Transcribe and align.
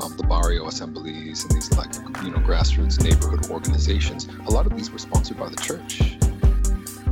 um, 0.00 0.16
the 0.16 0.22
barrio 0.24 0.66
assemblies 0.66 1.44
and 1.44 1.52
these 1.52 1.72
like 1.76 1.92
you 2.24 2.30
know 2.30 2.38
grassroots 2.38 3.02
neighborhood 3.02 3.50
organizations, 3.50 4.28
a 4.46 4.50
lot 4.50 4.66
of 4.66 4.76
these 4.76 4.90
were 4.90 4.98
sponsored 4.98 5.38
by 5.38 5.48
the 5.48 5.56
church. 5.56 6.16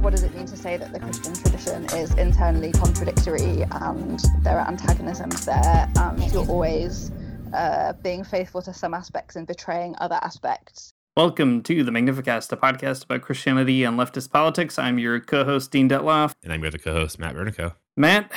What 0.00 0.10
does 0.10 0.22
it 0.22 0.34
mean 0.34 0.46
to 0.46 0.56
say 0.56 0.76
that 0.76 0.92
the 0.92 1.00
Christian 1.00 1.34
tradition 1.34 1.84
is 1.98 2.14
internally 2.14 2.72
contradictory 2.72 3.64
and 3.70 4.20
there 4.42 4.58
are 4.58 4.68
antagonisms 4.68 5.44
there 5.46 5.90
and 5.96 6.32
you're 6.32 6.46
always 6.46 7.10
uh, 7.52 7.92
being 7.94 8.22
faithful 8.22 8.62
to 8.62 8.72
some 8.72 8.94
aspects 8.94 9.36
and 9.36 9.46
betraying 9.46 9.96
other 9.98 10.18
aspects? 10.22 10.92
Welcome 11.16 11.62
to 11.62 11.82
the 11.82 11.90
Magnificast, 11.90 12.52
a 12.52 12.56
podcast 12.56 13.04
about 13.04 13.22
Christianity 13.22 13.84
and 13.84 13.98
leftist 13.98 14.30
politics. 14.30 14.78
I'm 14.78 14.98
your 14.98 15.18
co-host 15.18 15.70
Dean 15.70 15.88
Dettloff, 15.88 16.34
and 16.44 16.52
I'm 16.52 16.60
your 16.60 16.68
other 16.68 16.78
co-host 16.78 17.18
Matt 17.18 17.34
Bernico. 17.34 17.74
Matt, 17.96 18.30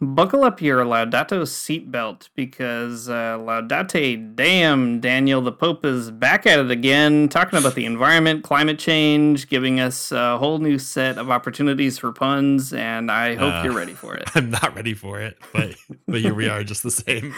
buckle 0.00 0.44
up 0.44 0.60
your 0.60 0.84
Laudato 0.84 1.42
seatbelt 1.42 2.28
because 2.34 3.08
uh, 3.08 3.38
Laudate 3.38 4.34
damn 4.34 5.00
Daniel, 5.00 5.40
the 5.40 5.52
Pope 5.52 5.84
is 5.84 6.10
back 6.10 6.46
at 6.46 6.58
it 6.58 6.70
again, 6.70 7.28
talking 7.28 7.58
about 7.58 7.74
the 7.74 7.84
environment, 7.84 8.44
climate 8.44 8.78
change, 8.78 9.48
giving 9.48 9.80
us 9.80 10.12
a 10.12 10.38
whole 10.38 10.58
new 10.58 10.78
set 10.78 11.18
of 11.18 11.30
opportunities 11.30 11.98
for 11.98 12.12
puns, 12.12 12.72
and 12.72 13.10
I 13.10 13.34
hope 13.34 13.54
uh, 13.54 13.62
you're 13.64 13.72
ready 13.74 13.94
for 13.94 14.14
it. 14.14 14.28
I'm 14.34 14.50
not 14.50 14.74
ready 14.74 14.94
for 14.94 15.20
it, 15.20 15.36
but 15.52 15.74
but 16.06 16.20
here 16.20 16.34
we 16.34 16.48
are, 16.48 16.64
just 16.64 16.82
the 16.82 16.90
same. 16.90 17.34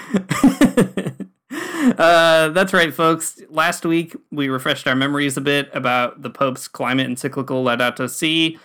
Uh, 1.98 2.48
that's 2.48 2.72
right, 2.72 2.92
folks. 2.92 3.40
Last 3.48 3.86
week, 3.86 4.16
we 4.32 4.48
refreshed 4.48 4.88
our 4.88 4.96
memories 4.96 5.36
a 5.36 5.40
bit 5.40 5.70
about 5.72 6.20
the 6.20 6.30
Pope's 6.30 6.66
climate 6.66 7.06
encyclical 7.06 7.62
Laudato 7.62 8.10
Si 8.10 8.58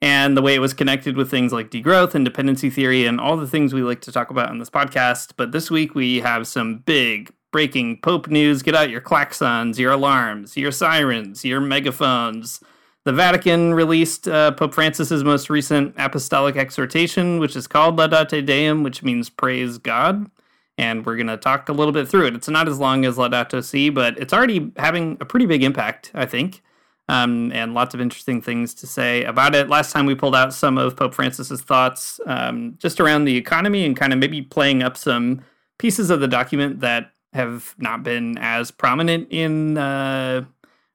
and 0.00 0.36
the 0.36 0.42
way 0.42 0.54
it 0.54 0.60
was 0.60 0.74
connected 0.74 1.16
with 1.16 1.30
things 1.30 1.52
like 1.52 1.70
degrowth 1.70 2.14
and 2.14 2.24
dependency 2.24 2.70
theory 2.70 3.06
and 3.06 3.20
all 3.20 3.36
the 3.36 3.46
things 3.46 3.74
we 3.74 3.82
like 3.82 4.00
to 4.02 4.12
talk 4.12 4.30
about 4.30 4.50
on 4.50 4.58
this 4.58 4.70
podcast. 4.70 5.32
But 5.36 5.52
this 5.52 5.70
week, 5.70 5.94
we 5.94 6.20
have 6.20 6.46
some 6.46 6.78
big 6.78 7.32
breaking 7.50 8.00
Pope 8.00 8.28
news. 8.28 8.62
Get 8.62 8.74
out 8.74 8.90
your 8.90 9.00
klaxons, 9.00 9.78
your 9.78 9.92
alarms, 9.92 10.56
your 10.56 10.70
sirens, 10.70 11.44
your 11.44 11.60
megaphones. 11.60 12.60
The 13.04 13.12
Vatican 13.12 13.74
released 13.74 14.28
uh, 14.28 14.52
Pope 14.52 14.74
Francis's 14.74 15.24
most 15.24 15.48
recent 15.48 15.94
apostolic 15.96 16.56
exhortation, 16.56 17.38
which 17.38 17.56
is 17.56 17.66
called 17.66 17.96
Laudate 17.96 18.44
Deum, 18.44 18.82
which 18.82 19.02
means 19.02 19.30
praise 19.30 19.78
God 19.78 20.30
and 20.78 21.04
we're 21.04 21.16
going 21.16 21.26
to 21.26 21.36
talk 21.36 21.68
a 21.68 21.72
little 21.72 21.92
bit 21.92 22.08
through 22.08 22.26
it. 22.26 22.34
It's 22.36 22.48
not 22.48 22.68
as 22.68 22.78
long 22.78 23.04
as 23.04 23.16
Laudato 23.16 23.62
Si, 23.62 23.90
but 23.90 24.16
it's 24.16 24.32
already 24.32 24.72
having 24.76 25.18
a 25.20 25.24
pretty 25.24 25.44
big 25.44 25.64
impact, 25.64 26.12
I 26.14 26.24
think, 26.24 26.62
um, 27.08 27.50
and 27.52 27.74
lots 27.74 27.94
of 27.94 28.00
interesting 28.00 28.42
things 28.42 28.74
to 28.74 28.86
say 28.86 29.24
about 29.24 29.54
it. 29.54 29.68
Last 29.68 29.92
time 29.92 30.06
we 30.06 30.14
pulled 30.14 30.36
out 30.36 30.52
some 30.52 30.78
of 30.78 30.96
Pope 30.96 31.14
Francis's 31.14 31.62
thoughts 31.62 32.20
um, 32.26 32.76
just 32.78 33.00
around 33.00 33.24
the 33.24 33.36
economy 33.36 33.84
and 33.84 33.96
kind 33.96 34.12
of 34.12 34.18
maybe 34.18 34.42
playing 34.42 34.82
up 34.82 34.96
some 34.96 35.42
pieces 35.78 36.10
of 36.10 36.20
the 36.20 36.28
document 36.28 36.80
that 36.80 37.12
have 37.32 37.74
not 37.78 38.02
been 38.02 38.36
as 38.38 38.70
prominent 38.70 39.28
in, 39.30 39.78
uh, 39.78 40.44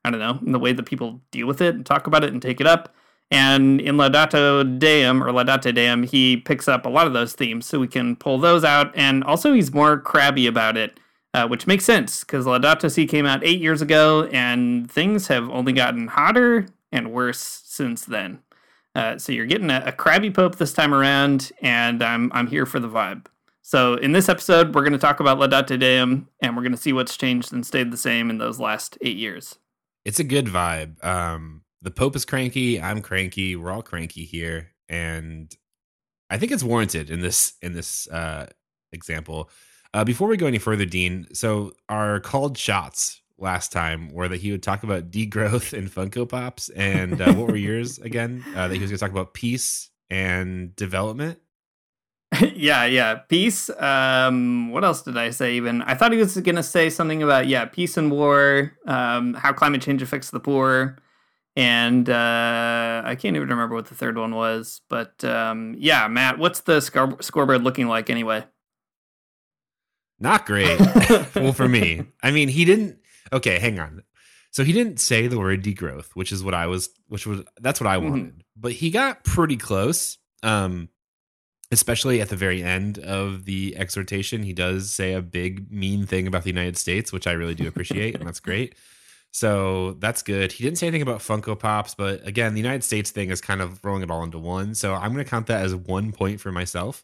I 0.04 0.10
don't 0.10 0.20
know, 0.20 0.40
in 0.46 0.52
the 0.52 0.60
way 0.60 0.74
that 0.74 0.84
people 0.84 1.22
deal 1.32 1.48
with 1.48 1.62
it 1.62 1.76
and 1.76 1.86
talk 1.86 2.08
about 2.08 2.24
it 2.24 2.34
and 2.34 2.42
take 2.42 2.60
it 2.60 2.68
up. 2.68 2.94
And 3.32 3.82
in 3.82 3.96
Laudato 3.96 4.78
Deum 4.78 5.24
or 5.24 5.32
Laudate 5.32 5.74
Deum, 5.74 6.04
he 6.04 6.38
picks 6.38 6.68
up 6.68 6.86
a 6.86 6.90
lot 6.90 7.08
of 7.08 7.14
those 7.14 7.34
themes, 7.34 7.66
so 7.66 7.80
we 7.80 7.88
can 7.88 8.16
pull 8.16 8.38
those 8.38 8.64
out. 8.64 8.92
And 8.96 9.24
also, 9.24 9.54
he's 9.54 9.74
more 9.74 9.98
crabby 9.98 10.46
about 10.46 10.78
it, 10.78 11.00
uh, 11.34 11.48
which 11.48 11.68
makes 11.68 11.86
sense 11.86 12.24
because 12.24 12.46
Laudato 12.46 12.92
Si 12.92 13.06
came 13.06 13.26
out 13.26 13.44
eight 13.44 13.60
years 13.60 13.82
ago, 13.82 14.26
and 14.32 14.90
things 14.92 15.28
have 15.28 15.50
only 15.50 15.74
gotten 15.74 16.08
hotter 16.08 16.68
and 16.92 17.12
worse 17.12 17.62
since 17.66 18.06
then. 18.06 18.40
Uh, 18.96 19.18
so 19.18 19.32
you're 19.32 19.48
getting 19.48 19.72
a, 19.72 19.84
a 19.88 19.92
crabby 19.92 20.30
pope 20.30 20.58
this 20.58 20.74
time 20.74 20.94
around, 20.94 21.52
and 21.62 22.04
I'm 22.04 22.32
I'm 22.34 22.48
here 22.48 22.66
for 22.66 22.80
the 22.80 22.90
vibe. 22.90 23.26
So 23.62 23.96
in 23.96 24.12
this 24.12 24.30
episode, 24.30 24.76
we're 24.76 24.82
going 24.82 24.94
to 24.94 25.00
talk 25.00 25.20
about 25.20 25.40
Laudate 25.40 25.80
Deum, 25.80 26.28
and 26.42 26.56
we're 26.56 26.64
going 26.64 26.74
to 26.74 26.78
see 26.78 26.94
what's 26.94 27.18
changed 27.18 27.54
and 27.54 27.66
stayed 27.66 27.92
the 27.92 27.98
same 27.98 28.30
in 28.30 28.38
those 28.38 28.60
last 28.60 28.98
eight 29.02 29.18
years. 29.18 29.56
It's 30.06 30.20
a 30.20 30.24
good 30.24 30.48
vibe. 30.48 31.04
Um, 31.04 31.64
the 31.82 31.90
Pope 31.90 32.16
is 32.16 32.26
cranky. 32.26 32.82
I'm 32.82 33.02
cranky. 33.02 33.56
We're 33.56 33.72
all 33.72 33.82
cranky 33.82 34.26
here, 34.26 34.72
and 34.90 35.52
I 36.30 36.38
think 36.38 36.52
it's 36.52 36.64
warranted 36.64 37.10
in 37.10 37.22
this 37.22 37.54
in 37.62 37.74
this 37.74 38.08
uh, 38.10 38.48
example. 38.92 39.50
Uh, 39.94 40.04
before 40.04 40.28
we 40.28 40.38
go 40.38 40.48
any 40.48 40.58
further, 40.58 40.86
Dean, 40.86 41.28
so 41.34 41.74
our 41.90 42.20
called 42.20 42.58
shots 42.58 43.22
last 43.38 43.72
time 43.72 44.12
were 44.12 44.28
that 44.28 44.40
he 44.40 44.52
would 44.52 44.64
talk 44.64 44.84
about 44.84 45.12
degrowth 45.12 45.74
and 45.78 45.90
Funko 45.90 46.28
Pops, 46.28 46.70
and 46.70 47.22
uh, 47.22 47.34
what 47.34 47.48
were 47.48 47.56
yours 47.58 48.00
again? 48.00 48.44
Uh, 48.56 48.68
that 48.68 48.76
he 48.76 48.82
was 48.82 48.90
going 48.90 48.98
to 48.98 49.06
talk 49.06 49.12
about 49.12 49.34
peace 49.34 49.90
and 50.10 50.76
development. 50.76 51.40
yeah, 52.56 52.86
yeah, 52.86 53.16
peace. 53.16 53.70
Um, 53.70 54.72
what 54.72 54.84
else 54.84 55.04
did 55.04 55.18
I 55.18 55.30
say? 55.30 55.56
Even 55.56 55.84
I 55.84 55.94
thought 55.94 56.12
he 56.12 56.18
was 56.18 56.36
going 56.38 56.56
to 56.56 56.64
say 56.64 56.90
something 56.90 57.22
about 57.22 57.48
yeah, 57.48 57.66
peace 57.66 57.96
and 57.96 58.10
war, 58.10 58.74
um, 58.88 59.36
how 59.36 59.54
climate 59.54 59.82
change 59.84 60.02
affects 60.02 60.32
the 60.32 60.40
poor 60.40 60.98
and 61.56 62.10
uh, 62.10 63.04
I 63.06 63.16
can't 63.16 63.36
even 63.36 63.48
remember 63.48 63.76
what 63.76 63.86
the 63.86 63.96
third 63.96 64.18
one 64.18 64.34
was. 64.36 64.82
But 64.90 65.24
um, 65.24 65.76
yeah, 65.78 66.08
Matt, 66.08 66.40
what's 66.40 66.62
the 66.62 66.82
score- 66.82 67.22
scoreboard 67.22 67.64
looking 67.64 67.88
like 67.88 68.10
anyway? 68.10 68.46
Not 70.20 70.46
great. 70.46 70.80
well, 71.36 71.54
for 71.54 71.68
me, 71.68 72.04
I 72.22 72.32
mean, 72.32 72.48
he 72.50 72.66
didn't. 72.66 73.00
Okay, 73.32 73.60
hang 73.60 73.80
on. 73.80 74.04
So 74.52 74.64
he 74.64 74.72
didn't 74.72 75.00
say 75.00 75.28
the 75.28 75.40
word 75.40 75.64
degrowth, 75.64 76.10
which 76.14 76.32
is 76.32 76.44
what 76.44 76.54
I 76.54 76.68
was, 76.68 76.90
which 77.08 77.26
was 77.26 77.42
that's 77.60 77.82
what 77.82 77.88
I 77.88 77.98
mm-hmm. 77.98 78.10
wanted. 78.10 78.26
Mm-hmm. 78.26 78.40
But 78.56 78.72
he 78.74 78.92
got 78.92 79.24
pretty 79.24 79.58
close. 79.58 80.18
Um, 80.44 80.90
especially 81.72 82.22
at 82.22 82.30
the 82.30 82.36
very 82.36 82.62
end 82.62 83.00
of 83.00 83.46
the 83.46 83.76
exhortation, 83.76 84.44
he 84.44 84.54
does 84.54 84.94
say 84.94 85.14
a 85.14 85.22
big 85.22 85.72
mean 85.72 86.06
thing 86.06 86.28
about 86.28 86.44
the 86.44 86.50
United 86.50 86.78
States, 86.78 87.12
which 87.12 87.26
I 87.26 87.32
really 87.32 87.56
do 87.56 87.68
appreciate, 87.68 88.16
and 88.16 88.28
that's 88.28 88.40
great. 88.42 88.76
So 89.32 89.94
that's 89.94 90.22
good. 90.22 90.52
He 90.52 90.64
didn't 90.64 90.78
say 90.78 90.86
anything 90.86 91.02
about 91.02 91.20
Funko 91.20 91.58
Pops, 91.58 91.96
but 91.96 92.26
again, 92.26 92.54
the 92.54 92.62
United 92.62 92.84
States 92.84 93.10
thing 93.10 93.32
is 93.32 93.42
kind 93.42 93.62
of 93.62 93.84
rolling 93.84 94.04
it 94.04 94.12
all 94.12 94.24
into 94.24 94.38
one. 94.38 94.76
So 94.76 94.94
I'm 94.94 95.12
going 95.12 95.26
to 95.26 95.30
count 95.30 95.48
that 95.48 95.66
as 95.66 95.74
one 95.74 96.12
point 96.12 96.40
for 96.40 96.52
myself. 96.52 97.04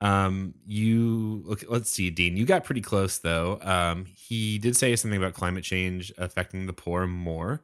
Um, 0.00 0.54
you 0.66 1.42
look, 1.44 1.64
let's 1.68 1.90
see, 1.90 2.10
Dean, 2.10 2.36
you 2.36 2.44
got 2.44 2.64
pretty 2.64 2.80
close 2.80 3.18
though. 3.18 3.58
Um, 3.62 4.04
he 4.04 4.58
did 4.58 4.76
say 4.76 4.94
something 4.96 5.16
about 5.16 5.34
climate 5.34 5.64
change 5.64 6.12
affecting 6.18 6.66
the 6.66 6.72
poor 6.72 7.06
more. 7.06 7.62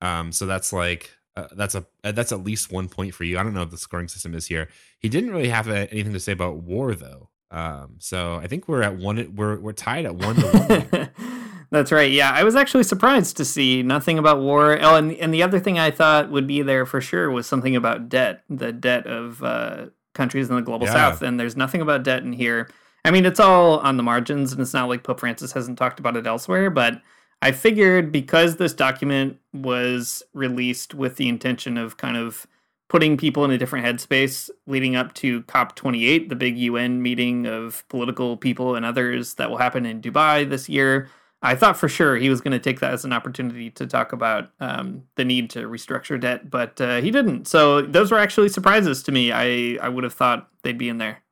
Um, 0.00 0.32
so 0.32 0.46
that's 0.46 0.72
like 0.72 1.10
uh, 1.36 1.48
that's 1.52 1.74
a 1.74 1.84
uh, 2.04 2.12
that's 2.12 2.32
at 2.32 2.42
least 2.42 2.72
one 2.72 2.88
point 2.88 3.14
for 3.14 3.24
you. 3.24 3.38
I 3.38 3.42
don't 3.42 3.54
know 3.54 3.62
if 3.62 3.70
the 3.70 3.78
scoring 3.78 4.08
system 4.08 4.34
is 4.34 4.46
here. 4.46 4.68
He 4.98 5.08
didn't 5.08 5.30
really 5.30 5.48
have 5.48 5.68
a, 5.68 5.90
anything 5.92 6.12
to 6.12 6.20
say 6.20 6.32
about 6.32 6.56
war 6.56 6.94
though. 6.94 7.28
Um, 7.50 7.96
so 7.98 8.36
I 8.36 8.46
think 8.46 8.68
we're 8.68 8.82
at 8.82 8.96
one. 8.96 9.34
We're 9.34 9.58
we're 9.58 9.72
tied 9.72 10.06
at 10.06 10.14
one 10.14 10.36
one. 10.36 11.10
That's 11.70 11.92
right. 11.92 12.10
Yeah, 12.10 12.30
I 12.32 12.44
was 12.44 12.56
actually 12.56 12.84
surprised 12.84 13.36
to 13.36 13.44
see 13.44 13.82
nothing 13.82 14.18
about 14.18 14.40
war. 14.40 14.78
Oh, 14.80 14.96
and 14.96 15.12
and 15.12 15.34
the 15.34 15.42
other 15.42 15.60
thing 15.60 15.78
I 15.78 15.90
thought 15.90 16.30
would 16.30 16.46
be 16.46 16.62
there 16.62 16.86
for 16.86 17.00
sure 17.00 17.30
was 17.30 17.46
something 17.46 17.76
about 17.76 18.08
debt, 18.08 18.42
the 18.48 18.72
debt 18.72 19.06
of 19.06 19.42
uh, 19.42 19.86
countries 20.18 20.50
in 20.50 20.56
the 20.56 20.62
global 20.62 20.86
yeah. 20.86 20.92
south, 20.92 21.22
and 21.22 21.40
there's 21.40 21.56
nothing 21.56 21.80
about 21.80 22.02
debt 22.02 22.22
in 22.22 22.34
here. 22.34 22.68
I 23.04 23.10
mean, 23.10 23.24
it's 23.24 23.40
all 23.40 23.78
on 23.78 23.96
the 23.96 24.02
margins, 24.02 24.52
and 24.52 24.60
it's 24.60 24.74
not 24.74 24.90
like 24.90 25.04
Pope 25.04 25.20
Francis 25.20 25.52
hasn't 25.52 25.78
talked 25.78 25.98
about 25.98 26.16
it 26.16 26.26
elsewhere. 26.26 26.68
But 26.68 27.00
I 27.40 27.52
figured 27.52 28.12
because 28.12 28.56
this 28.56 28.74
document 28.74 29.38
was 29.54 30.22
released 30.34 30.92
with 30.92 31.16
the 31.16 31.28
intention 31.28 31.78
of 31.78 31.96
kind 31.96 32.18
of 32.18 32.46
putting 32.88 33.16
people 33.16 33.44
in 33.44 33.50
a 33.50 33.58
different 33.58 33.86
headspace 33.86 34.50
leading 34.66 34.96
up 34.96 35.14
to 35.14 35.42
COP28, 35.42 36.28
the 36.28 36.36
big 36.36 36.58
UN 36.58 37.00
meeting 37.00 37.46
of 37.46 37.86
political 37.88 38.36
people 38.36 38.74
and 38.74 38.84
others 38.84 39.34
that 39.34 39.48
will 39.48 39.58
happen 39.58 39.86
in 39.86 40.02
Dubai 40.02 40.48
this 40.48 40.68
year 40.68 41.08
I 41.40 41.54
thought 41.54 41.76
for 41.76 41.88
sure 41.88 42.16
he 42.16 42.30
was 42.30 42.40
going 42.40 42.52
to 42.52 42.58
take 42.58 42.80
that 42.80 42.92
as 42.92 43.04
an 43.04 43.12
opportunity 43.12 43.70
to 43.70 43.86
talk 43.86 44.12
about 44.12 44.50
um, 44.58 45.04
the 45.14 45.24
need 45.24 45.50
to 45.50 45.68
restructure 45.68 46.20
debt, 46.20 46.50
but 46.50 46.80
uh, 46.80 47.00
he 47.00 47.10
didn't. 47.10 47.46
So 47.46 47.82
those 47.82 48.10
were 48.10 48.18
actually 48.18 48.48
surprises 48.48 49.02
to 49.04 49.12
me. 49.12 49.30
I, 49.30 49.78
I 49.80 49.88
would 49.88 50.02
have 50.04 50.14
thought 50.14 50.48
they'd 50.62 50.78
be 50.78 50.88
in 50.88 50.98
there. 50.98 51.22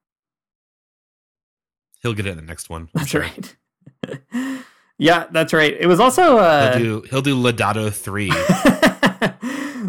He'll 2.03 2.15
get 2.15 2.27
it 2.27 2.31
in 2.31 2.37
the 2.37 2.43
next 2.43 2.71
one. 2.71 2.89
That's 2.95 3.09
sure. 3.09 3.23
right. 3.23 3.57
yeah, 4.99 5.27
that's 5.33 5.53
right. 5.53 5.77
It 5.79 5.87
was 5.87 5.99
also 5.99 6.39
uh, 6.39 6.79
He'll 6.79 7.01
do 7.01 7.09
he'll 7.11 7.23
do 7.23 7.35
Laudato 7.35 7.93
three. 7.93 8.31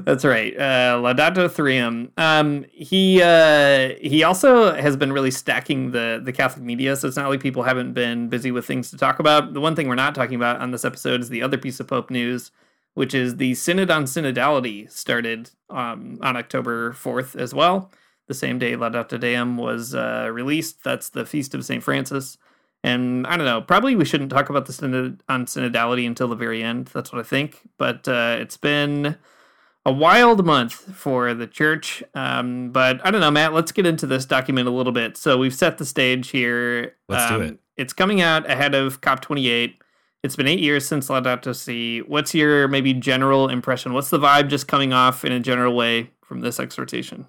That's 0.07 0.24
right. 0.24 0.57
Uh, 0.57 1.01
Laudato 1.01 1.51
Threum. 1.51 2.13
Um, 2.15 2.63
he 2.71 3.21
uh, 3.21 3.89
he 4.00 4.24
also 4.24 4.74
has 4.74 4.95
been 4.95 5.12
really 5.12 5.31
stacking 5.31 5.92
the 5.92 6.21
the 6.24 6.31
Catholic 6.31 6.63
media, 6.63 6.95
so 6.95 7.09
it's 7.09 7.18
not 7.18 7.27
like 7.27 7.42
people 7.42 7.63
haven't 7.63 7.92
been 7.92 8.30
busy 8.30 8.50
with 8.50 8.65
things 8.65 8.89
to 8.92 8.98
talk 8.98 9.19
about. 9.19 9.54
The 9.54 9.59
one 9.59 9.75
thing 9.75 9.89
we're 9.89 9.95
not 9.95 10.15
talking 10.15 10.36
about 10.36 10.62
on 10.62 10.71
this 10.71 10.86
episode 10.86 11.19
is 11.19 11.27
the 11.27 11.42
other 11.42 11.57
piece 11.57 11.81
of 11.81 11.89
Pope 11.89 12.09
news, 12.09 12.51
which 12.94 13.13
is 13.13 13.36
the 13.36 13.54
Synod 13.56 13.92
on 13.92 14.06
Synodality 14.06 14.89
started 14.89 15.51
um, 15.69 16.19
on 16.21 16.38
October 16.38 16.94
fourth 16.94 17.36
as 17.36 17.54
well, 17.54 17.92
the 18.27 18.33
same 18.33 18.59
day 18.59 18.77
Laudato 18.77 19.19
Deum 19.19 19.57
was 19.57 19.94
uh, 19.94 20.30
released. 20.31 20.86
That's 20.86 21.09
the 21.09 21.25
feast 21.25 21.54
of 21.54 21.65
Saint 21.65 21.83
Francis. 21.83 22.38
And 22.81 23.27
I 23.27 23.36
don't 23.36 23.45
know, 23.45 23.59
probably 23.59 23.98
we 23.98 24.06
shouldn't 24.06 24.30
talk 24.30 24.50
about 24.50 24.68
the 24.68 24.74
synod 24.74 25.21
on 25.27 25.48
synodality 25.48 26.07
until 26.07 26.30
the 26.30 26.36
very 26.38 26.63
end. 26.63 26.88
That's 26.94 27.12
what 27.12 27.19
I 27.19 27.24
think. 27.24 27.68
But 27.77 28.07
uh, 28.07 28.38
it's 28.39 28.56
been 28.56 29.18
a 29.88 29.92
wild 29.92 30.45
month 30.45 30.74
for 30.74 31.34
the 31.34 31.48
church. 31.48 32.04
Um, 32.13 32.72
but 32.72 33.00
I 33.06 33.10
don't 33.10 33.22
know, 33.22 33.31
Matt, 33.31 33.54
let's 33.54 33.72
get 33.72 33.86
into 33.86 34.06
this 34.06 34.25
document 34.25 34.68
a 34.68 34.72
little 34.72 34.92
bit. 34.92 35.16
So 35.16 35.38
we've 35.38 35.56
set 35.56 35.78
the 35.78 35.86
stage 35.86 36.30
here. 36.30 36.95
Let's 37.07 37.30
do 37.30 37.36
Um, 37.36 37.42
it. 37.44 37.60
It's 37.78 37.94
coming 37.94 38.19
out 38.19 38.50
ahead 38.50 38.75
of 38.75 39.00
COP28. 39.00 39.75
It's 40.24 40.36
been 40.36 40.48
eight 40.48 40.60
years 40.60 40.86
since 40.86 41.07
Laudato 41.07 41.56
Si. 41.56 42.00
What's 42.01 42.36
your 42.36 42.68
maybe 42.68 42.94
general 42.94 43.48
impression? 43.48 43.94
What's 43.94 44.10
the 44.10 44.19
vibe 44.19 44.50
just 44.50 44.68
coming 44.68 44.92
off 44.92 45.24
in 45.24 45.31
a 45.31 45.39
general 45.39 45.74
way 45.74 46.12
from 46.22 46.42
this 46.42 46.60
exhortation? 46.60 47.25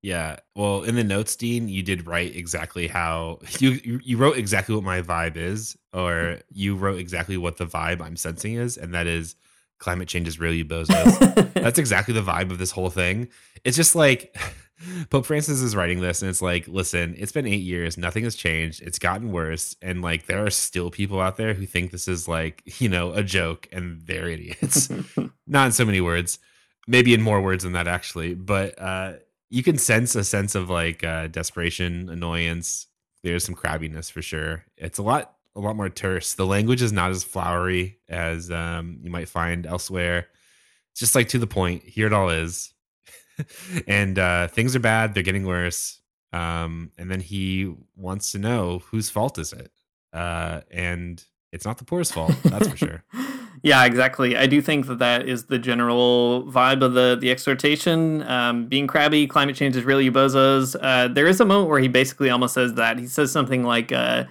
Yeah. 0.00 0.36
Well, 0.56 0.84
in 0.84 0.94
the 0.94 1.04
notes, 1.04 1.36
Dean, 1.36 1.68
you 1.68 1.82
did 1.82 2.06
write 2.06 2.34
exactly 2.34 2.88
how 2.88 3.40
you 3.58 4.00
you 4.02 4.16
wrote 4.16 4.38
exactly 4.38 4.74
what 4.74 4.84
my 4.84 5.02
vibe 5.02 5.36
is, 5.36 5.76
or 5.92 6.38
you 6.50 6.76
wrote 6.76 6.98
exactly 6.98 7.36
what 7.36 7.58
the 7.58 7.66
vibe 7.66 8.00
I'm 8.00 8.16
sensing 8.16 8.54
is, 8.54 8.78
and 8.78 8.94
that 8.94 9.06
is 9.06 9.36
climate 9.82 10.08
change 10.08 10.28
is 10.28 10.38
real, 10.38 10.54
you 10.54 10.64
bozos. 10.64 11.52
That's 11.54 11.78
exactly 11.78 12.14
the 12.14 12.22
vibe 12.22 12.50
of 12.52 12.58
this 12.58 12.70
whole 12.70 12.88
thing. 12.88 13.28
It's 13.64 13.76
just 13.76 13.94
like 13.96 14.36
Pope 15.10 15.26
Francis 15.26 15.60
is 15.60 15.74
writing 15.74 16.00
this, 16.00 16.22
and 16.22 16.30
it's 16.30 16.40
like, 16.40 16.68
listen, 16.68 17.14
it's 17.18 17.32
been 17.32 17.46
eight 17.46 17.62
years, 17.62 17.98
nothing 17.98 18.24
has 18.24 18.36
changed, 18.36 18.80
it's 18.80 18.98
gotten 18.98 19.32
worse, 19.32 19.76
and 19.82 20.00
like 20.00 20.26
there 20.26 20.44
are 20.46 20.50
still 20.50 20.90
people 20.90 21.20
out 21.20 21.36
there 21.36 21.52
who 21.52 21.66
think 21.66 21.90
this 21.90 22.06
is 22.08 22.28
like 22.28 22.62
you 22.80 22.88
know 22.88 23.12
a 23.12 23.22
joke, 23.22 23.68
and 23.72 24.00
they're 24.06 24.28
idiots. 24.28 24.88
Not 25.46 25.66
in 25.66 25.72
so 25.72 25.84
many 25.84 26.00
words, 26.00 26.38
maybe 26.86 27.12
in 27.12 27.20
more 27.20 27.42
words 27.42 27.64
than 27.64 27.72
that 27.72 27.88
actually, 27.88 28.34
but 28.34 28.80
uh, 28.80 29.14
you 29.50 29.64
can 29.64 29.78
sense 29.78 30.14
a 30.14 30.24
sense 30.24 30.54
of 30.54 30.70
like 30.70 31.02
uh, 31.02 31.26
desperation, 31.26 32.08
annoyance. 32.08 32.86
There's 33.24 33.44
some 33.44 33.54
crabbiness 33.54 34.10
for 34.10 34.22
sure. 34.22 34.64
It's 34.76 34.98
a 34.98 35.02
lot 35.02 35.34
a 35.54 35.60
lot 35.60 35.76
more 35.76 35.88
terse. 35.88 36.34
The 36.34 36.46
language 36.46 36.82
is 36.82 36.92
not 36.92 37.10
as 37.10 37.24
flowery 37.24 37.98
as 38.08 38.50
um, 38.50 39.00
you 39.02 39.10
might 39.10 39.28
find 39.28 39.66
elsewhere. 39.66 40.28
It's 40.90 41.00
just 41.00 41.14
like 41.14 41.28
to 41.28 41.38
the 41.38 41.46
point. 41.46 41.82
Here 41.82 42.06
it 42.06 42.12
all 42.12 42.30
is. 42.30 42.72
and 43.86 44.18
uh, 44.18 44.48
things 44.48 44.76
are 44.76 44.80
bad. 44.80 45.14
They're 45.14 45.22
getting 45.22 45.46
worse. 45.46 46.00
Um, 46.32 46.92
and 46.96 47.10
then 47.10 47.20
he 47.20 47.74
wants 47.96 48.32
to 48.32 48.38
know 48.38 48.80
whose 48.90 49.10
fault 49.10 49.38
is 49.38 49.52
it? 49.52 49.70
Uh, 50.12 50.62
and 50.70 51.22
it's 51.52 51.64
not 51.64 51.78
the 51.78 51.84
poor's 51.84 52.10
fault. 52.10 52.34
That's 52.44 52.68
for 52.68 52.76
sure. 52.76 53.04
Yeah, 53.64 53.84
exactly. 53.84 54.36
I 54.36 54.46
do 54.46 54.60
think 54.60 54.88
that 54.88 54.98
that 54.98 55.28
is 55.28 55.44
the 55.44 55.58
general 55.58 56.42
vibe 56.48 56.82
of 56.82 56.94
the 56.94 57.16
the 57.20 57.30
exhortation. 57.30 58.24
Um, 58.24 58.66
being 58.66 58.88
crabby, 58.88 59.28
climate 59.28 59.54
change 59.54 59.76
is 59.76 59.84
really 59.84 60.04
you 60.04 60.10
bozos. 60.10 60.74
Uh, 60.80 61.06
there 61.06 61.28
is 61.28 61.40
a 61.40 61.44
moment 61.44 61.70
where 61.70 61.78
he 61.78 61.86
basically 61.86 62.28
almost 62.28 62.54
says 62.54 62.74
that. 62.74 62.98
He 62.98 63.06
says 63.06 63.30
something 63.30 63.62
like, 63.62 63.92
uh, 63.92 64.24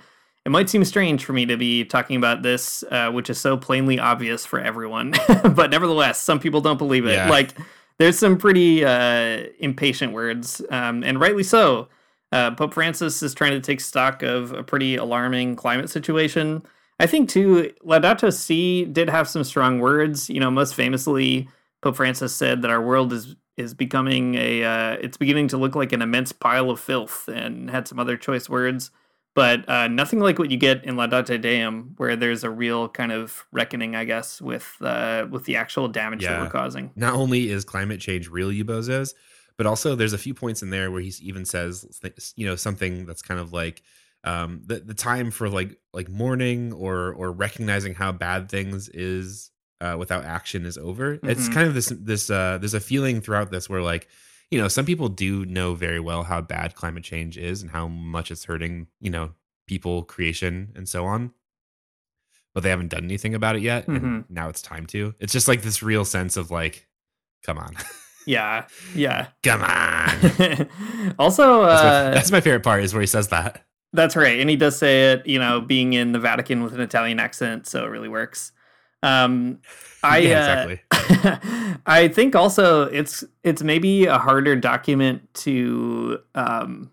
"It 0.46 0.50
might 0.50 0.70
seem 0.70 0.84
strange 0.86 1.26
for 1.26 1.34
me 1.34 1.46
to 1.46 1.58
be 1.58 1.86
talking 1.86 2.16
about 2.16 2.42
this, 2.42 2.84
uh, 2.90 3.12
which 3.12 3.30
is 3.30 3.40
so 3.40 3.58
plainly 3.58 4.00
obvious 4.00 4.46
for 4.46 4.60
everyone, 4.60 5.14
but 5.44 5.70
nevertheless, 5.70 6.20
some 6.20 6.40
people 6.40 6.62
don't 6.62 6.78
believe 6.78 7.06
it." 7.06 7.14
Yeah. 7.14 7.30
Like, 7.30 7.54
there's 7.98 8.18
some 8.18 8.38
pretty 8.38 8.84
uh, 8.84 9.48
impatient 9.60 10.14
words, 10.14 10.62
um, 10.70 11.04
and 11.04 11.20
rightly 11.20 11.44
so. 11.44 11.88
Uh, 12.32 12.52
Pope 12.52 12.74
Francis 12.74 13.22
is 13.22 13.34
trying 13.34 13.52
to 13.52 13.60
take 13.60 13.82
stock 13.82 14.24
of 14.24 14.54
a 14.54 14.64
pretty 14.64 14.96
alarming 14.96 15.56
climate 15.56 15.90
situation. 15.90 16.64
I 17.00 17.08
think 17.08 17.30
too, 17.30 17.74
Laudato 17.84 18.32
Si 18.32 18.86
did 18.86 19.10
have 19.10 19.28
some 19.28 19.44
strong 19.44 19.80
words. 19.80 20.30
You 20.30 20.40
know, 20.40 20.52
most 20.52 20.76
famously, 20.76 21.50
Pope 21.82 21.98
Francis 21.98 22.34
said 22.36 22.62
that 22.62 22.72
our 22.72 22.82
world 22.82 23.12
is 23.12 23.36
is 23.58 23.74
becoming 23.74 24.36
a 24.36 24.64
uh, 24.64 24.92
it's 25.02 25.18
beginning 25.18 25.48
to 25.50 25.58
look 25.58 25.76
like 25.76 25.92
an 25.94 26.02
immense 26.02 26.32
pile 26.32 26.70
of 26.70 26.80
filth, 26.80 27.28
and 27.28 27.70
had 27.70 27.88
some 27.88 28.00
other 28.00 28.18
choice 28.18 28.48
words. 28.48 28.92
But 29.34 29.68
uh, 29.70 29.88
nothing 29.88 30.20
like 30.20 30.40
what 30.40 30.52
you 30.52 30.58
get 30.58 30.84
in 30.84 30.96
Laudate 30.96 31.42
Deum, 31.42 31.94
where 31.98 32.16
there's 32.18 32.44
a 32.44 32.50
real 32.50 32.90
kind 32.90 33.12
of 33.14 33.46
reckoning, 33.54 33.96
I 33.96 34.04
guess, 34.04 34.42
with 34.42 34.76
uh, 34.82 35.28
with 35.30 35.46
the 35.46 35.56
actual 35.56 35.88
damage 35.88 36.24
that 36.24 36.40
we're 36.42 36.50
causing. 36.50 36.92
not 36.96 37.14
only 37.14 37.50
is 37.50 37.64
climate 37.64 38.02
change 38.02 38.28
real, 38.30 38.52
you 38.52 38.66
bozos, 38.66 39.14
but 39.58 39.66
also 39.66 39.96
there's 39.96 40.12
a 40.14 40.18
few 40.18 40.34
points 40.34 40.62
in 40.62 40.70
there 40.70 40.92
where 40.92 41.02
he 41.02 41.14
even 41.22 41.46
says, 41.46 41.86
you 42.36 42.46
know, 42.46 42.56
something 42.58 43.06
that's 43.06 43.22
kind 43.22 43.40
of 43.40 43.54
like 43.54 43.84
um, 44.26 44.62
the 44.66 44.82
the 44.82 44.94
time 44.94 45.32
for 45.32 45.48
like 45.50 45.78
like 45.94 46.10
mourning 46.10 46.74
or 46.74 47.14
or 47.14 47.32
recognizing 47.32 47.94
how 47.94 48.12
bad 48.12 48.50
things 48.50 48.90
is 48.90 49.50
uh, 49.80 49.96
without 49.98 50.26
action 50.26 50.66
is 50.66 50.78
over. 50.78 51.20
It's 51.24 51.48
Mhm. 51.48 51.54
kind 51.54 51.68
of 51.70 51.74
this 51.74 51.88
this 51.98 52.30
uh, 52.30 52.58
there's 52.60 52.74
a 52.74 52.80
feeling 52.82 53.22
throughout 53.22 53.50
this 53.50 53.70
where 53.70 53.82
like 53.82 54.10
you 54.52 54.60
know 54.60 54.68
some 54.68 54.86
people 54.86 55.08
do 55.10 55.46
know 55.46 55.74
very 55.74 56.00
well 56.00 56.24
how 56.24 56.42
bad 56.42 56.76
climate 56.76 57.04
change 57.04 57.38
is 57.38 57.62
and 57.62 57.72
how 57.72 57.88
much 57.88 58.30
it's 58.32 58.44
hurting 58.46 58.88
you 59.00 59.10
know 59.10 59.32
people 59.68 60.04
creation 60.04 60.72
and 60.76 60.88
so 60.88 61.06
on 61.06 61.32
but 62.54 62.64
they 62.64 62.70
haven't 62.70 62.90
done 62.90 63.06
anything 63.06 63.34
about 63.34 63.56
it 63.56 63.62
yet 63.62 63.88
and 63.88 64.02
Mhm. 64.02 64.26
now 64.30 64.50
it's 64.50 64.62
time 64.62 64.86
to 64.88 65.14
it's 65.20 65.32
just 65.34 65.48
like 65.48 65.62
this 65.62 65.82
real 65.82 66.04
sense 66.06 66.38
of 66.38 66.52
like 66.52 66.88
come 67.44 67.58
on 67.58 67.74
Yeah, 68.28 68.68
yeah. 68.94 69.28
come 69.42 69.64
on 69.64 70.70
also, 71.18 71.66
that's, 71.66 71.82
my, 71.84 71.90
uh, 71.90 72.12
that's 72.12 72.32
my 72.32 72.40
favorite 72.40 72.64
part 72.64 72.84
is 72.84 72.94
where 72.94 73.02
he 73.02 73.08
says 73.08 73.30
that 73.30 73.66
That's 73.94 74.16
right, 74.16 74.40
and 74.40 74.48
he 74.48 74.56
does 74.56 74.78
say 74.78 75.12
it. 75.14 75.26
You 75.26 75.40
know, 75.40 75.60
being 75.60 75.94
in 75.94 76.12
the 76.12 76.20
Vatican 76.20 76.62
with 76.62 76.74
an 76.76 76.82
Italian 76.82 77.20
accent, 77.20 77.66
so 77.66 77.84
it 77.84 77.88
really 77.88 78.08
works. 78.10 78.52
Um, 79.02 79.58
I 80.04 80.18
Yeah, 80.20 80.76
uh. 80.92 81.78
I 81.86 82.08
think 82.08 82.36
also 82.36 82.84
it's 82.86 83.24
it's 83.44 83.62
maybe 83.62 84.06
a 84.06 84.18
harder 84.18 84.56
document 84.56 85.34
to. 85.36 86.20
Um, 86.36 86.92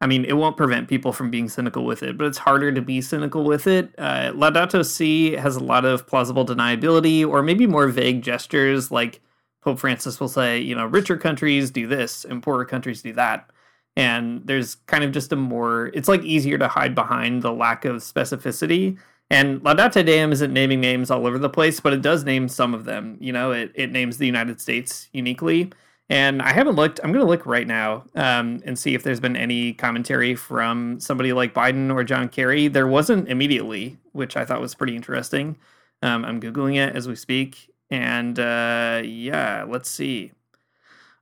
I 0.00 0.06
mean, 0.06 0.24
it 0.24 0.32
won't 0.32 0.56
prevent 0.56 0.88
people 0.88 1.12
from 1.12 1.30
being 1.30 1.48
cynical 1.48 1.84
with 1.84 2.02
it, 2.02 2.18
but 2.18 2.26
it's 2.26 2.38
harder 2.38 2.72
to 2.72 2.82
be 2.82 3.00
cynical 3.00 3.44
with 3.44 3.68
it. 3.68 3.94
Uh, 3.96 4.32
Laudato 4.32 4.84
Si 4.84 5.36
has 5.36 5.54
a 5.54 5.62
lot 5.62 5.84
of 5.84 6.08
plausible 6.08 6.44
deniability, 6.44 7.24
or 7.24 7.40
maybe 7.40 7.68
more 7.68 7.86
vague 7.86 8.20
gestures, 8.20 8.90
like 8.90 9.20
Pope 9.62 9.78
Francis 9.78 10.18
will 10.18 10.28
say, 10.28 10.58
you 10.58 10.74
know, 10.74 10.86
richer 10.86 11.16
countries 11.16 11.70
do 11.70 11.86
this 11.86 12.24
and 12.24 12.42
poorer 12.42 12.64
countries 12.64 13.02
do 13.02 13.12
that 13.12 13.48
and 13.96 14.46
there's 14.46 14.76
kind 14.86 15.04
of 15.04 15.12
just 15.12 15.32
a 15.32 15.36
more 15.36 15.90
it's 15.94 16.08
like 16.08 16.22
easier 16.22 16.58
to 16.58 16.68
hide 16.68 16.94
behind 16.94 17.42
the 17.42 17.52
lack 17.52 17.84
of 17.84 17.96
specificity 17.96 18.98
and 19.32 19.60
laudate 19.62 20.04
deum 20.04 20.30
isn't 20.30 20.52
naming 20.52 20.80
names 20.80 21.10
all 21.10 21.26
over 21.26 21.38
the 21.38 21.48
place 21.48 21.80
but 21.80 21.92
it 21.92 22.02
does 22.02 22.24
name 22.24 22.48
some 22.48 22.74
of 22.74 22.84
them. 22.84 23.16
You 23.20 23.32
know 23.32 23.52
it, 23.52 23.72
it 23.74 23.90
names 23.90 24.18
the 24.18 24.26
united 24.26 24.60
states 24.60 25.08
uniquely. 25.12 25.72
And 26.10 26.42
i 26.42 26.52
haven't 26.52 26.76
looked 26.76 27.00
i'm 27.02 27.12
going 27.12 27.24
to 27.24 27.30
look 27.30 27.46
right 27.46 27.66
now 27.66 28.04
um, 28.14 28.62
and 28.66 28.78
see 28.78 28.94
if 28.94 29.02
there's 29.02 29.20
been 29.20 29.36
any 29.36 29.72
commentary 29.72 30.34
from 30.34 31.00
somebody 31.00 31.32
like 31.32 31.54
biden 31.54 31.92
or 31.92 32.04
john 32.04 32.28
kerry. 32.28 32.68
There 32.68 32.86
wasn't 32.86 33.28
immediately 33.28 33.96
which 34.12 34.36
i 34.36 34.44
thought 34.44 34.60
was 34.60 34.74
pretty 34.74 34.96
interesting. 34.96 35.56
Um, 36.02 36.24
i'm 36.24 36.40
googling 36.40 36.76
it 36.76 36.94
as 36.94 37.08
we 37.08 37.16
speak. 37.16 37.70
And 37.90 38.38
uh, 38.38 39.02
yeah 39.04 39.64
let's 39.66 39.88
see 39.88 40.32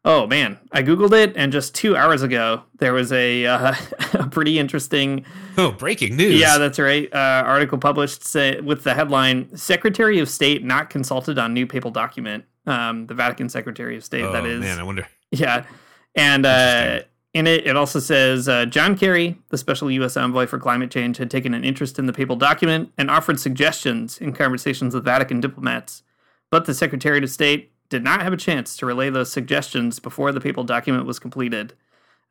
Oh 0.03 0.27
man, 0.27 0.59
I 0.73 0.83
googled 0.83 1.13
it, 1.13 1.35
and 1.37 1.53
just 1.53 1.75
two 1.75 1.95
hours 1.95 2.23
ago 2.23 2.63
there 2.79 2.95
was 2.95 3.13
a, 3.13 3.45
uh, 3.45 3.75
a 4.15 4.27
pretty 4.29 4.59
interesting, 4.59 5.27
oh 5.59 5.73
breaking 5.73 6.17
news. 6.17 6.41
Yeah, 6.41 6.57
that's 6.57 6.79
right, 6.79 7.13
uh, 7.13 7.43
article 7.45 7.77
published 7.77 8.25
say, 8.25 8.61
with 8.61 8.83
the 8.83 8.95
headline 8.95 9.55
"Secretary 9.57 10.19
of 10.19 10.31
State 10.31 10.65
not 10.65 10.89
consulted 10.89 11.39
on 11.39 11.53
new 11.53 11.67
papal 11.67 11.91
document." 11.91 12.45
Um, 12.67 13.07
the 13.07 13.15
Vatican 13.15 13.49
Secretary 13.51 13.97
of 13.97 14.05
State, 14.05 14.25
oh 14.25 14.33
that 14.33 14.47
is, 14.47 14.61
man 14.61 14.79
i 14.79 14.83
wonder. 14.83 15.07
Yeah, 15.33 15.67
and 16.15 16.47
uh, 16.47 17.01
in 17.35 17.47
it, 17.47 17.67
it 17.67 17.77
also 17.77 18.01
says 18.01 18.49
uh, 18.49 18.65
John 18.67 18.97
Kerry, 18.97 19.39
the 19.51 19.59
special 19.59 19.91
U.S. 19.91 20.17
envoy 20.17 20.47
for 20.47 20.59
climate 20.59 20.91
change, 20.91 21.19
had 21.19 21.31
taken 21.31 21.53
an 21.53 21.63
interest 21.63 21.99
in 21.99 22.07
the 22.07 22.13
papal 22.15 22.37
document 22.37 22.91
and 22.97 23.11
offered 23.11 23.39
suggestions 23.39 24.19
in 24.19 24.33
conversations 24.33 24.95
with 24.95 25.05
Vatican 25.05 25.41
diplomats, 25.41 26.03
but 26.51 26.65
the 26.65 26.73
Secretary 26.75 27.23
of 27.23 27.31
State 27.31 27.70
did 27.91 28.03
not 28.03 28.23
have 28.23 28.33
a 28.33 28.37
chance 28.37 28.77
to 28.79 28.87
relay 28.87 29.11
those 29.11 29.31
suggestions 29.31 29.99
before 29.99 30.33
the 30.33 30.41
papal 30.41 30.65
document 30.65 31.05
was 31.07 31.19
completed. 31.19 31.75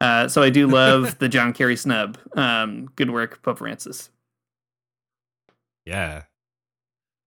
Uh, 0.01 0.28
so 0.28 0.42
I 0.42 0.50
do 0.50 0.66
love 0.68 1.18
the 1.20 1.30
John 1.30 1.54
Kerry 1.54 1.75
snub. 1.75 2.18
Um, 2.34 2.89
good 2.96 3.12
work, 3.12 3.42
Pope 3.44 3.60
Francis. 3.60 4.10
Yeah. 5.86 6.24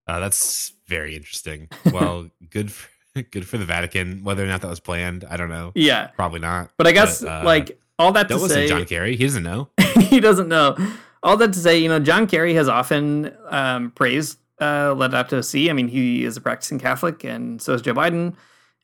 Uh, 0.07 0.19
that's 0.19 0.73
very 0.87 1.15
interesting. 1.15 1.69
Well, 1.93 2.29
good 2.49 2.71
for 2.71 2.89
good 3.31 3.47
for 3.47 3.57
the 3.59 3.65
Vatican. 3.65 4.23
Whether 4.23 4.43
or 4.43 4.47
not 4.47 4.61
that 4.61 4.69
was 4.69 4.79
planned, 4.79 5.23
I 5.29 5.37
don't 5.37 5.49
know. 5.49 5.71
Yeah, 5.75 6.07
Probably 6.07 6.39
not. 6.39 6.71
but 6.77 6.87
I 6.87 6.91
guess 6.91 7.21
But, 7.21 7.41
uh, 7.41 7.45
like 7.45 7.79
all 7.99 8.11
that 8.13 8.27
to 8.29 8.33
wasn't 8.35 8.51
say, 8.51 8.67
John 8.67 8.85
Kerry. 8.85 9.15
He 9.15 9.25
doesn't 9.25 9.43
know. 9.43 9.69
he 10.09 10.19
doesn't 10.19 10.47
know. 10.47 10.75
All 11.21 11.37
that 11.37 11.53
to 11.53 11.59
say, 11.59 11.77
you 11.77 11.87
know, 11.87 11.99
John 11.99 12.25
Kerry 12.25 12.55
has 12.55 12.67
often 12.67 13.31
um, 13.49 13.91
praised 13.91 14.39
uh, 14.63 15.23
to 15.23 15.43
see. 15.43 15.69
I 15.69 15.73
mean, 15.73 15.87
he 15.87 16.23
is 16.23 16.37
a 16.37 16.41
practicing 16.41 16.79
Catholic, 16.79 17.23
and 17.23 17.61
so 17.61 17.73
is 17.73 17.81
Joe 17.81 17.93
Biden, 17.93 18.35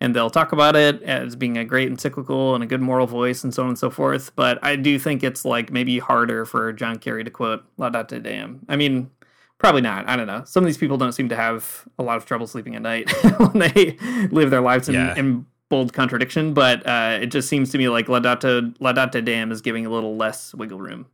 and 0.01 0.15
they'll 0.15 0.29
talk 0.29 0.51
about 0.51 0.75
it 0.75 1.01
as 1.03 1.36
being 1.36 1.57
a 1.57 1.65
great 1.65 1.89
encyclical 1.89 2.55
and 2.55 2.63
a 2.63 2.67
good 2.67 2.81
moral 2.81 3.07
voice, 3.07 3.43
and 3.43 3.53
so 3.53 3.63
on 3.63 3.69
and 3.69 3.79
so 3.79 3.89
forth. 3.89 4.36
But 4.36 4.59
I 4.63 4.75
do 4.75 4.98
think 5.00 5.24
it's 5.24 5.45
like 5.45 5.71
maybe 5.71 6.00
harder 6.00 6.45
for 6.45 6.71
John 6.74 7.00
Kerry 7.00 7.24
to 7.24 7.31
quote 7.31 7.63
Laudate 7.77 8.21
Deum. 8.24 8.65
I 8.69 8.75
mean, 8.75 9.09
probably 9.57 9.81
not. 9.81 10.07
I 10.07 10.15
don't 10.15 10.27
know. 10.27 10.43
Some 10.45 10.63
of 10.63 10.67
these 10.67 10.77
people 10.77 10.98
don't 10.98 11.13
seem 11.13 11.29
to 11.29 11.36
have 11.36 11.86
a 11.98 12.03
lot 12.03 12.17
of 12.17 12.25
trouble 12.25 12.48
sleeping 12.48 12.75
at 12.75 12.81
night 12.81 13.09
when 13.38 13.59
they 13.59 13.98
live 14.31 14.50
their 14.51 14.62
lives 14.62 14.88
in, 14.89 14.95
Yeah. 14.95 15.15
in 15.17 15.45
bold 15.69 15.93
contradiction. 15.93 16.53
But 16.53 16.86
uh, 16.88 17.19
it 17.21 17.27
just 17.27 17.48
seems 17.50 17.69
to 17.71 17.77
me 17.77 17.89
like 17.89 18.07
Laudate 18.07 18.77
Laudate 18.79 19.24
Deum 19.25 19.51
is 19.51 19.62
giving 19.62 19.86
a 19.86 19.89
little 19.89 20.15
less 20.15 20.53
wiggle 20.55 20.79
room. 20.79 21.05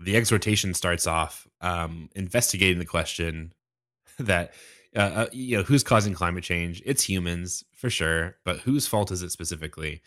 the 0.00 0.16
exhortation 0.16 0.74
starts 0.74 1.06
off 1.06 1.46
um, 1.60 2.10
investigating 2.14 2.78
the 2.78 2.84
question 2.84 3.52
that 4.18 4.54
uh, 4.96 5.00
uh, 5.00 5.26
you 5.32 5.56
know 5.56 5.62
who's 5.62 5.82
causing 5.82 6.14
climate 6.14 6.44
change. 6.44 6.82
It's 6.84 7.04
humans 7.04 7.64
for 7.74 7.90
sure, 7.90 8.36
but 8.44 8.60
whose 8.60 8.86
fault 8.86 9.10
is 9.10 9.22
it 9.22 9.30
specifically? 9.30 10.02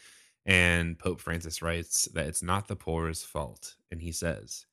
And 0.46 0.98
Pope 0.98 1.20
Francis 1.20 1.62
writes 1.62 2.06
that 2.14 2.28
it's 2.28 2.42
not 2.42 2.68
the 2.68 2.76
poor's 2.76 3.22
fault, 3.22 3.76
and 3.92 4.02
he 4.02 4.14
says, 4.14 4.66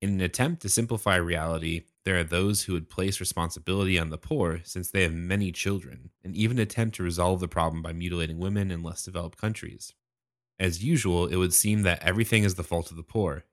in 0.00 0.14
an 0.14 0.20
attempt 0.22 0.62
to 0.62 0.70
simplify 0.70 1.16
reality, 1.16 1.82
there 2.04 2.18
are 2.18 2.24
those 2.24 2.62
who 2.62 2.72
would 2.72 2.88
place 2.88 3.20
responsibility 3.20 3.98
on 3.98 4.08
the 4.08 4.16
poor 4.16 4.60
since 4.64 4.90
they 4.90 5.02
have 5.02 5.12
many 5.12 5.52
children, 5.52 6.10
and 6.24 6.34
even 6.34 6.58
attempt 6.58 6.96
to 6.96 7.02
resolve 7.02 7.40
the 7.40 7.48
problem 7.48 7.82
by 7.82 7.92
mutilating 7.92 8.38
women 8.38 8.70
in 8.70 8.82
less 8.82 9.04
developed 9.04 9.38
countries. 9.38 9.92
As 10.58 10.82
usual, 10.82 11.26
it 11.26 11.36
would 11.36 11.52
seem 11.52 11.82
that 11.82 12.02
everything 12.02 12.44
is 12.44 12.54
the 12.54 12.64
fault 12.64 12.90
of 12.90 12.96
the 12.96 13.02
poor, 13.02 13.44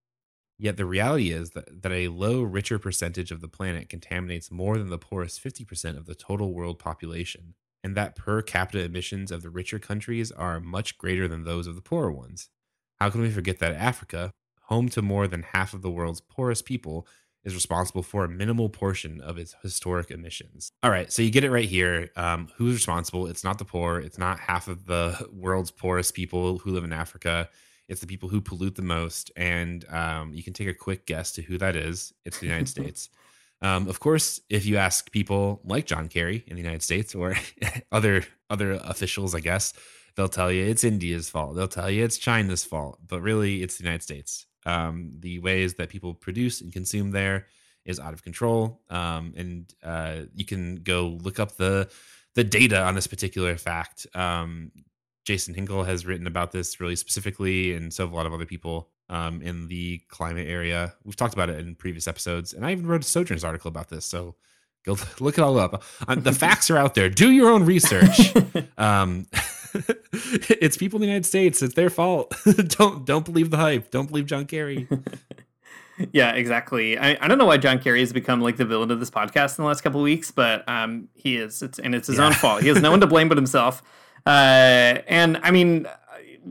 Yet 0.60 0.78
the 0.78 0.86
reality 0.86 1.32
is 1.32 1.52
that, 1.52 1.84
that 1.84 1.92
a 1.92 2.08
low, 2.08 2.42
richer 2.42 2.80
percentage 2.80 3.32
of 3.32 3.42
the 3.42 3.48
planet 3.48 3.90
contaminates 3.90 4.50
more 4.50 4.78
than 4.78 4.90
the 4.90 4.98
poorest 4.98 5.44
50% 5.44 5.98
of 5.98 6.06
the 6.06 6.16
total 6.16 6.54
world 6.54 6.80
population, 6.80 7.54
and 7.84 7.96
that 7.96 8.16
per 8.16 8.42
capita 8.42 8.84
emissions 8.84 9.32
of 9.32 9.44
the 9.44 9.52
richer 9.52 9.78
countries 9.78 10.32
are 10.32 10.60
much 10.60 10.98
greater 10.98 11.28
than 11.28 11.44
those 11.44 11.68
of 11.68 11.76
the 11.76 11.82
poorer 11.82 12.12
ones. 12.12 12.50
How 13.00 13.12
can 13.12 13.22
we 13.22 13.30
forget 13.30 13.60
that 13.60 13.76
Africa, 13.76 14.32
home 14.64 14.90
to 14.90 15.02
more 15.04 15.28
than 15.28 15.44
half 15.44 15.74
of 15.76 15.84
the 15.84 15.92
world's 15.92 16.22
poorest 16.22 16.66
people, 16.66 17.08
is 17.44 17.54
responsible 17.54 18.02
for 18.02 18.26
a 18.26 18.30
minimal 18.30 18.68
portion 18.68 19.22
of 19.22 19.38
its 19.38 19.56
historic 19.62 20.10
emissions? 20.10 20.72
All 20.82 20.90
right, 20.90 21.12
so 21.14 21.22
you 21.22 21.30
get 21.30 21.44
it 21.44 21.52
right 21.52 21.70
here. 21.70 22.10
Um, 22.16 22.50
who's 22.56 22.74
responsible? 22.74 23.28
It's 23.28 23.44
not 23.44 23.60
the 23.60 23.66
poor, 23.66 24.00
it's 24.00 24.18
not 24.18 24.40
half 24.40 24.68
of 24.68 24.88
the 24.88 25.30
world's 25.32 25.72
poorest 25.72 26.16
people 26.16 26.58
who 26.58 26.72
live 26.72 26.84
in 26.84 26.92
Africa 26.92 27.48
it's 27.88 28.02
the 28.02 28.08
people 28.08 28.30
who 28.30 28.42
pollute 28.42 28.76
the 28.76 28.82
most, 28.82 29.32
and 29.36 29.86
um, 29.90 30.34
you 30.34 30.44
can 30.44 30.54
take 30.54 30.68
a 30.68 30.74
quick 30.74 31.06
guess 31.06 31.32
to 31.34 31.42
who 31.42 31.58
that 31.58 31.76
is. 31.76 32.14
It's 32.26 32.40
the 32.40 32.48
United 32.48 32.68
States. 32.76 33.10
Um, 33.62 33.88
of 33.88 34.00
course, 34.00 34.40
if 34.50 34.66
you 34.66 34.78
ask 34.78 35.12
people 35.12 35.62
like 35.64 35.86
John 35.86 36.10
Kerry 36.10 36.44
in 36.48 36.56
the 36.56 36.62
United 36.62 36.84
States 36.84 37.16
or 37.16 37.36
other 37.92 38.24
other 38.50 38.74
officials, 38.74 39.34
I 39.34 39.40
guess 39.40 39.74
they'll 40.16 40.30
tell 40.30 40.52
you 40.52 40.66
it's 40.66 40.84
India's 40.84 41.30
fault. 41.30 41.56
They'll 41.56 41.68
tell 41.68 41.90
you 41.90 42.04
it's 42.04 42.18
China's 42.18 42.64
fault, 42.64 43.00
but 43.08 43.22
really 43.22 43.64
it's 43.64 43.78
the 43.78 43.84
United 43.84 44.04
States. 44.04 44.46
Um, 44.66 45.14
the 45.20 45.40
ways 45.40 45.76
that 45.76 45.90
people 45.90 46.14
produce 46.14 46.62
and 46.62 46.74
consume 46.74 47.12
there 47.12 47.48
is 47.86 48.00
out 48.00 48.14
of 48.14 48.22
control, 48.22 48.82
um, 48.90 49.34
and 49.38 49.74
uh, 49.82 50.24
you 50.36 50.46
can 50.46 50.76
go 50.76 51.18
look 51.24 51.40
up 51.40 51.56
the 51.56 51.90
the 52.36 52.44
data 52.44 52.84
on 52.84 52.94
this 52.94 53.08
particular 53.08 53.58
fact. 53.58 54.06
Um, 54.14 54.72
Jason 55.28 55.54
Hickel 55.54 55.86
has 55.86 56.06
written 56.06 56.26
about 56.26 56.54
this 56.54 56.80
really 56.80 56.96
specifically, 56.96 57.74
and 57.74 57.94
so 57.94 58.06
have 58.06 58.14
a 58.14 58.16
lot 58.16 58.26
of 58.26 58.32
other 58.34 58.46
people 58.46 58.88
um, 59.10 59.42
in 59.42 59.68
the 59.68 59.98
climate 60.08 60.48
area. 60.48 60.94
We've 61.04 61.18
talked 61.18 61.34
about 61.34 61.50
it 61.50 61.60
in 61.60 61.76
previous 61.76 62.08
episodes, 62.08 62.54
and 62.54 62.66
I 62.66 62.72
even 62.72 62.88
wrote 62.88 63.02
a 63.02 63.04
Sojourners 63.04 63.44
article 63.44 63.68
about 63.68 63.90
this. 63.90 64.06
So 64.06 64.36
go 64.86 64.96
look 65.20 65.38
it 65.38 65.42
all 65.42 65.60
up. 65.60 65.84
Um, 66.08 66.22
the 66.22 66.32
facts 66.32 66.72
are 66.72 66.78
out 66.78 66.96
there. 66.96 67.10
Do 67.10 67.30
your 67.30 67.52
own 67.52 67.66
research. 67.66 68.34
um, 68.78 69.28
it's 70.14 70.78
people 70.78 70.96
in 70.96 71.02
the 71.02 71.08
United 71.08 71.26
States. 71.26 71.62
It's 71.62 71.74
their 71.74 71.90
fault. 71.90 72.34
don't 72.70 73.06
don't 73.06 73.26
believe 73.26 73.50
the 73.52 73.58
hype. 73.58 73.92
Don't 73.92 74.08
believe 74.08 74.28
John 74.28 74.46
Kerry. 74.46 74.88
Yeah, 76.14 76.32
exactly. 76.32 76.98
I, 76.98 77.18
I 77.20 77.28
don't 77.28 77.38
know 77.38 77.46
why 77.48 77.58
John 77.58 77.80
Kerry 77.80 78.00
has 78.00 78.14
become 78.14 78.40
like 78.40 78.56
the 78.56 78.66
villain 78.66 78.92
of 78.92 79.02
this 79.02 79.10
podcast 79.10 79.58
in 79.58 79.64
the 79.64 79.68
last 79.68 79.82
couple 79.82 80.00
of 80.00 80.04
weeks, 80.06 80.32
but 80.32 80.68
um, 80.70 81.10
he 81.16 81.36
is. 81.36 81.62
It's 81.62 81.80
and 81.80 81.94
it's 81.94 82.08
his 82.08 82.18
Yeah. 82.18 82.28
own 82.28 82.34
fault. 82.34 82.62
He 82.62 82.70
has 82.70 82.82
no 82.82 82.92
one 82.92 83.02
to 83.02 83.08
blame 83.08 83.28
but 83.28 83.38
himself. 83.38 83.82
Uh, 84.28 85.00
and 85.08 85.40
I 85.42 85.52
mean, 85.52 85.88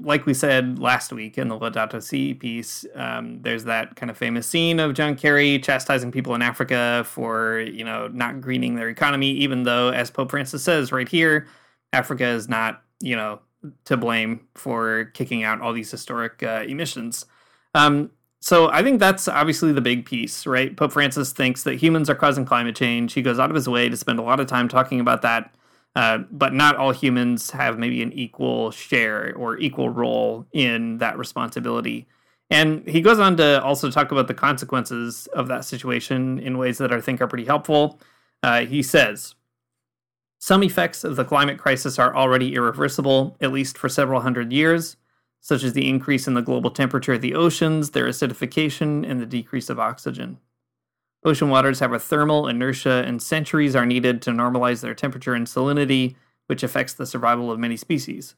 like 0.02 0.24
we 0.24 0.32
said 0.32 0.78
last 0.78 1.12
week 1.12 1.36
in 1.36 1.48
the 1.48 1.58
Laudato 1.58 2.02
Si 2.02 2.32
piece, 2.32 2.86
um, 2.94 3.42
there's 3.42 3.64
that 3.64 3.96
kind 3.96 4.08
of 4.08 4.16
famous 4.16 4.46
scene 4.46 4.80
of 4.80 4.94
John 4.94 5.14
Kerry 5.14 5.58
chastising 5.58 6.10
people 6.10 6.34
in 6.34 6.40
Africa 6.40 7.04
for 7.06 7.60
you 7.60 7.84
know 7.84 8.08
not 8.08 8.40
greening 8.40 8.76
their 8.76 8.88
economy, 8.88 9.30
even 9.32 9.64
though, 9.64 9.90
as 9.90 10.10
Pope 10.10 10.30
Francis 10.30 10.62
says 10.62 10.90
right 10.90 11.06
here, 11.06 11.48
Africa 11.92 12.24
is 12.24 12.48
not 12.48 12.82
you 13.00 13.14
know 13.14 13.40
to 13.84 13.98
blame 13.98 14.46
for 14.54 15.10
kicking 15.12 15.44
out 15.44 15.60
all 15.60 15.74
these 15.74 15.90
historic 15.90 16.42
uh, 16.42 16.64
emissions. 16.66 17.26
Um, 17.74 18.10
so 18.40 18.70
I 18.70 18.82
think 18.82 19.00
that's 19.00 19.28
obviously 19.28 19.72
the 19.72 19.82
big 19.82 20.06
piece, 20.06 20.46
right? 20.46 20.74
Pope 20.74 20.92
Francis 20.92 21.30
thinks 21.30 21.64
that 21.64 21.74
humans 21.74 22.08
are 22.08 22.14
causing 22.14 22.46
climate 22.46 22.74
change. 22.74 23.12
He 23.12 23.20
goes 23.20 23.38
out 23.38 23.50
of 23.50 23.54
his 23.54 23.68
way 23.68 23.90
to 23.90 23.96
spend 23.98 24.18
a 24.18 24.22
lot 24.22 24.40
of 24.40 24.46
time 24.46 24.66
talking 24.66 24.98
about 24.98 25.20
that. 25.22 25.52
Uh, 25.96 26.18
but 26.30 26.52
not 26.52 26.76
all 26.76 26.92
humans 26.92 27.50
have 27.52 27.78
maybe 27.78 28.02
an 28.02 28.12
equal 28.12 28.70
share 28.70 29.34
or 29.34 29.58
equal 29.58 29.88
role 29.88 30.46
in 30.52 30.98
that 30.98 31.16
responsibility. 31.16 32.06
And 32.50 32.86
he 32.86 33.00
goes 33.00 33.18
on 33.18 33.38
to 33.38 33.62
also 33.62 33.90
talk 33.90 34.12
about 34.12 34.28
the 34.28 34.34
consequences 34.34 35.26
of 35.28 35.48
that 35.48 35.64
situation 35.64 36.38
in 36.38 36.58
ways 36.58 36.76
that 36.78 36.92
I 36.92 37.00
think 37.00 37.22
are 37.22 37.26
pretty 37.26 37.46
helpful. 37.46 37.98
Uh, 38.42 38.66
he 38.66 38.82
says, 38.82 39.36
some 40.38 40.62
effects 40.62 41.02
of 41.02 41.16
the 41.16 41.24
climate 41.24 41.58
crisis 41.58 41.98
are 41.98 42.14
already 42.14 42.54
irreversible, 42.54 43.34
at 43.40 43.50
least 43.50 43.78
for 43.78 43.88
several 43.88 44.20
hundred 44.20 44.52
years, 44.52 44.98
such 45.40 45.64
as 45.64 45.72
the 45.72 45.88
increase 45.88 46.28
in 46.28 46.34
the 46.34 46.42
global 46.42 46.70
temperature 46.70 47.14
of 47.14 47.22
the 47.22 47.34
oceans, 47.34 47.92
their 47.92 48.06
acidification, 48.06 49.10
and 49.10 49.18
the 49.18 49.26
decrease 49.26 49.70
of 49.70 49.80
oxygen. 49.80 50.38
Ocean 51.26 51.50
waters 51.50 51.80
have 51.80 51.92
a 51.92 51.98
thermal 51.98 52.46
inertia, 52.46 53.02
and 53.04 53.20
centuries 53.20 53.74
are 53.74 53.84
needed 53.84 54.22
to 54.22 54.30
normalize 54.30 54.80
their 54.80 54.94
temperature 54.94 55.34
and 55.34 55.48
salinity, 55.48 56.14
which 56.46 56.62
affects 56.62 56.94
the 56.94 57.04
survival 57.04 57.50
of 57.50 57.58
many 57.58 57.76
species. 57.76 58.36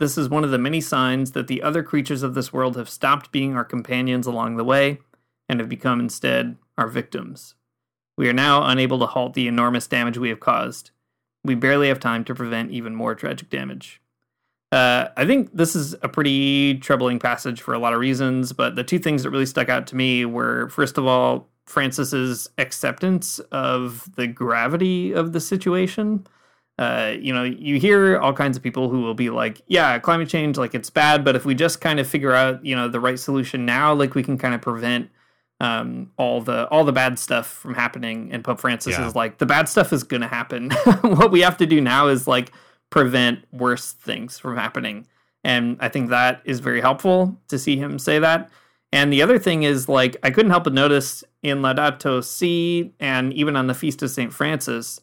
This 0.00 0.18
is 0.18 0.28
one 0.28 0.42
of 0.42 0.50
the 0.50 0.58
many 0.58 0.80
signs 0.80 1.32
that 1.32 1.46
the 1.46 1.62
other 1.62 1.84
creatures 1.84 2.24
of 2.24 2.34
this 2.34 2.52
world 2.52 2.76
have 2.76 2.88
stopped 2.88 3.30
being 3.30 3.54
our 3.54 3.64
companions 3.64 4.26
along 4.26 4.56
the 4.56 4.64
way 4.64 4.98
and 5.48 5.60
have 5.60 5.68
become 5.68 6.00
instead 6.00 6.56
our 6.76 6.88
victims. 6.88 7.54
We 8.16 8.28
are 8.28 8.32
now 8.32 8.64
unable 8.64 8.98
to 8.98 9.06
halt 9.06 9.34
the 9.34 9.46
enormous 9.46 9.86
damage 9.86 10.18
we 10.18 10.28
have 10.28 10.40
caused. 10.40 10.90
We 11.44 11.54
barely 11.54 11.86
have 11.86 12.00
time 12.00 12.24
to 12.24 12.34
prevent 12.34 12.72
even 12.72 12.96
more 12.96 13.14
tragic 13.14 13.48
damage. 13.48 14.00
Uh, 14.72 15.08
I 15.16 15.24
think 15.24 15.50
this 15.54 15.76
is 15.76 15.94
a 16.02 16.08
pretty 16.08 16.78
troubling 16.78 17.20
passage 17.20 17.62
for 17.62 17.74
a 17.74 17.78
lot 17.78 17.92
of 17.92 18.00
reasons, 18.00 18.52
but 18.52 18.74
the 18.74 18.82
two 18.82 18.98
things 18.98 19.22
that 19.22 19.30
really 19.30 19.46
stuck 19.46 19.68
out 19.68 19.86
to 19.86 19.96
me 19.96 20.24
were, 20.24 20.68
first 20.68 20.98
of 20.98 21.06
all, 21.06 21.48
Francis's 21.68 22.48
acceptance 22.58 23.38
of 23.52 24.08
the 24.16 24.26
gravity 24.26 25.12
of 25.12 25.32
the 25.32 25.40
situation. 25.40 26.26
Uh, 26.78 27.14
you 27.20 27.32
know, 27.32 27.42
you 27.42 27.78
hear 27.80 28.18
all 28.18 28.32
kinds 28.32 28.56
of 28.56 28.62
people 28.62 28.88
who 28.88 29.00
will 29.00 29.14
be 29.14 29.30
like, 29.30 29.60
"Yeah, 29.66 29.98
climate 29.98 30.28
change, 30.28 30.56
like 30.56 30.74
it's 30.74 30.90
bad, 30.90 31.24
but 31.24 31.34
if 31.34 31.44
we 31.44 31.54
just 31.54 31.80
kind 31.80 31.98
of 31.98 32.06
figure 32.06 32.32
out, 32.32 32.64
you 32.64 32.76
know, 32.76 32.88
the 32.88 33.00
right 33.00 33.18
solution 33.18 33.66
now, 33.66 33.92
like 33.92 34.14
we 34.14 34.22
can 34.22 34.38
kind 34.38 34.54
of 34.54 34.60
prevent 34.60 35.10
um, 35.60 36.12
all 36.16 36.40
the 36.40 36.68
all 36.68 36.84
the 36.84 36.92
bad 36.92 37.18
stuff 37.18 37.48
from 37.48 37.74
happening." 37.74 38.30
And 38.32 38.44
Pope 38.44 38.60
Francis 38.60 38.96
Yeah. 38.96 39.06
is 39.08 39.16
like, 39.16 39.38
"The 39.38 39.46
bad 39.46 39.68
stuff 39.68 39.92
is 39.92 40.04
going 40.04 40.20
to 40.20 40.28
happen. 40.28 40.70
what 41.02 41.32
we 41.32 41.40
have 41.40 41.56
to 41.56 41.66
do 41.66 41.80
now 41.80 42.06
is 42.06 42.28
like 42.28 42.52
prevent 42.90 43.40
worse 43.52 43.92
things 43.92 44.38
from 44.38 44.56
happening." 44.56 45.06
And 45.42 45.78
I 45.80 45.88
think 45.88 46.10
that 46.10 46.42
is 46.44 46.60
very 46.60 46.80
helpful 46.80 47.36
to 47.48 47.58
see 47.58 47.76
him 47.76 47.98
say 47.98 48.18
that. 48.20 48.50
And 48.92 49.12
the 49.12 49.22
other 49.22 49.38
thing 49.38 49.64
is, 49.64 49.88
like, 49.88 50.16
I 50.22 50.30
couldn't 50.30 50.50
help 50.50 50.64
but 50.64 50.72
notice 50.72 51.22
in 51.42 51.58
Laudato 51.58 52.24
Si 52.24 52.92
and 52.98 53.32
even 53.34 53.54
on 53.56 53.66
the 53.66 53.74
Feast 53.74 54.02
of 54.02 54.10
St. 54.10 54.32
Francis, 54.32 55.00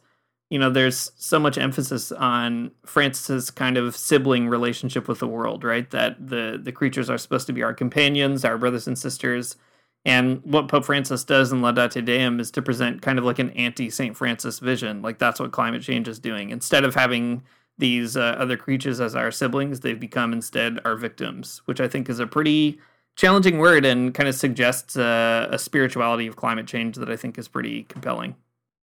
you 0.49 0.59
know, 0.59 0.69
there's 0.69 1.11
so 1.17 1.39
much 1.39 1.57
emphasis 1.57 2.11
on 2.11 2.71
Francis's 2.85 3.51
kind 3.51 3.77
of 3.77 3.95
sibling 3.95 4.47
relationship 4.47 5.07
with 5.07 5.19
the 5.19 5.27
world, 5.27 5.63
right? 5.63 5.89
That 5.91 6.27
the, 6.27 6.59
the 6.61 6.71
creatures 6.71 7.09
are 7.09 7.17
supposed 7.17 7.47
to 7.47 7.53
be 7.53 7.63
our 7.63 7.73
companions, 7.73 8.45
our 8.45 8.57
brothers 8.57 8.87
and 8.87 8.97
sisters. 8.97 9.55
And 10.03 10.41
what 10.43 10.67
Pope 10.67 10.85
Francis 10.85 11.23
does 11.23 11.51
in 11.51 11.61
Laudate 11.61 12.05
Deum 12.05 12.39
is 12.39 12.51
to 12.51 12.61
present 12.61 13.01
kind 13.01 13.17
of 13.17 13.25
like 13.25 13.39
an 13.39 13.49
anti 13.51 13.89
St. 13.89 14.15
Francis 14.15 14.59
vision. 14.59 15.01
Like, 15.01 15.17
that's 15.17 15.39
what 15.39 15.51
climate 15.51 15.81
change 15.81 16.07
is 16.07 16.19
doing. 16.19 16.51
Instead 16.51 16.85
of 16.85 16.93
having 16.93 17.43
these 17.77 18.15
uh, 18.15 18.35
other 18.37 18.55
creatures 18.55 19.01
as 19.01 19.15
our 19.15 19.31
siblings, 19.31 19.79
they've 19.79 19.99
become 19.99 20.31
instead 20.31 20.79
our 20.85 20.95
victims, 20.95 21.61
which 21.65 21.81
I 21.81 21.87
think 21.87 22.07
is 22.07 22.19
a 22.19 22.27
pretty 22.27 22.79
challenging 23.15 23.57
word 23.57 23.85
and 23.85 24.13
kind 24.13 24.29
of 24.29 24.35
suggests 24.35 24.95
a 24.95 25.57
spirituality 25.57 26.27
of 26.27 26.35
climate 26.35 26.67
change 26.67 26.95
that 26.97 27.09
I 27.09 27.15
think 27.15 27.37
is 27.37 27.47
pretty 27.47 27.83
compelling. 27.83 28.35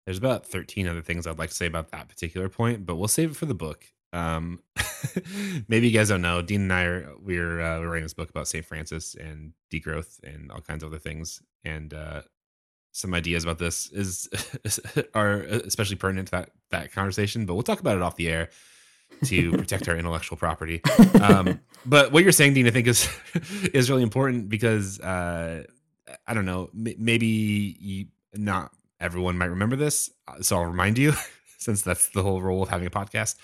there's 0.06 0.18
about 0.18 0.46
13 0.46 0.88
other 0.88 1.02
things 1.02 1.26
I'd 1.26 1.38
like 1.38 1.50
to 1.50 1.54
say 1.54 1.66
about 1.66 1.90
that 1.90 2.08
particular 2.08 2.48
point, 2.48 2.86
but 2.86 2.96
we'll 2.96 3.08
save 3.08 3.32
it 3.32 3.36
for 3.36 3.46
the 3.46 3.54
book. 3.54 3.86
Um, 4.12 4.60
maybe 5.68 5.88
you 5.88 5.96
guys 5.96 6.08
don't 6.08 6.22
know. 6.22 6.42
Dean 6.42 6.62
and 6.62 6.72
I 6.72 6.82
are 6.84 7.12
we're 7.22 7.60
uh, 7.60 7.78
we're 7.78 7.88
writing 7.88 8.04
this 8.04 8.14
book 8.14 8.30
about 8.30 8.48
St. 8.48 8.64
Francis 8.64 9.14
and 9.14 9.52
degrowth 9.72 10.22
and 10.24 10.50
all 10.50 10.60
kinds 10.60 10.82
of 10.82 10.90
other 10.90 10.98
things, 10.98 11.40
and 11.64 11.94
uh, 11.94 12.22
some 12.92 13.14
ideas 13.14 13.44
about 13.44 13.58
this 13.58 13.88
is 13.92 14.28
are 15.14 15.42
especially 15.42 15.96
pertinent 15.96 16.28
to 16.28 16.32
that 16.32 16.50
that 16.70 16.92
conversation. 16.92 17.46
But 17.46 17.54
we'll 17.54 17.62
talk 17.62 17.78
about 17.80 17.96
it 17.96 18.02
off 18.02 18.16
the 18.16 18.28
air 18.28 18.50
to 19.24 19.52
protect 19.56 19.88
our 19.88 19.96
intellectual 19.96 20.36
property. 20.36 20.80
Um, 21.20 21.60
but 21.86 22.12
what 22.12 22.22
you're 22.22 22.32
saying, 22.32 22.54
Dean, 22.54 22.66
I 22.66 22.70
think 22.70 22.86
is 22.86 23.08
is 23.74 23.90
really 23.90 24.02
important 24.02 24.48
because 24.48 25.00
uh, 25.00 25.64
I 26.26 26.34
don't 26.34 26.46
know, 26.46 26.70
m- 26.74 26.94
maybe 26.98 27.76
you, 27.78 28.06
not 28.34 28.72
everyone 29.00 29.38
might 29.38 29.46
remember 29.46 29.76
this, 29.76 30.10
uh, 30.28 30.40
so 30.42 30.56
I'll 30.56 30.66
remind 30.66 30.98
you. 30.98 31.12
Since 31.58 31.82
that's 31.82 32.08
the 32.08 32.22
whole 32.22 32.40
role 32.40 32.62
of 32.62 32.70
having 32.70 32.86
a 32.86 32.90
podcast, 32.90 33.36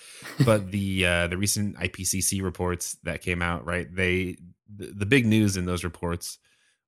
but 0.43 0.71
the 0.71 1.05
uh, 1.05 1.27
the 1.27 1.37
recent 1.37 1.77
IPCC 1.77 2.43
reports 2.43 2.97
that 3.03 3.21
came 3.21 3.43
out, 3.43 3.67
right? 3.67 3.95
They 3.95 4.39
the, 4.75 4.87
the 4.87 5.05
big 5.05 5.27
news 5.27 5.59
in 5.59 5.67
those 5.67 5.85
reports 5.85 6.39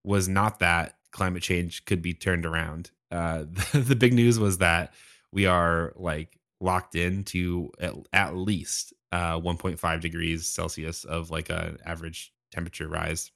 was 0.03 0.27
not 0.27 0.61
that 0.61 0.95
climate 1.11 1.43
change 1.43 1.85
could 1.85 2.01
be 2.01 2.15
turned 2.15 2.47
around. 2.47 2.91
Uh, 3.11 3.45
the, 3.73 3.81
the 3.81 3.97
big 3.97 4.15
news 4.15 4.39
was 4.39 4.57
that 4.59 4.95
we 5.31 5.45
are 5.45 5.93
like 5.97 6.38
locked 6.61 6.95
into 6.95 7.71
at, 7.81 7.95
at 8.13 8.37
least 8.37 8.93
uh, 9.13 9.39
1.5 9.39 10.01
degrees 10.01 10.47
Celsius 10.47 11.05
of 11.05 11.31
like 11.31 11.51
an 11.51 11.79
average 11.85 12.33
temperature 12.51 12.89
rise. 12.89 13.31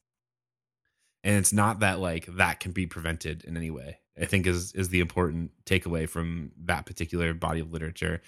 And 1.24 1.36
it's 1.36 1.52
not 1.52 1.80
that 1.80 2.00
like 2.00 2.26
that 2.36 2.60
can 2.60 2.72
be 2.72 2.86
prevented 2.86 3.44
in 3.44 3.56
any 3.56 3.70
way. 3.70 3.98
I 4.20 4.26
think 4.26 4.46
is 4.46 4.72
is 4.72 4.88
the 4.88 5.00
important 5.00 5.52
takeaway 5.64 6.08
from 6.08 6.52
that 6.64 6.84
particular 6.84 7.32
body 7.32 7.60
of 7.60 7.72
literature. 7.72 8.20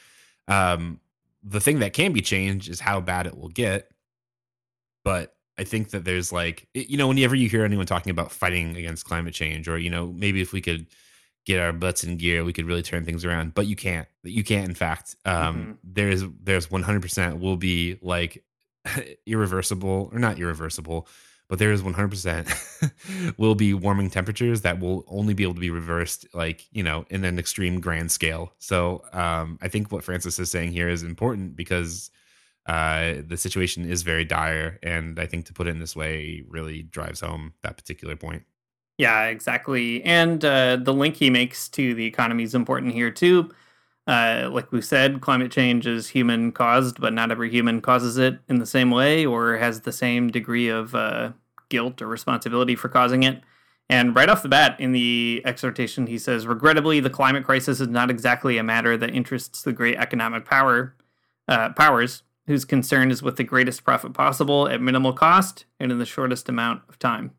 Um, 0.48 1.00
the 1.42 1.60
thing 1.60 1.80
that 1.80 1.92
can 1.92 2.12
be 2.12 2.22
changed 2.22 2.70
is 2.70 2.80
how 2.80 3.00
bad 3.00 3.26
it 3.26 3.36
will 3.36 3.48
get. 3.48 3.90
But 5.04 5.34
I 5.58 5.64
think 5.64 5.90
that 5.90 6.04
there's 6.04 6.32
like 6.32 6.68
you 6.72 6.96
know 6.96 7.08
whenever 7.08 7.34
you 7.34 7.48
hear 7.48 7.64
anyone 7.64 7.86
talking 7.86 8.10
about 8.10 8.32
fighting 8.32 8.76
against 8.76 9.04
climate 9.04 9.34
change 9.34 9.68
or 9.68 9.76
you 9.76 9.90
know 9.90 10.12
maybe 10.12 10.40
if 10.40 10.52
we 10.52 10.60
could 10.60 10.86
get 11.44 11.60
our 11.60 11.72
butts 11.72 12.04
in 12.04 12.16
gear 12.16 12.42
we 12.44 12.52
could 12.52 12.66
really 12.66 12.82
turn 12.82 13.04
things 13.04 13.24
around 13.24 13.54
but 13.54 13.66
you 13.66 13.76
can't 13.76 14.08
you 14.22 14.42
can't 14.44 14.68
in 14.68 14.74
fact. 14.74 15.16
Um 15.24 15.56
Mhm. 15.56 15.76
there's 15.84 16.22
there's 16.42 16.68
100% 16.68 17.40
will 17.40 17.56
be 17.56 17.98
like 18.02 18.42
irreversible 19.26 20.10
or 20.12 20.18
not 20.18 20.38
irreversible 20.38 21.06
but 21.48 21.58
there 21.58 21.72
is 21.72 21.82
100% 21.82 23.36
will 23.38 23.54
be 23.54 23.74
warming 23.74 24.08
temperatures 24.10 24.62
that 24.62 24.80
will 24.80 25.04
only 25.06 25.34
be 25.34 25.42
able 25.42 25.52
to 25.54 25.60
be 25.60 25.70
reversed 25.70 26.26
like 26.32 26.66
you 26.72 26.82
know 26.82 27.04
in 27.10 27.22
an 27.24 27.38
extreme 27.38 27.80
grand 27.80 28.10
scale. 28.10 28.52
So 28.58 29.04
um 29.12 29.58
i 29.62 29.68
think 29.68 29.92
what 29.92 30.04
francis 30.04 30.38
is 30.38 30.50
saying 30.50 30.72
here 30.72 30.88
is 30.88 31.02
important 31.02 31.56
because 31.56 32.10
uh 32.66 33.16
the 33.26 33.36
situation 33.36 33.84
is 33.88 34.02
very 34.02 34.24
dire 34.24 34.78
and 34.82 35.18
i 35.20 35.26
think 35.26 35.44
to 35.46 35.52
put 35.52 35.66
it 35.66 35.70
in 35.70 35.80
this 35.80 35.94
way 35.94 36.42
really 36.48 36.82
drives 36.82 37.20
home 37.20 37.52
that 37.62 37.76
particular 37.76 38.16
point 38.16 38.44
Yeah, 38.98 39.24
exactly. 39.26 40.02
And 40.04 40.44
uh, 40.44 40.76
the 40.76 40.92
link 40.92 41.16
he 41.16 41.28
makes 41.30 41.68
to 41.70 41.94
the 41.94 42.06
economy 42.06 42.44
is 42.44 42.54
important 42.54 42.92
here 42.92 43.10
too. 43.10 43.50
Uh, 44.06 44.48
like 44.52 44.70
we 44.70 44.82
said, 44.82 45.20
climate 45.20 45.50
change 45.50 45.86
is 45.86 46.08
human 46.08 46.52
caused, 46.52 47.00
but 47.00 47.12
not 47.12 47.30
every 47.30 47.50
human 47.50 47.80
causes 47.80 48.18
it 48.18 48.38
in 48.48 48.58
the 48.58 48.66
same 48.66 48.90
way 48.90 49.24
or 49.26 49.56
has 49.56 49.80
the 49.80 49.92
same 49.92 50.30
degree 50.30 50.68
of 50.68 50.94
uh, 50.94 51.32
guilt 51.70 52.02
or 52.02 52.06
responsibility 52.06 52.76
for 52.76 52.88
causing 52.88 53.22
it. 53.22 53.42
And 53.88 54.14
right 54.14 54.28
off 54.28 54.42
the 54.42 54.48
bat 54.48 54.78
in 54.78 54.92
the 54.92 55.42
exhortation, 55.44 56.06
he 56.06 56.18
says, 56.18 56.46
regrettably, 56.46 57.00
the 57.00 57.10
climate 57.10 57.44
crisis 57.44 57.80
is 57.80 57.88
not 57.88 58.10
exactly 58.10 58.58
a 58.58 58.62
matter 58.62 58.96
that 58.96 59.14
interests 59.14 59.62
the 59.62 59.72
great 59.72 59.96
economic 59.96 60.44
power 60.44 60.94
uh, 61.48 61.70
powers, 61.70 62.22
whose 62.46 62.64
concern 62.64 63.10
is 63.10 63.22
with 63.22 63.36
the 63.36 63.44
greatest 63.44 63.84
profit 63.84 64.14
possible 64.14 64.68
at 64.68 64.80
minimal 64.80 65.12
cost 65.12 65.64
and 65.80 65.90
in 65.90 65.98
the 65.98 66.06
shortest 66.06 66.48
amount 66.48 66.82
of 66.88 66.98
time 66.98 67.32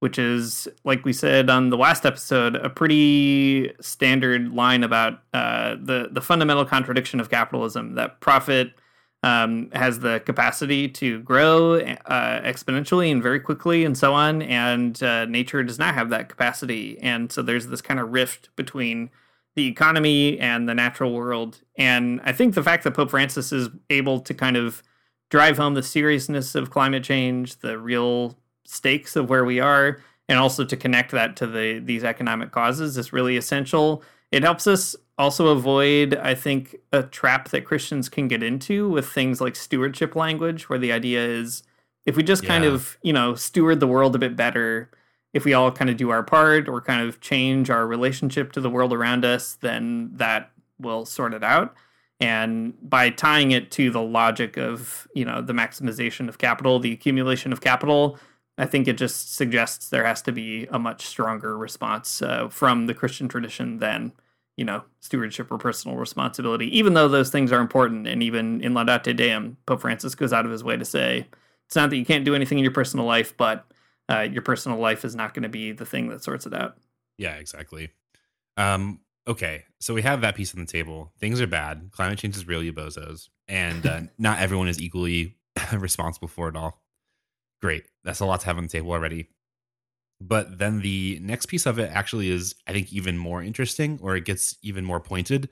which 0.00 0.18
is, 0.18 0.68
like 0.84 1.04
we 1.04 1.12
said 1.12 1.50
on 1.50 1.70
the 1.70 1.76
last 1.76 2.06
episode, 2.06 2.56
a 2.56 2.70
pretty 2.70 3.72
standard 3.80 4.52
line 4.52 4.84
about 4.84 5.20
uh, 5.34 5.74
the 5.80 6.08
the 6.10 6.20
fundamental 6.20 6.64
contradiction 6.64 7.20
of 7.20 7.30
capitalism 7.30 7.94
that 7.96 8.20
profit 8.20 8.72
um, 9.24 9.70
has 9.72 9.98
the 9.98 10.20
capacity 10.20 10.88
to 10.88 11.20
grow 11.20 11.74
uh, 11.74 12.40
exponentially 12.42 13.10
and 13.10 13.22
very 13.22 13.40
quickly, 13.40 13.84
and 13.84 13.98
so 13.98 14.14
on, 14.14 14.42
and 14.42 15.02
uh, 15.02 15.24
nature 15.24 15.62
does 15.64 15.78
not 15.78 15.94
have 15.94 16.10
that 16.10 16.28
capacity, 16.28 16.98
and 17.00 17.32
so 17.32 17.42
there's 17.42 17.66
this 17.66 17.80
kind 17.80 17.98
of 17.98 18.12
rift 18.12 18.54
between 18.54 19.10
the 19.56 19.66
economy 19.66 20.38
and 20.38 20.68
the 20.68 20.74
natural 20.74 21.12
world, 21.12 21.62
and 21.76 22.20
I 22.22 22.32
think 22.32 22.54
the 22.54 22.62
fact 22.62 22.84
that 22.84 22.94
Pope 22.94 23.10
Francis 23.10 23.50
is 23.50 23.68
able 23.90 24.20
to 24.20 24.32
kind 24.32 24.56
of 24.56 24.84
drive 25.30 25.58
home 25.58 25.74
the 25.74 25.82
seriousness 25.82 26.54
of 26.54 26.70
climate 26.70 27.02
change, 27.02 27.56
the 27.58 27.76
real 27.78 28.38
stakes 28.68 29.16
of 29.16 29.30
where 29.30 29.44
we 29.44 29.60
are 29.60 30.00
and 30.28 30.38
also 30.38 30.64
to 30.64 30.76
connect 30.76 31.10
that 31.12 31.36
to 31.36 31.46
the 31.46 31.78
these 31.78 32.04
economic 32.04 32.50
causes 32.50 32.96
is 32.96 33.12
really 33.12 33.36
essential. 33.36 34.02
It 34.30 34.42
helps 34.42 34.66
us 34.66 34.94
also 35.16 35.48
avoid 35.48 36.14
i 36.14 36.32
think 36.32 36.76
a 36.92 37.02
trap 37.02 37.48
that 37.48 37.64
christians 37.64 38.08
can 38.08 38.28
get 38.28 38.40
into 38.40 38.88
with 38.88 39.08
things 39.08 39.40
like 39.40 39.56
stewardship 39.56 40.14
language 40.14 40.68
where 40.68 40.78
the 40.78 40.92
idea 40.92 41.18
is 41.20 41.64
if 42.06 42.16
we 42.16 42.22
just 42.22 42.44
kind 42.44 42.64
of 42.64 42.96
you 43.02 43.12
know 43.12 43.34
steward 43.34 43.80
the 43.80 43.86
world 43.88 44.14
a 44.14 44.18
bit 44.20 44.36
better 44.36 44.88
if 45.32 45.44
we 45.44 45.52
all 45.52 45.72
kind 45.72 45.90
of 45.90 45.96
do 45.96 46.10
our 46.10 46.22
part 46.22 46.68
or 46.68 46.80
kind 46.80 47.02
of 47.02 47.20
change 47.20 47.68
our 47.68 47.84
relationship 47.84 48.52
to 48.52 48.60
the 48.60 48.70
world 48.70 48.92
around 48.92 49.24
us 49.24 49.54
then 49.60 50.08
that 50.12 50.52
will 50.78 51.04
sort 51.04 51.34
it 51.34 51.42
out. 51.42 51.74
And 52.20 52.74
by 52.82 53.10
tying 53.10 53.52
it 53.52 53.70
to 53.72 53.90
the 53.90 54.02
logic 54.02 54.56
of 54.56 55.06
you 55.14 55.24
know 55.24 55.40
the 55.40 55.52
maximization 55.52 56.28
of 56.28 56.38
capital 56.38 56.80
the 56.80 56.92
accumulation 56.92 57.52
of 57.52 57.60
capital 57.60 58.18
i 58.58 58.66
think 58.66 58.86
it 58.86 58.98
just 58.98 59.34
suggests 59.34 59.88
there 59.88 60.04
has 60.04 60.20
to 60.22 60.32
be 60.32 60.66
a 60.70 60.78
much 60.78 61.06
stronger 61.06 61.56
response 61.56 62.20
uh, 62.22 62.48
from 62.48 62.86
the 62.86 62.94
christian 62.94 63.28
tradition 63.28 63.78
than 63.78 64.12
you 64.56 64.64
know 64.64 64.82
stewardship 65.00 65.50
or 65.50 65.58
personal 65.58 65.96
responsibility 65.96 66.66
even 66.76 66.94
though 66.94 67.08
those 67.08 67.30
things 67.30 67.52
are 67.52 67.60
important 67.60 68.06
and 68.06 68.22
even 68.22 68.60
in 68.60 68.74
laudate 68.74 69.16
deum 69.16 69.56
pope 69.66 69.80
francis 69.80 70.14
goes 70.14 70.32
out 70.32 70.44
of 70.44 70.50
his 70.50 70.64
way 70.64 70.76
to 70.76 70.84
say 70.84 71.26
it's 71.66 71.76
not 71.76 71.90
that 71.90 71.96
you 71.96 72.04
can't 72.04 72.24
do 72.24 72.34
anything 72.34 72.58
in 72.58 72.64
your 72.64 72.72
personal 72.72 73.06
life 73.06 73.36
but 73.36 73.64
uh, 74.10 74.20
your 74.20 74.40
personal 74.40 74.78
life 74.78 75.04
is 75.04 75.14
not 75.14 75.34
going 75.34 75.42
to 75.42 75.50
be 75.50 75.70
the 75.70 75.84
thing 75.84 76.08
that 76.08 76.22
sorts 76.22 76.46
it 76.46 76.54
out 76.54 76.78
Yeah, 77.18 77.34
exactly. 77.34 77.90
Um, 78.56 79.00
okay, 79.26 79.64
so 79.80 79.92
we 79.92 80.02
have 80.02 80.22
that 80.22 80.34
piece 80.34 80.54
on 80.54 80.60
the 80.60 80.66
table. 80.66 81.12
Things 81.18 81.40
are 81.40 81.46
bad. 81.46 81.90
Climate 81.90 82.18
change 82.18 82.36
is 82.36 82.46
real, 82.46 82.62
you 82.62 82.72
bozos, 82.72 83.28
and 83.46 83.84
uh, 83.84 84.00
not 84.18 84.38
everyone 84.38 84.68
is 84.68 84.80
equally 84.80 85.36
responsible 85.72 86.28
for 86.28 86.48
it 86.48 86.56
all. 86.56 86.80
Great, 87.60 87.84
that's 88.04 88.20
a 88.20 88.24
lot 88.24 88.40
to 88.40 88.46
have 88.46 88.58
on 88.58 88.64
the 88.64 88.68
table 88.68 88.92
already. 88.92 89.28
But 90.20 90.58
then 90.58 90.80
the 90.80 91.20
next 91.22 91.46
piece 91.46 91.66
of 91.66 91.78
it 91.78 91.90
actually 91.92 92.30
is, 92.30 92.54
I 92.66 92.72
think, 92.72 92.92
even 92.92 93.16
more 93.16 93.42
interesting, 93.42 93.98
or 94.02 94.16
it 94.16 94.24
gets 94.24 94.56
even 94.62 94.84
more 94.84 95.00
pointed. 95.00 95.48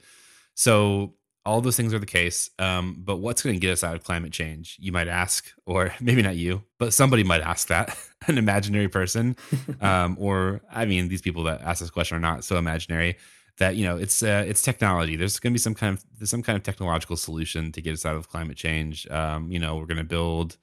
So 0.54 1.14
all 1.44 1.60
those 1.60 1.76
things 1.76 1.94
are 1.94 1.98
the 2.00 2.06
case. 2.06 2.50
Um, 2.58 2.96
but 2.98 3.18
what's 3.18 3.42
going 3.42 3.54
to 3.54 3.60
get 3.60 3.70
us 3.70 3.84
out 3.84 3.94
of 3.94 4.02
climate 4.02 4.32
change? 4.32 4.76
You 4.80 4.90
might 4.90 5.08
ask, 5.08 5.46
or 5.64 5.94
maybe 6.00 6.20
not 6.20 6.36
you, 6.36 6.62
but 6.78 6.92
somebody 6.92 7.22
might 7.22 7.40
ask 7.40 7.68
that, 7.68 7.96
an 8.26 8.36
imaginary 8.36 8.88
person 8.88 9.36
um, 9.80 10.16
or 10.18 10.60
I 10.70 10.84
mean, 10.84 11.08
these 11.08 11.22
people 11.22 11.44
that 11.44 11.62
ask 11.62 11.80
this 11.80 11.90
question 11.90 12.16
are 12.16 12.20
not 12.20 12.44
so 12.44 12.56
imaginary 12.56 13.16
that 13.58 13.76
you 13.76 13.86
know 13.86 13.96
it's 13.96 14.22
uh, 14.22 14.44
it's 14.46 14.60
technology. 14.60 15.16
There's 15.16 15.38
going 15.38 15.52
to 15.52 15.54
be 15.54 15.60
some 15.60 15.74
kind 15.74 15.96
of 16.20 16.28
some 16.28 16.42
kind 16.42 16.56
of 16.56 16.62
technological 16.62 17.16
solution 17.16 17.72
to 17.72 17.80
get 17.80 17.94
us 17.94 18.04
out 18.04 18.16
of 18.16 18.28
climate 18.28 18.56
change. 18.56 19.08
Um, 19.08 19.50
you 19.50 19.58
know, 19.58 19.76
we're 19.76 19.86
going 19.86 19.96
to 19.96 20.04
build 20.04 20.58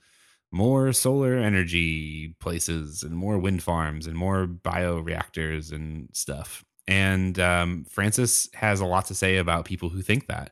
more 0.54 0.94
solar 0.94 1.36
energy 1.36 2.36
places 2.40 3.02
and 3.02 3.16
more 3.16 3.40
wind 3.40 3.64
farms 3.64 4.06
and 4.06 4.16
more 4.16 4.46
bioreactors 4.46 5.72
and 5.72 6.08
stuff. 6.14 6.64
And 6.88 7.40
um, 7.40 7.86
Francis 7.90 8.48
has 8.54 8.80
a 8.80 8.86
lot 8.86 9.08
to 9.08 9.16
say 9.16 9.38
about 9.38 9.66
people 9.66 9.90
who 9.90 10.04
think 10.04 10.28
that. 10.28 10.52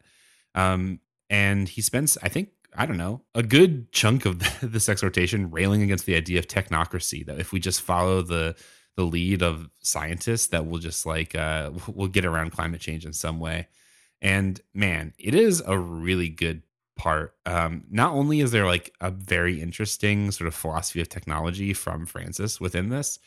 Um, 0.55 1.01
and 1.29 1.69
he 1.69 1.81
spends, 1.81 2.17
I 2.23 2.29
think, 2.29 2.49
I 2.75 2.87
don't 2.87 2.97
know, 2.97 3.21
a 3.35 3.43
good 3.43 3.91
chunk 3.91 4.25
of 4.25 4.39
this 4.61 4.89
exhortation 4.89 5.51
railing 5.51 5.83
against 5.83 6.07
the 6.07 6.15
idea 6.15 6.39
of 6.39 6.47
technocracy. 6.47 7.23
That 7.25 7.39
if 7.39 7.51
we 7.51 7.59
just 7.59 7.81
follow 7.81 8.21
the 8.21 8.55
the 8.97 9.03
lead 9.03 9.41
of 9.41 9.69
scientists, 9.79 10.47
that 10.47 10.65
we'll 10.65 10.81
just 10.81 11.05
like 11.05 11.35
uh, 11.35 11.71
we'll 11.87 12.07
get 12.07 12.25
around 12.25 12.51
climate 12.51 12.81
change 12.81 13.05
in 13.05 13.13
some 13.13 13.39
way. 13.39 13.67
And 14.19 14.59
man, 14.73 15.13
it 15.17 15.35
is 15.35 15.61
a 15.65 15.77
really 15.77 16.29
good 16.29 16.63
part. 17.01 17.35
Um, 17.47 17.83
not 17.89 18.13
only 18.13 18.41
is 18.41 18.51
there 18.51 18.67
like 18.67 18.93
a 19.01 19.09
very 19.09 19.59
interesting 19.59 20.29
sort 20.29 20.47
of 20.47 20.53
philosophy 20.53 21.01
of 21.01 21.09
technology 21.09 21.73
from 21.73 22.05
Francis 22.05 22.61
within 22.61 22.89
this, 22.89 23.17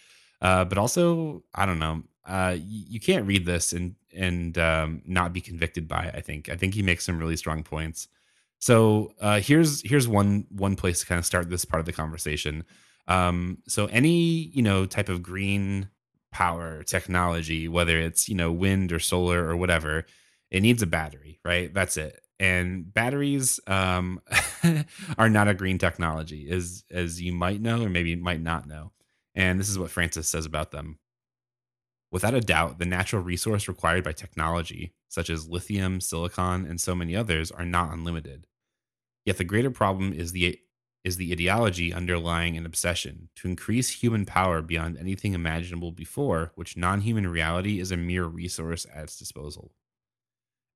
uh, 0.41 0.65
but 0.65 0.79
also 0.79 1.43
I 1.55 1.67
don't 1.67 1.81
know. 1.81 2.05
Uh, 2.25 2.57
you, 2.59 3.01
can't 3.01 3.27
read 3.27 3.45
this 3.45 3.73
and 3.73 3.97
and 4.15 4.57
um, 4.57 5.03
not 5.05 5.33
be 5.33 5.41
convicted 5.41 5.89
by 5.89 6.05
it. 6.05 6.15
I 6.15 6.21
think. 6.21 6.49
I 6.49 6.57
think 6.57 6.75
he 6.75 6.83
makes 6.83 7.05
some 7.05 7.19
really 7.19 7.37
strong 7.37 7.65
points. 7.65 8.07
So 8.61 9.13
uh, 9.21 9.41
here's 9.41 9.83
here's 9.83 10.07
one 10.07 10.47
one 10.51 10.77
place 10.77 11.01
to 11.01 11.07
kind 11.07 11.19
of 11.19 11.27
start 11.27 11.51
this 11.51 11.65
part 11.65 11.81
of 11.81 11.87
the 11.87 11.93
conversation. 11.93 12.65
Um, 13.09 13.59
so 13.67 13.87
any 13.87 14.51
you 14.55 14.63
know 14.63 14.87
type 14.87 15.09
of 15.09 15.21
green 15.21 15.89
power 16.35 16.83
technology, 16.83 17.69
whether 17.69 17.99
it's, 17.99 18.29
you 18.29 18.35
know, 18.35 18.51
wind 18.51 18.93
or 18.93 18.99
solar 18.99 19.49
or 19.49 19.57
whatever, 19.57 20.05
it 20.51 20.63
needs 20.63 20.83
a 20.83 20.87
battery, 20.87 21.39
right? 21.45 21.73
That's 21.73 21.97
it. 21.97 22.24
And 22.41 22.93
batteries 22.93 23.61
um, 23.67 24.21
are 25.19 25.31
not 25.31 25.49
a 25.49 25.55
green 25.55 25.79
technology, 25.79 26.51
as 26.51 26.85
as 26.91 27.21
you 27.21 27.33
might 27.33 27.61
know, 27.61 27.83
or 27.83 27.89
maybe 27.89 28.17
might 28.17 28.41
not 28.41 28.67
know. 28.67 28.93
And 29.35 29.59
this 29.59 29.69
is 29.69 29.79
what 29.79 29.91
Francis 29.91 30.29
says 30.29 30.47
about 30.47 30.71
them. 30.71 30.99
Without 32.11 32.35
a 32.35 32.41
doubt, 32.41 32.79
the 32.79 32.87
natural 32.87 33.23
resource 33.23 33.67
required 33.67 34.05
by 34.05 34.13
technology, 34.13 34.95
such 35.09 35.29
as 35.29 35.49
lithium, 35.49 36.01
silicon, 36.01 36.65
and 36.65 36.81
so 36.81 36.95
many 36.95 37.17
others, 37.17 37.51
are 37.51 37.65
not 37.65 37.93
unlimited. 37.93 38.47
Yet 39.25 39.39
the 39.39 39.45
greater 39.45 39.71
problem 39.71 40.13
is 40.13 40.33
the 40.33 40.59
is 41.03 41.17
the 41.17 41.33
ideology 41.33 41.93
underlying 41.93 42.57
an 42.57 42.65
obsession 42.65 43.29
to 43.37 43.47
increase 43.47 43.91
human 43.91 44.25
power 44.25 44.63
beyond 44.63 44.97
anything 44.97 45.35
imaginable 45.35 45.93
before, 45.93 46.53
which 46.55 46.79
non-human 46.79 47.27
reality 47.27 47.79
is 47.79 47.91
a 47.91 47.97
mere 47.97 48.25
resource 48.25 48.87
at 48.95 49.05
its 49.05 49.19
disposal. 49.19 49.73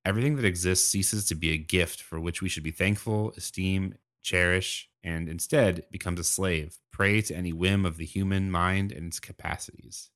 Everything 0.08 0.36
that 0.36 0.44
exists 0.46 0.88
ceases 0.88 1.26
to 1.26 1.34
be 1.34 1.50
a 1.50 1.58
gift 1.58 2.00
for 2.00 2.18
which 2.18 2.40
we 2.40 2.48
should 2.48 2.62
be 2.62 2.70
thankful, 2.70 3.34
esteem, 3.36 3.94
cherish, 4.22 4.88
and 5.04 5.28
instead 5.28 5.84
becomes 5.90 6.18
a 6.18 6.24
slave, 6.24 6.78
prey 6.90 7.20
to 7.20 7.36
any 7.36 7.52
whim 7.52 7.84
of 7.84 7.98
the 7.98 8.06
human 8.06 8.50
mind 8.50 8.90
and 8.90 9.08
its 9.08 9.20
capacities. 9.20 10.08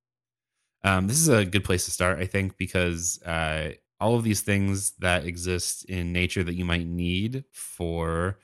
Um, 0.82 1.08
this 1.08 1.18
is 1.18 1.28
a 1.28 1.44
good 1.44 1.62
place 1.62 1.84
to 1.84 1.90
start, 1.90 2.18
I 2.20 2.24
think, 2.24 2.56
because 2.56 3.20
uh, 3.22 3.72
all 4.00 4.14
of 4.14 4.24
these 4.24 4.40
things 4.40 4.92
that 5.00 5.26
exist 5.26 5.84
in 5.84 6.10
nature 6.10 6.42
that 6.42 6.54
you 6.54 6.64
might 6.64 6.86
need 6.86 7.44
for 7.52 8.38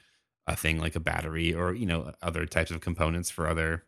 a 0.47 0.55
thing 0.55 0.79
like 0.79 0.97
a 0.97 1.01
battery 1.01 1.55
or 1.55 1.73
you 1.73 1.87
know 1.87 2.13
other 2.21 2.45
types 2.45 2.71
of 2.71 2.83
components 2.83 3.31
for 3.31 3.49
other 3.49 3.85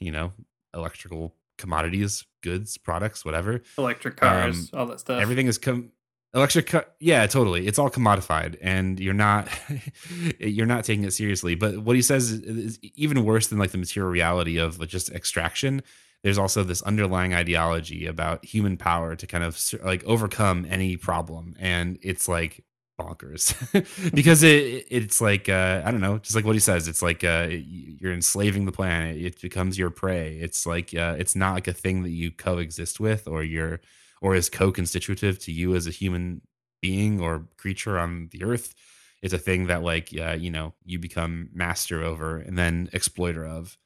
you 0.00 0.10
know 0.10 0.32
electrical 0.74 1.34
commodities 1.58 2.24
goods 2.42 2.76
products 2.76 3.24
whatever 3.24 3.62
electric 3.78 4.16
cars 4.16 4.70
um, 4.72 4.80
all 4.80 4.86
that 4.86 5.00
stuff 5.00 5.20
everything 5.20 5.46
is 5.46 5.58
com- 5.58 5.90
electric 6.34 6.74
yeah 7.00 7.26
totally 7.26 7.66
it's 7.66 7.78
all 7.78 7.90
commodified 7.90 8.56
and 8.60 8.98
you're 8.98 9.14
not 9.14 9.48
you're 10.38 10.66
not 10.66 10.84
taking 10.84 11.04
it 11.04 11.12
seriously 11.12 11.54
but 11.54 11.78
what 11.78 11.96
he 11.96 12.02
says 12.02 12.30
is, 12.30 12.40
is 12.40 12.78
even 12.94 13.24
worse 13.24 13.46
than 13.48 13.58
like 13.58 13.70
the 13.70 13.78
material 13.78 14.10
reality 14.10 14.58
of 14.58 14.86
just 14.88 15.10
extraction 15.10 15.82
there's 16.22 16.38
also 16.38 16.64
this 16.64 16.82
underlying 16.82 17.34
ideology 17.34 18.06
about 18.06 18.44
human 18.44 18.76
power 18.76 19.14
to 19.14 19.26
kind 19.26 19.44
of 19.44 19.58
like 19.84 20.02
overcome 20.04 20.66
any 20.68 20.96
problem 20.96 21.54
and 21.58 21.98
it's 22.02 22.28
like 22.28 22.64
bonkers 22.98 23.54
because 24.14 24.42
it 24.42 24.86
it's 24.90 25.20
like 25.20 25.48
uh, 25.48 25.82
I 25.84 25.90
don't 25.90 26.00
know, 26.00 26.18
just 26.18 26.36
like 26.36 26.44
what 26.44 26.54
he 26.54 26.60
says. 26.60 26.88
It's 26.88 27.02
like 27.02 27.24
uh, 27.24 27.48
you're 27.50 28.12
enslaving 28.12 28.64
the 28.66 28.72
planet. 28.72 29.16
It 29.16 29.40
becomes 29.40 29.78
your 29.78 29.90
prey. 29.90 30.38
It's 30.40 30.66
like 30.66 30.94
uh, 30.94 31.16
it's 31.18 31.34
not 31.34 31.54
like 31.54 31.68
a 31.68 31.72
thing 31.72 32.02
that 32.02 32.10
you 32.10 32.30
coexist 32.30 33.00
with 33.00 33.26
or 33.26 33.42
you're 33.42 33.80
or 34.24 34.34
is 34.34 34.48
co-constitutive 34.48 35.38
to 35.38 35.52
you 35.52 35.76
as 35.76 35.86
a 35.86 35.90
human 35.90 36.40
being 36.80 37.20
or 37.20 37.46
creature 37.58 37.98
on 37.98 38.30
the 38.32 38.42
earth. 38.42 38.74
It's 39.22 39.34
a 39.34 39.38
thing 39.38 39.66
that 39.66 39.82
like 39.82 40.18
uh, 40.18 40.32
you 40.32 40.50
know 40.50 40.72
you 40.82 40.98
become 40.98 41.50
master 41.52 42.02
over 42.02 42.38
and 42.38 42.56
then 42.56 42.88
exploiter 42.94 43.44
of. 43.46 43.76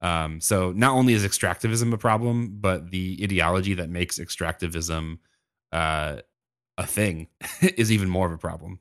Um, 0.00 0.40
so 0.40 0.70
not 0.70 0.92
only 0.92 1.14
is 1.14 1.26
extractivism 1.26 1.92
a 1.92 1.98
problem, 1.98 2.58
but 2.60 2.92
the 2.92 3.18
ideology 3.20 3.74
that 3.74 3.90
makes 3.90 4.20
extractivism 4.20 5.18
uh, 5.72 6.18
a 6.76 6.86
thing 6.86 7.26
is 7.60 7.90
even 7.90 8.08
more 8.08 8.26
of 8.26 8.32
a 8.32 8.38
problem. 8.38 8.78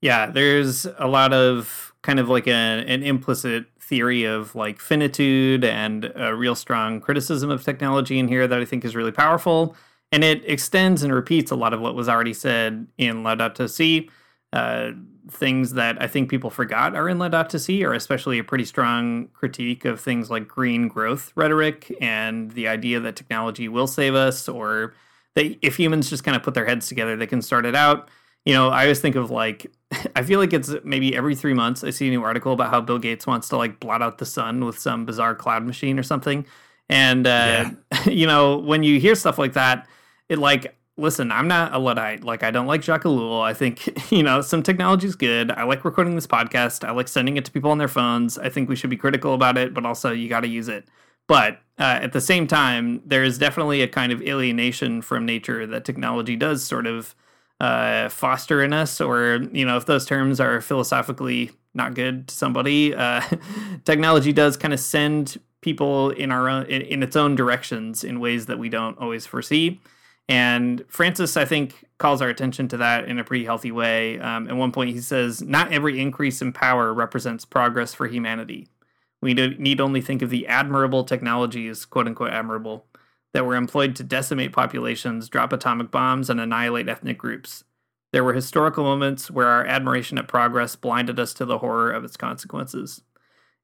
Yeah, 0.00 0.30
there's 0.30 0.86
a 0.98 1.08
lot 1.08 1.34
of 1.34 1.94
kind 2.00 2.18
of 2.18 2.30
like 2.30 2.46
a, 2.46 2.50
an 2.52 3.02
implicit 3.02 3.66
theory 3.78 4.24
of 4.24 4.54
like 4.54 4.80
finitude 4.80 5.62
and 5.62 6.10
a 6.14 6.34
real 6.34 6.54
strong 6.54 7.02
criticism 7.02 7.50
of 7.50 7.62
technology 7.62 8.18
in 8.18 8.28
here 8.28 8.48
that 8.48 8.58
I 8.58 8.64
think 8.64 8.86
is 8.86 8.96
really 8.96 9.12
powerful. 9.12 9.76
And 10.12 10.24
it 10.24 10.48
extends 10.48 11.02
and 11.02 11.14
repeats 11.14 11.50
a 11.50 11.56
lot 11.56 11.72
of 11.72 11.80
what 11.80 11.94
was 11.94 12.08
already 12.08 12.34
said 12.34 12.86
in 12.98 13.22
Laudato 13.22 13.70
Si. 13.70 14.10
Uh, 14.52 14.90
things 15.30 15.74
that 15.74 16.02
I 16.02 16.08
think 16.08 16.28
people 16.28 16.50
forgot 16.50 16.96
are 16.96 17.08
in 17.08 17.18
Laudato 17.18 17.60
Si 17.60 17.84
are 17.84 17.94
especially 17.94 18.38
a 18.38 18.44
pretty 18.44 18.64
strong 18.64 19.28
critique 19.28 19.84
of 19.84 20.00
things 20.00 20.30
like 20.30 20.48
green 20.48 20.88
growth 20.88 21.32
rhetoric 21.36 21.94
and 22.00 22.50
the 22.52 22.66
idea 22.66 22.98
that 23.00 23.14
technology 23.14 23.68
will 23.68 23.86
save 23.86 24.14
us 24.14 24.48
or 24.48 24.94
that 25.34 25.56
if 25.62 25.78
humans 25.78 26.10
just 26.10 26.24
kind 26.24 26.36
of 26.36 26.42
put 26.42 26.54
their 26.54 26.66
heads 26.66 26.88
together, 26.88 27.16
they 27.16 27.26
can 27.26 27.42
start 27.42 27.64
it 27.64 27.76
out. 27.76 28.08
You 28.44 28.54
know, 28.54 28.70
I 28.70 28.82
always 28.82 29.00
think 29.00 29.16
of 29.16 29.30
like, 29.30 29.70
I 30.16 30.22
feel 30.22 30.40
like 30.40 30.52
it's 30.52 30.74
maybe 30.82 31.14
every 31.16 31.34
three 31.34 31.54
months 31.54 31.84
I 31.84 31.90
see 31.90 32.08
a 32.08 32.10
new 32.10 32.24
article 32.24 32.52
about 32.52 32.70
how 32.70 32.80
Bill 32.80 32.98
Gates 32.98 33.26
wants 33.26 33.48
to 33.50 33.56
like 33.56 33.78
blot 33.78 34.02
out 34.02 34.18
the 34.18 34.26
sun 34.26 34.64
with 34.64 34.78
some 34.78 35.04
bizarre 35.04 35.34
cloud 35.34 35.64
machine 35.64 35.98
or 35.98 36.02
something. 36.02 36.46
And, 36.88 37.26
uh, 37.26 37.70
yeah. 37.92 38.04
you 38.08 38.26
know, 38.26 38.58
when 38.58 38.82
you 38.82 38.98
hear 38.98 39.14
stuff 39.14 39.38
like 39.38 39.52
that, 39.52 39.86
it 40.30 40.38
like, 40.38 40.74
listen, 40.96 41.32
I'm 41.32 41.48
not 41.48 41.74
a 41.74 41.78
Luddite. 41.78 42.24
Like, 42.24 42.42
I 42.42 42.50
don't 42.50 42.66
like 42.66 42.82
Ellul. 42.82 43.42
I 43.42 43.52
think, 43.52 44.10
you 44.12 44.22
know, 44.22 44.40
some 44.40 44.62
technology 44.62 45.06
is 45.06 45.16
good. 45.16 45.50
I 45.50 45.64
like 45.64 45.84
recording 45.84 46.14
this 46.14 46.26
podcast. 46.26 46.86
I 46.86 46.92
like 46.92 47.08
sending 47.08 47.36
it 47.36 47.44
to 47.44 47.50
people 47.50 47.70
on 47.70 47.78
their 47.78 47.88
phones. 47.88 48.38
I 48.38 48.48
think 48.48 48.68
we 48.68 48.76
should 48.76 48.90
be 48.90 48.96
critical 48.96 49.34
about 49.34 49.58
it, 49.58 49.74
but 49.74 49.84
also 49.84 50.12
you 50.12 50.28
got 50.28 50.40
to 50.40 50.48
use 50.48 50.68
it. 50.68 50.86
But 51.26 51.60
uh, 51.78 51.98
at 52.00 52.12
the 52.12 52.20
same 52.20 52.46
time, 52.46 53.02
there 53.04 53.24
is 53.24 53.38
definitely 53.38 53.82
a 53.82 53.88
kind 53.88 54.12
of 54.12 54.22
alienation 54.22 55.02
from 55.02 55.26
nature 55.26 55.66
that 55.66 55.84
technology 55.84 56.36
does 56.36 56.64
sort 56.64 56.86
of 56.86 57.14
uh, 57.58 58.08
foster 58.08 58.62
in 58.62 58.72
us, 58.72 59.00
or, 59.00 59.42
you 59.52 59.66
know, 59.66 59.76
if 59.76 59.86
those 59.86 60.06
terms 60.06 60.40
are 60.40 60.60
philosophically 60.60 61.50
not 61.74 61.94
good 61.94 62.28
to 62.28 62.34
somebody, 62.34 62.94
uh, 62.94 63.20
technology 63.84 64.32
does 64.32 64.56
kind 64.56 64.72
of 64.72 64.80
send 64.80 65.38
people 65.60 66.10
in 66.10 66.32
our 66.32 66.48
own 66.48 66.64
in, 66.66 66.82
in 66.82 67.02
its 67.02 67.16
own 67.16 67.34
directions 67.34 68.02
in 68.02 68.18
ways 68.18 68.46
that 68.46 68.58
we 68.58 68.68
don't 68.68 68.98
always 68.98 69.26
foresee. 69.26 69.80
And 70.30 70.84
Francis, 70.86 71.36
I 71.36 71.44
think, 71.44 71.86
calls 71.98 72.22
our 72.22 72.28
attention 72.28 72.68
to 72.68 72.76
that 72.76 73.06
in 73.06 73.18
a 73.18 73.24
pretty 73.24 73.44
healthy 73.44 73.72
way. 73.72 74.20
Um, 74.20 74.48
at 74.48 74.54
one 74.54 74.70
point, 74.70 74.90
he 74.90 75.00
says, 75.00 75.42
Not 75.42 75.72
every 75.72 76.00
increase 76.00 76.40
in 76.40 76.52
power 76.52 76.94
represents 76.94 77.44
progress 77.44 77.94
for 77.94 78.06
humanity. 78.06 78.68
We 79.20 79.34
need 79.34 79.80
only 79.80 80.00
think 80.00 80.22
of 80.22 80.30
the 80.30 80.46
admirable 80.46 81.02
technologies, 81.02 81.84
quote 81.84 82.06
unquote 82.06 82.30
admirable, 82.30 82.86
that 83.34 83.44
were 83.44 83.56
employed 83.56 83.96
to 83.96 84.04
decimate 84.04 84.52
populations, 84.52 85.28
drop 85.28 85.52
atomic 85.52 85.90
bombs, 85.90 86.30
and 86.30 86.40
annihilate 86.40 86.88
ethnic 86.88 87.18
groups. 87.18 87.64
There 88.12 88.22
were 88.22 88.32
historical 88.32 88.84
moments 88.84 89.32
where 89.32 89.48
our 89.48 89.66
admiration 89.66 90.16
at 90.16 90.28
progress 90.28 90.76
blinded 90.76 91.18
us 91.18 91.34
to 91.34 91.44
the 91.44 91.58
horror 91.58 91.90
of 91.90 92.04
its 92.04 92.16
consequences. 92.16 93.02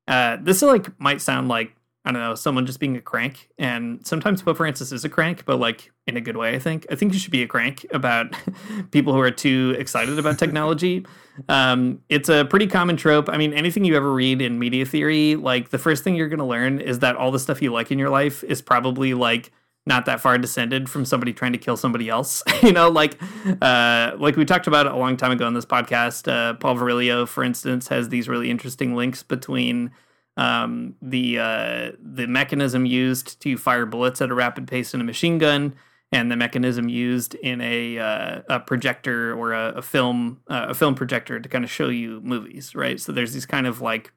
Uh, 0.09 0.37
this 0.43 0.63
like 0.63 1.01
might 1.01 1.21
sound 1.21 1.47
like 1.47 1.77
I 2.07 2.13
don't 2.13 2.23
know, 2.23 2.37
someone 2.37 2.67
just 2.67 2.79
being 2.79 2.97
a 2.97 3.01
crank. 3.01 3.49
And 3.59 4.07
sometimes 4.07 4.41
Pope 4.41 4.59
Francis 4.59 4.93
is 4.93 5.05
a 5.05 5.09
crank, 5.09 5.45
but 5.45 5.59
like 5.59 5.91
in 6.07 6.17
a 6.17 6.21
good 6.21 6.37
way, 6.37 6.55
I 6.55 6.61
think. 6.61 6.87
I 6.89 6.95
think 6.95 7.13
you 7.13 7.19
should 7.19 7.33
be 7.33 7.43
a 7.43 7.49
crank 7.49 7.85
about 7.91 8.33
people 8.93 9.13
who 9.13 9.19
are 9.19 9.33
too 9.33 9.75
excited 9.77 10.17
about 10.17 10.39
technology. 10.39 11.05
um, 11.49 11.99
it's 12.09 12.29
a 12.29 12.45
pretty 12.45 12.69
common 12.69 12.97
trope. 12.97 13.29
I 13.29 13.37
mean, 13.37 13.53
anything 13.53 13.85
you 13.85 13.97
ever 13.97 14.13
read 14.13 14.41
in 14.41 14.57
media 14.57 14.87
theory, 14.87 15.35
like 15.35 15.71
the 15.71 15.79
first 15.79 16.05
thing 16.05 16.15
you're 16.15 16.29
going 16.29 16.39
to 16.39 16.45
learn 16.45 16.81
is 16.81 17.01
that 17.01 17.17
all 17.17 17.33
the 17.33 17.41
stuff 17.41 17.61
you 17.61 17.73
like 17.73 17.91
in 17.91 17.99
your 17.99 18.11
life 18.11 18.45
is 18.45 18.63
probably 18.63 19.13
like 19.13 19.51
not 19.85 20.05
that 20.07 20.21
far 20.21 20.39
descended 20.39 20.89
from 20.89 21.05
somebody 21.05 21.33
trying 21.33 21.53
to 21.53 21.59
kill 21.59 21.77
somebody 21.77 22.09
else. 22.09 22.45
you 22.63 22.73
know, 22.73 22.89
like 22.89 23.21
uh, 23.61 24.13
like 24.17 24.37
we 24.37 24.45
talked 24.45 24.69
about 24.69 24.87
a 24.87 24.97
long 24.97 25.17
time 25.17 25.33
ago 25.33 25.45
on 25.45 25.55
this 25.55 25.67
podcast. 25.67 26.31
Uh, 26.31 26.55
Paul 26.55 26.77
Virilio, 26.77 27.27
for 27.27 27.43
instance, 27.43 27.89
has 27.89 28.11
these 28.11 28.29
really 28.29 28.49
interesting 28.49 28.95
links 28.95 29.25
between 29.25 29.91
um, 30.37 30.95
the 31.01 31.39
uh, 31.39 31.93
the 32.01 32.27
mechanism 32.27 32.87
used 32.87 33.41
to 33.41 33.57
fire 33.57 33.87
bullets 33.87 34.21
at 34.21 34.31
a 34.31 34.35
rapid 34.35 34.69
pace 34.69 34.95
in 34.95 35.01
a 35.01 35.05
machine 35.05 35.39
gun, 35.39 35.75
and 36.13 36.31
the 36.31 36.37
mechanism 36.37 36.89
used 36.89 37.35
in 37.37 37.61
a 37.61 37.99
uh, 37.99 38.43
a 38.49 38.61
projector 38.61 39.35
or 39.35 39.53
a, 39.53 39.75
a 39.77 39.83
film 39.83 40.41
uh, 40.49 40.67
a 40.69 40.75
film 40.75 40.95
projector 40.95 41.41
to 41.41 41.49
kind 41.49 41.65
of 41.65 41.71
show 41.71 41.89
you 41.89 42.21
movies, 42.23 42.75
right? 42.75 43.01
So 43.01 43.13
there's 43.13 43.33
these 43.33 43.47
kind 43.47 43.67
of 43.67 43.81
like 43.81 44.13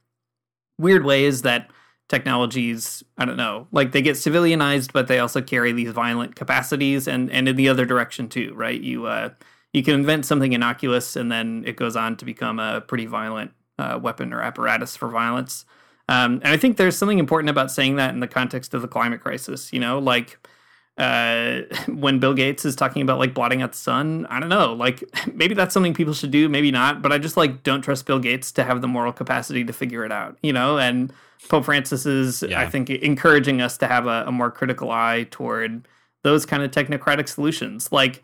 weird 0.77 1.05
ways 1.05 1.41
that 1.43 1.69
technologies 2.07 3.03
i 3.19 3.25
don't 3.25 3.37
know 3.37 3.67
like 3.71 3.91
they 3.91 4.01
get 4.01 4.15
civilianized 4.15 4.91
but 4.91 5.07
they 5.07 5.19
also 5.19 5.41
carry 5.41 5.71
these 5.71 5.91
violent 5.91 6.35
capacities 6.35 7.07
and 7.07 7.31
and 7.31 7.47
in 7.47 7.55
the 7.55 7.69
other 7.69 7.85
direction 7.85 8.27
too 8.27 8.51
right 8.55 8.81
you 8.81 9.05
uh 9.05 9.29
you 9.73 9.83
can 9.83 9.93
invent 9.93 10.25
something 10.25 10.51
innocuous 10.51 11.15
and 11.15 11.31
then 11.31 11.63
it 11.67 11.75
goes 11.75 11.95
on 11.95 12.17
to 12.17 12.25
become 12.25 12.57
a 12.57 12.81
pretty 12.81 13.05
violent 13.05 13.51
uh, 13.77 13.99
weapon 14.01 14.33
or 14.33 14.41
apparatus 14.41 14.97
for 14.97 15.07
violence 15.07 15.65
um, 16.09 16.41
and 16.43 16.47
I 16.47 16.57
think 16.57 16.77
there's 16.77 16.97
something 16.97 17.19
important 17.19 17.51
about 17.51 17.71
saying 17.71 17.97
that 17.97 18.15
in 18.15 18.19
the 18.19 18.27
context 18.27 18.73
of 18.73 18.81
the 18.81 18.87
climate 18.87 19.21
crisis. 19.21 19.71
You 19.71 19.79
know, 19.79 19.99
like 19.99 20.39
uh, 20.97 21.61
when 21.87 22.17
Bill 22.17 22.33
Gates 22.33 22.65
is 22.65 22.75
talking 22.75 23.03
about 23.03 23.19
like 23.19 23.35
blotting 23.35 23.61
out 23.61 23.73
the 23.73 23.77
sun, 23.77 24.25
I 24.27 24.39
don't 24.39 24.49
know, 24.49 24.73
like 24.73 25.03
maybe 25.33 25.53
that's 25.53 25.71
something 25.71 25.93
people 25.93 26.15
should 26.15 26.31
do, 26.31 26.49
maybe 26.49 26.71
not, 26.71 27.03
but 27.03 27.11
I 27.11 27.19
just 27.19 27.37
like 27.37 27.61
don't 27.61 27.83
trust 27.83 28.07
Bill 28.07 28.17
Gates 28.17 28.51
to 28.53 28.63
have 28.63 28.81
the 28.81 28.87
moral 28.87 29.13
capacity 29.13 29.63
to 29.63 29.71
figure 29.71 30.03
it 30.03 30.11
out, 30.11 30.35
you 30.41 30.51
know? 30.51 30.79
And 30.79 31.13
Pope 31.47 31.65
Francis 31.65 32.07
is, 32.07 32.41
yeah. 32.41 32.59
I 32.59 32.67
think, 32.67 32.89
encouraging 32.89 33.61
us 33.61 33.77
to 33.77 33.87
have 33.87 34.07
a, 34.07 34.25
a 34.25 34.31
more 34.31 34.49
critical 34.49 34.89
eye 34.89 35.27
toward 35.29 35.87
those 36.23 36.43
kind 36.43 36.63
of 36.63 36.71
technocratic 36.71 37.29
solutions. 37.29 37.91
Like, 37.91 38.23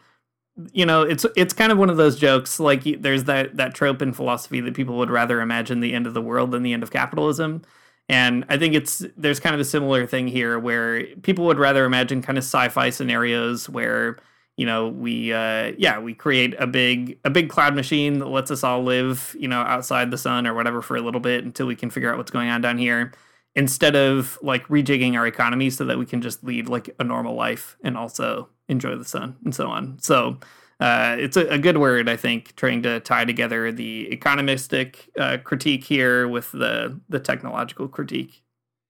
you 0.72 0.86
know, 0.86 1.02
it's 1.04 1.26
it's 1.36 1.54
kind 1.54 1.72
of 1.72 1.78
one 1.78 1.90
of 1.90 1.98
those 1.98 2.18
jokes. 2.18 2.60
Like, 2.60 2.84
there's 3.02 3.26
that 3.26 3.58
that 3.58 3.76
trope 3.76 4.02
in 4.02 4.14
philosophy 4.14 4.62
that 4.62 4.74
people 4.74 4.98
would 4.98 5.10
rather 5.10 5.42
imagine 5.42 5.80
the 5.82 5.94
end 5.94 6.08
of 6.08 6.14
the 6.14 6.22
world 6.22 6.52
than 6.52 6.64
the 6.64 6.74
end 6.74 6.84
of 6.84 6.92
capitalism, 6.92 7.62
And 8.08 8.46
I 8.50 8.58
think 8.58 8.76
it's 8.76 9.04
there's 9.18 9.40
kind 9.40 9.56
of 9.56 9.62
a 9.62 9.66
similar 9.66 10.06
thing 10.06 10.28
here 10.28 10.60
where 10.60 11.06
people 11.24 11.46
would 11.46 11.58
rather 11.60 11.86
imagine 11.86 12.22
kind 12.22 12.38
of 12.38 12.44
sci-fi 12.44 12.92
scenarios 12.92 13.68
where 13.70 14.18
you 14.58 14.66
know 14.66 14.90
we 14.90 15.34
uh 15.34 15.74
yeah 15.78 16.00
we 16.00 16.14
create 16.14 16.56
a 16.60 16.68
big 16.68 17.20
a 17.26 17.30
big 17.32 17.50
cloud 17.50 17.76
machine 17.76 18.20
that 18.20 18.28
lets 18.28 18.52
us 18.52 18.64
all 18.64 18.84
live 18.84 19.36
you 19.40 19.48
know 19.48 19.62
outside 19.62 20.12
the 20.12 20.18
sun 20.18 20.46
or 20.48 20.54
whatever 20.54 20.82
for 20.82 20.96
a 20.98 21.02
little 21.02 21.20
bit 21.20 21.44
until 21.44 21.66
we 21.68 21.76
can 21.76 21.90
figure 21.90 22.12
out 22.12 22.18
what's 22.18 22.32
going 22.32 22.50
on 22.50 22.62
down 22.62 22.78
here 22.78 23.12
instead 23.56 23.96
of 23.96 24.38
like 24.42 24.68
rejigging 24.68 25.16
our 25.16 25.26
economy 25.26 25.70
so 25.70 25.86
that 25.86 25.98
we 25.98 26.06
can 26.06 26.22
just 26.22 26.44
lead 26.44 26.68
like 26.68 26.94
a 27.00 27.04
normal 27.04 27.36
life 27.36 27.78
and 27.84 27.98
also 27.98 28.50
enjoy 28.68 28.96
the 28.96 29.06
sun 29.06 29.36
and 29.44 29.56
so 29.56 29.68
on 29.68 29.98
so 30.00 30.38
uh, 30.80 31.16
it's 31.18 31.38
a, 31.38 31.48
a, 31.48 31.58
good 31.58 31.78
word, 31.78 32.10
I 32.10 32.18
think, 32.18 32.54
trying 32.58 32.84
to 32.84 33.00
tie 33.00 33.24
together 33.24 33.72
the 33.72 34.10
economistic 34.12 35.08
uh, 35.18 35.38
critique 35.38 35.86
here 35.86 36.28
with 36.28 36.52
the 36.52 37.00
the 37.08 37.20
technological 37.20 37.88
critique. 37.88 38.44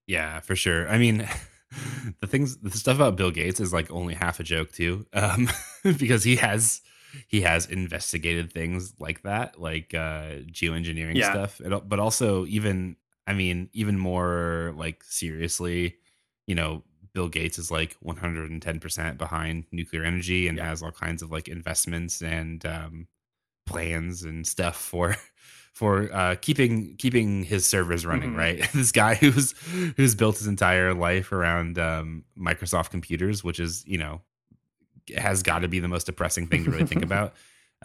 Yeah, 0.08 0.40
for 0.40 0.56
sure. 0.56 0.90
I 0.90 0.98
mean, 0.98 1.28
the 2.22 2.28
things, 2.28 2.58
the 2.58 2.72
stuff 2.72 2.96
about 2.96 3.16
Bill 3.16 3.32
Gates 3.32 3.60
is 3.60 3.72
like 3.72 3.92
only 3.92 4.16
half 4.16 4.40
a 4.40 4.44
joke 4.44 4.72
too, 4.72 5.06
um, 5.14 5.48
because 5.84 6.24
he 6.24 6.38
has 6.38 6.82
he 7.28 7.42
has 7.42 7.68
investigated 7.68 8.52
things 8.52 8.94
like 9.00 9.22
that, 9.22 9.60
like 9.60 9.94
uh, 9.94 10.42
geoengineering 10.52 11.16
yeah. 11.16 11.32
stuff, 11.32 11.62
but 11.86 12.00
also 12.00 12.46
even, 12.48 12.98
I 13.28 13.34
mean, 13.34 13.70
even 13.74 13.98
more 13.98 14.74
like 14.76 15.04
seriously, 15.04 15.98
you 16.48 16.56
know, 16.56 16.84
Bill 17.14 17.30
Gates 17.30 17.58
is 17.58 17.72
like 17.72 17.96
110% 18.06 19.18
behind 19.18 19.66
nuclear 19.72 20.04
energy 20.04 20.48
and 20.48 20.58
yeah. 20.58 20.68
has 20.68 20.84
all 20.84 20.92
kinds 20.92 21.22
of 21.22 21.32
like 21.32 21.48
investments 21.48 22.22
and 22.22 22.64
um, 22.66 23.08
plans 23.66 24.24
and 24.24 24.46
stuff 24.46 24.76
for 24.76 25.16
for 25.74 26.14
uh, 26.14 26.36
keeping 26.42 26.96
keeping 26.98 27.44
his 27.44 27.66
servers 27.66 28.06
running. 28.06 28.32
Mm-hmm. 28.32 28.40
Right, 28.40 28.72
this 28.74 28.92
guy 28.92 29.16
who's 29.16 29.54
who's 29.98 30.14
built 30.14 30.38
his 30.38 30.48
entire 30.48 30.94
life 30.94 31.32
around 31.32 31.80
um, 31.80 32.26
Microsoft 32.38 32.90
computers, 32.92 33.44
which 33.44 33.60
is 33.60 33.84
you 33.88 33.98
know 33.98 34.22
has 35.16 35.44
got 35.44 35.60
to 35.60 35.68
be 35.68 35.80
the 35.80 35.88
most 35.88 36.06
depressing 36.06 36.48
thing 36.48 36.66
to 36.66 36.72
really 36.72 36.86
think 36.86 37.04
about. 37.04 37.34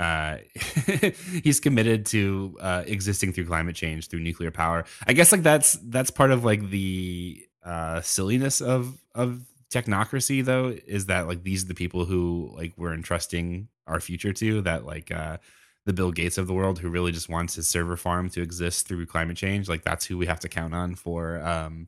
Uh, 0.01 0.39
he's 1.45 1.61
committed 1.61 2.07
to 2.07 2.57
uh, 2.59 2.83
existing 2.87 3.35
through 3.35 3.45
climate 3.45 3.77
change 3.77 4.09
through 4.09 4.21
nuclear 4.21 4.51
power. 4.51 4.87
I 5.07 5.13
guess 5.13 5.31
like 5.31 5.43
that's 5.43 5.75
that's 5.75 6.11
part 6.11 6.31
of 6.31 6.43
like 6.43 6.71
the 6.71 7.45
uh 7.63 8.01
silliness 8.01 8.63
of 8.63 8.99
of 9.15 9.43
technocracy 9.71 10.43
though 10.43 10.75
is 10.87 11.07
that 11.07 11.29
like 11.29 11.43
these 11.43 11.65
are 11.65 11.69
the 11.69 11.75
people 11.75 12.07
who 12.07 12.51
like 12.57 12.73
we're 12.79 12.95
entrusting 12.95 13.69
our 13.87 14.01
future 14.01 14.33
to 14.33 14.63
that 14.63 14.87
like 14.87 15.11
uh 15.13 15.37
the 15.85 15.93
bill 15.93 16.11
gates 16.11 16.39
of 16.39 16.47
the 16.47 16.55
world 16.55 16.79
who 16.79 16.89
really 16.89 17.13
just 17.13 17.29
wants 17.29 17.55
his 17.55 17.69
server 17.69 17.97
farm 17.97 18.31
to 18.31 18.41
exist 18.41 18.89
through 18.89 19.05
climate 19.05 19.37
change 19.37 19.69
like 19.69 19.83
that's 19.83 20.07
who 20.07 20.17
we 20.17 20.25
have 20.25 20.41
to 20.41 20.49
count 20.49 20.75
on 20.75 20.95
for 20.95 21.41
um 21.43 21.87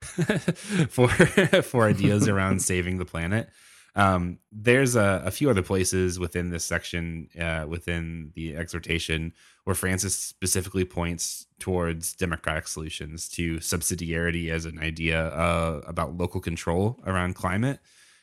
for 0.90 1.08
for 1.62 1.84
ideas 1.84 2.28
around 2.28 2.60
saving 2.60 2.98
the 2.98 3.06
planet 3.06 3.48
um, 3.96 4.38
there's 4.50 4.96
a, 4.96 5.22
a, 5.24 5.30
few 5.30 5.48
other 5.48 5.62
places 5.62 6.18
within 6.18 6.50
this 6.50 6.64
section, 6.64 7.28
uh, 7.38 7.64
within 7.68 8.32
the 8.34 8.56
exhortation, 8.56 9.32
where 9.64 9.76
Francis 9.76 10.16
specifically 10.16 10.84
points 10.84 11.46
towards 11.60 12.12
democratic 12.14 12.66
solutions 12.66 13.28
to 13.30 13.56
subsidiarity 13.58 14.50
as 14.50 14.64
an 14.64 14.80
idea 14.80 15.28
uh, 15.28 15.80
about 15.86 16.16
local 16.16 16.40
control 16.40 17.00
around 17.06 17.34
climate. 17.34 17.78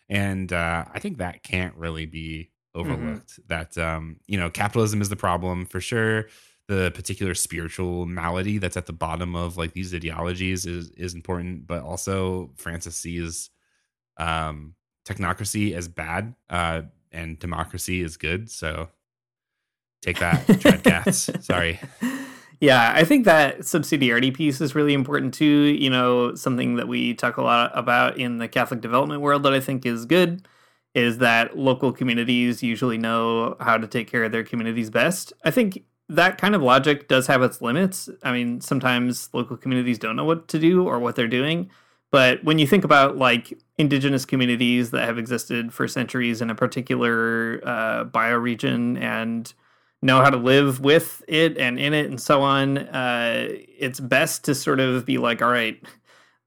And 0.09 0.51
uh, 0.51 0.85
I 0.93 0.99
think 0.99 1.19
that 1.19 1.41
can't 1.43 1.75
really 1.75 2.05
be 2.05 2.51
overlooked. 2.75 3.31
Mm-hmm. 3.31 3.47
That, 3.47 3.77
um, 3.77 4.17
you 4.27 4.37
know, 4.37 4.49
capitalism 4.49 5.01
is 5.01 5.07
the 5.07 5.15
problem 5.15 5.65
for 5.65 5.79
sure. 5.79 6.27
The 6.67 6.91
particular 6.93 7.33
spiritual 7.33 8.05
malady 8.05 8.57
that's 8.57 8.77
at 8.77 8.87
the 8.87 8.93
bottom 8.93 9.35
of 9.35 9.57
like 9.57 9.73
these 9.73 9.93
ideologies 9.93 10.65
is 10.65 10.89
is 10.91 11.13
important, 11.13 11.65
but 11.65 11.81
also 11.81 12.51
Francis 12.55 12.95
sees 12.95 13.49
um, 14.17 14.75
technocracy 15.05 15.73
as 15.73 15.87
bad 15.87 16.35
uh, 16.49 16.81
and 17.11 17.39
democracy 17.39 18.01
is 18.01 18.17
good. 18.17 18.49
So 18.49 18.89
take 20.01 20.19
that, 20.19 20.45
Dreadcats. 20.47 21.43
Sorry. 21.43 21.79
Yeah, 22.59 22.93
I 22.95 23.03
think 23.03 23.25
that 23.25 23.59
subsidiarity 23.61 24.31
piece 24.33 24.61
is 24.61 24.75
really 24.75 24.93
important 24.93 25.33
too. 25.33 25.45
You 25.45 25.89
know, 25.89 26.35
something 26.35 26.75
that 26.75 26.87
we 26.87 27.15
talk 27.15 27.37
a 27.37 27.41
lot 27.41 27.71
about 27.73 28.17
in 28.17 28.37
the 28.37 28.47
Catholic 28.47 28.81
development 28.81 29.21
world 29.21 29.43
that 29.43 29.53
I 29.53 29.59
think 29.59 29.85
is 29.85 30.05
good 30.05 30.47
is 30.93 31.17
that 31.19 31.57
local 31.57 31.91
communities 31.91 32.61
usually 32.61 32.97
know 32.97 33.55
how 33.59 33.77
to 33.77 33.87
take 33.87 34.11
care 34.11 34.23
of 34.23 34.31
their 34.31 34.43
communities 34.43 34.89
best. 34.89 35.33
I 35.43 35.49
think 35.49 35.85
that 36.09 36.37
kind 36.37 36.53
of 36.53 36.61
logic 36.61 37.07
does 37.07 37.27
have 37.27 37.41
its 37.41 37.61
limits. 37.61 38.09
I 38.23 38.31
mean, 38.33 38.61
sometimes 38.61 39.29
local 39.33 39.57
communities 39.57 39.97
don't 39.97 40.15
know 40.15 40.25
what 40.25 40.47
to 40.49 40.59
do 40.59 40.85
or 40.85 40.99
what 40.99 41.15
they're 41.15 41.27
doing. 41.27 41.71
But 42.11 42.43
when 42.43 42.59
you 42.59 42.67
think 42.67 42.83
about 42.83 43.17
like 43.17 43.57
indigenous 43.77 44.25
communities 44.25 44.91
that 44.91 45.05
have 45.05 45.17
existed 45.17 45.73
for 45.73 45.87
centuries 45.87 46.41
in 46.41 46.49
a 46.49 46.55
particular 46.55 47.61
uh, 47.63 48.03
bioregion 48.05 48.99
and 49.01 49.51
know 50.01 50.21
how 50.21 50.29
to 50.29 50.37
live 50.37 50.81
with 50.81 51.23
it 51.27 51.57
and 51.57 51.79
in 51.79 51.93
it 51.93 52.07
and 52.07 52.19
so 52.19 52.41
on, 52.41 52.77
uh, 52.79 53.47
it's 53.49 53.99
best 53.99 54.43
to 54.45 54.55
sort 54.55 54.79
of 54.79 55.05
be 55.05 55.17
like, 55.17 55.41
all 55.41 55.51
right, 55.51 55.81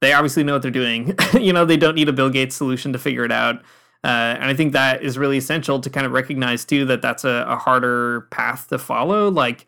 they 0.01 0.13
obviously 0.13 0.45
know 0.45 0.53
what 0.53 0.63
they're 0.63 0.71
doing. 0.71 1.15
you 1.41 1.53
know, 1.53 1.65
they 1.65 1.79
don't 1.79 1.95
need 1.95 2.09
a 2.09 2.13
Bill 2.13 2.31
Gates 2.31 2.55
solution 2.55 2.93
to 2.93 2.99
figure 2.99 3.25
it 3.25 3.33
out. 3.33 3.63
Uh, 4.05 4.37
and 4.37 4.45
I 4.45 4.55
think 4.55 4.75
that 4.75 5.03
is 5.03 5.17
really 5.17 5.39
essential 5.39 5.81
to 5.81 5.89
kind 5.89 6.05
of 6.05 6.13
recognize 6.13 6.67
too 6.67 6.85
that 6.85 7.01
that's 7.01 7.25
a, 7.25 7.47
a 7.49 7.57
harder 7.57 8.23
path 8.31 8.69
to 8.69 8.79
follow. 8.79 9.31
Like, 9.31 9.67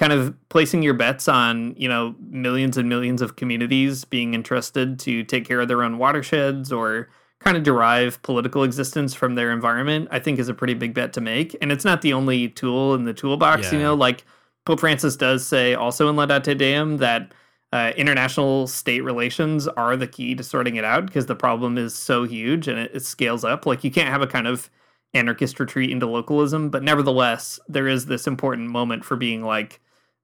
kind 0.00 0.14
of 0.14 0.34
placing 0.48 0.82
your 0.82 0.94
bets 0.94 1.28
on 1.28 1.74
you 1.76 1.86
know 1.86 2.14
millions 2.20 2.78
and 2.78 2.88
millions 2.88 3.20
of 3.20 3.36
communities 3.36 4.06
being 4.06 4.32
entrusted 4.32 4.98
to 4.98 5.22
take 5.24 5.46
care 5.46 5.60
of 5.60 5.68
their 5.68 5.82
own 5.82 5.98
watersheds 5.98 6.72
or 6.72 7.08
kind 7.38 7.54
of 7.54 7.62
derive 7.62 8.20
political 8.22 8.64
existence 8.64 9.12
from 9.12 9.34
their 9.34 9.52
environment 9.52 10.08
i 10.10 10.18
think 10.18 10.38
is 10.38 10.48
a 10.48 10.54
pretty 10.54 10.72
big 10.72 10.94
bet 10.94 11.12
to 11.12 11.20
make 11.20 11.54
and 11.60 11.70
it's 11.70 11.84
not 11.84 12.00
the 12.00 12.14
only 12.14 12.48
tool 12.48 12.94
in 12.94 13.04
the 13.04 13.12
toolbox 13.12 13.66
yeah. 13.66 13.78
you 13.78 13.84
know 13.84 13.94
like 13.94 14.24
pope 14.64 14.80
francis 14.80 15.16
does 15.16 15.46
say 15.46 15.74
also 15.74 16.08
in 16.08 16.16
laudate 16.16 16.56
deum 16.56 16.96
that 16.96 17.32
uh, 17.72 17.92
international 17.96 18.66
state 18.66 19.02
relations 19.02 19.68
are 19.68 19.96
the 19.96 20.06
key 20.08 20.34
to 20.34 20.42
sorting 20.42 20.74
it 20.74 20.82
out 20.82 21.06
because 21.06 21.26
the 21.26 21.36
problem 21.36 21.78
is 21.78 21.94
so 21.94 22.24
huge 22.24 22.66
and 22.66 22.80
it, 22.80 22.90
it 22.92 23.04
scales 23.04 23.44
up 23.44 23.64
like 23.64 23.84
you 23.84 23.92
can't 23.92 24.08
have 24.08 24.22
a 24.22 24.26
kind 24.26 24.48
of 24.48 24.70
anarchist 25.12 25.60
retreat 25.60 25.90
into 25.90 26.06
localism 26.06 26.68
but 26.70 26.82
nevertheless 26.82 27.60
there 27.68 27.86
is 27.86 28.06
this 28.06 28.26
important 28.26 28.68
moment 28.70 29.04
for 29.04 29.14
being 29.14 29.44
like 29.44 29.78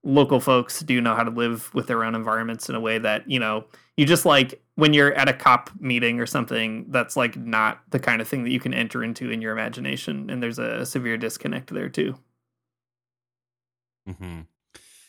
local 0.07 0.38
folks 0.38 0.81
do 0.81 1.01
know 1.01 1.16
how 1.16 1.25
to 1.25 1.33
live 1.33 1.75
with 1.75 1.88
their 1.88 2.05
own 2.05 2.14
environments 2.14 2.69
in 2.69 2.77
a 2.77 2.81
way 2.81 2.97
that 2.97 3.29
you 3.29 3.40
know 3.40 3.64
you 3.97 4.07
just 4.07 4.25
like 4.25 4.62
when 4.77 4.95
you're 4.95 5.12
at 5.14 5.29
a 5.29 5.33
cop 5.33 5.69
meeting 5.81 6.21
or 6.21 6.27
something 6.27 6.87
that's 6.90 7.16
like 7.16 7.37
not 7.37 7.81
the 7.90 7.99
kind 7.99 8.23
of 8.23 8.29
thing 8.29 8.45
that 8.45 8.51
you 8.51 8.61
can 8.61 8.73
enter 8.73 9.03
into 9.03 9.33
in 9.33 9.42
your 9.42 9.53
imagination 9.53 10.31
and 10.31 10.40
there's 10.40 10.61
a 10.61 10.87
severe 10.87 11.16
disconnect 11.16 11.75
there 11.75 11.88
too. 11.88 12.16
Mm-hmm. 14.09 14.42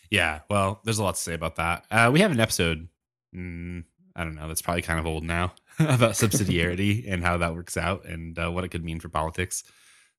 yeah 0.10 0.40
well 0.50 0.82
there's 0.84 0.98
a 0.98 1.04
lot 1.04 1.14
to 1.14 1.22
say 1.22 1.36
about 1.36 1.58
that. 1.58 1.86
Uh, 1.92 2.10
we 2.12 2.22
have 2.22 2.32
an 2.32 2.40
episode 2.40 2.88
mm, 3.36 3.84
i 4.16 4.24
don't 4.24 4.34
know 4.34 4.48
that's 4.48 4.64
probably 4.64 4.82
kind 4.82 5.00
of 5.00 5.06
old 5.06 5.24
now 5.24 5.54
about 5.80 6.14
subsidiarity 6.14 7.06
and 7.12 7.24
how 7.24 7.38
that 7.38 7.54
works 7.54 7.78
out 7.78 8.04
and 8.06 8.40
uh, 8.40 8.50
what 8.50 8.64
it 8.64 8.70
could 8.70 8.84
mean 8.84 9.00
for 9.00 9.10
politics. 9.10 9.64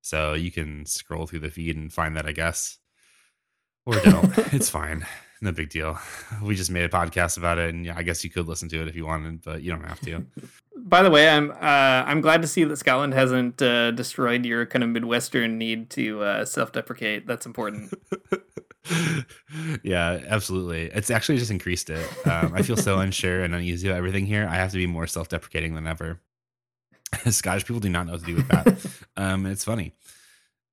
So 0.03 0.35
you 0.35 0.53
can 0.53 0.87
scroll 0.87 1.27
through 1.27 1.41
the 1.41 1.51
feed 1.51 1.77
and 1.77 1.93
find 1.93 2.17
that 2.17 2.27
i 2.27 2.33
guess 2.33 2.79
or 3.89 4.01
don't. 4.05 4.39
it's 4.53 4.69
fine. 4.69 5.07
No 5.41 5.53
big 5.53 5.71
deal. 5.71 5.99
We 6.43 6.55
just 6.55 6.71
made 6.71 6.85
a 6.85 6.89
podcast 6.89 7.39
about 7.39 7.59
it, 7.59 7.73
and 7.73 7.87
yeah, 7.87 7.95
I 7.97 8.03
guess 8.03 8.23
you 8.25 8.31
could 8.31 8.49
listen 8.49 8.69
to 8.71 8.83
it 8.83 8.89
if 8.89 8.97
you 8.97 9.07
wanted, 9.07 9.43
but 9.43 9.63
you 9.63 9.71
don't 9.71 9.85
have 9.85 10.01
to. 10.01 10.27
By 10.77 11.03
the 11.03 11.11
way, 11.11 11.29
I'm 11.29 11.51
uh, 11.51 11.55
I'm 12.07 12.21
glad 12.21 12.43
to 12.43 12.49
see 12.49 12.65
that 12.65 12.77
Scotland 12.77 13.15
hasn't 13.15 13.63
uh, 13.63 13.91
destroyed 13.93 14.45
your 14.45 14.67
kind 14.67 14.83
of 14.83 14.91
Midwestern 14.91 15.59
need 15.59 15.91
to 15.91 16.23
uh, 16.23 16.45
self-deprecate. 16.45 17.27
That's 17.27 17.47
important. 17.47 17.93
yeah, 19.83 20.21
absolutely. 20.29 20.87
It's 20.87 21.11
actually 21.11 21.39
just 21.39 21.51
increased 21.51 21.91
it. 21.91 22.27
Um, 22.27 22.53
I 22.55 22.63
feel 22.63 22.77
so 22.77 22.99
unsure 22.99 23.43
and 23.43 23.55
uneasy 23.55 23.89
about 23.89 23.99
everything 23.99 24.27
here. 24.27 24.47
I 24.49 24.57
have 24.57 24.71
to 24.71 24.77
be 24.77 24.87
more 24.87 25.07
self-deprecating 25.07 25.75
than 25.75 25.87
ever. 25.87 26.21
Scottish 27.31 27.65
people 27.65 27.81
do 27.81 27.89
not 27.89 28.07
know 28.07 28.13
what 28.13 28.21
to 28.21 28.27
do 28.27 28.37
with 28.37 28.49
that. 28.49 29.03
Um, 29.17 29.47
it's 29.47 29.65
funny 29.65 29.95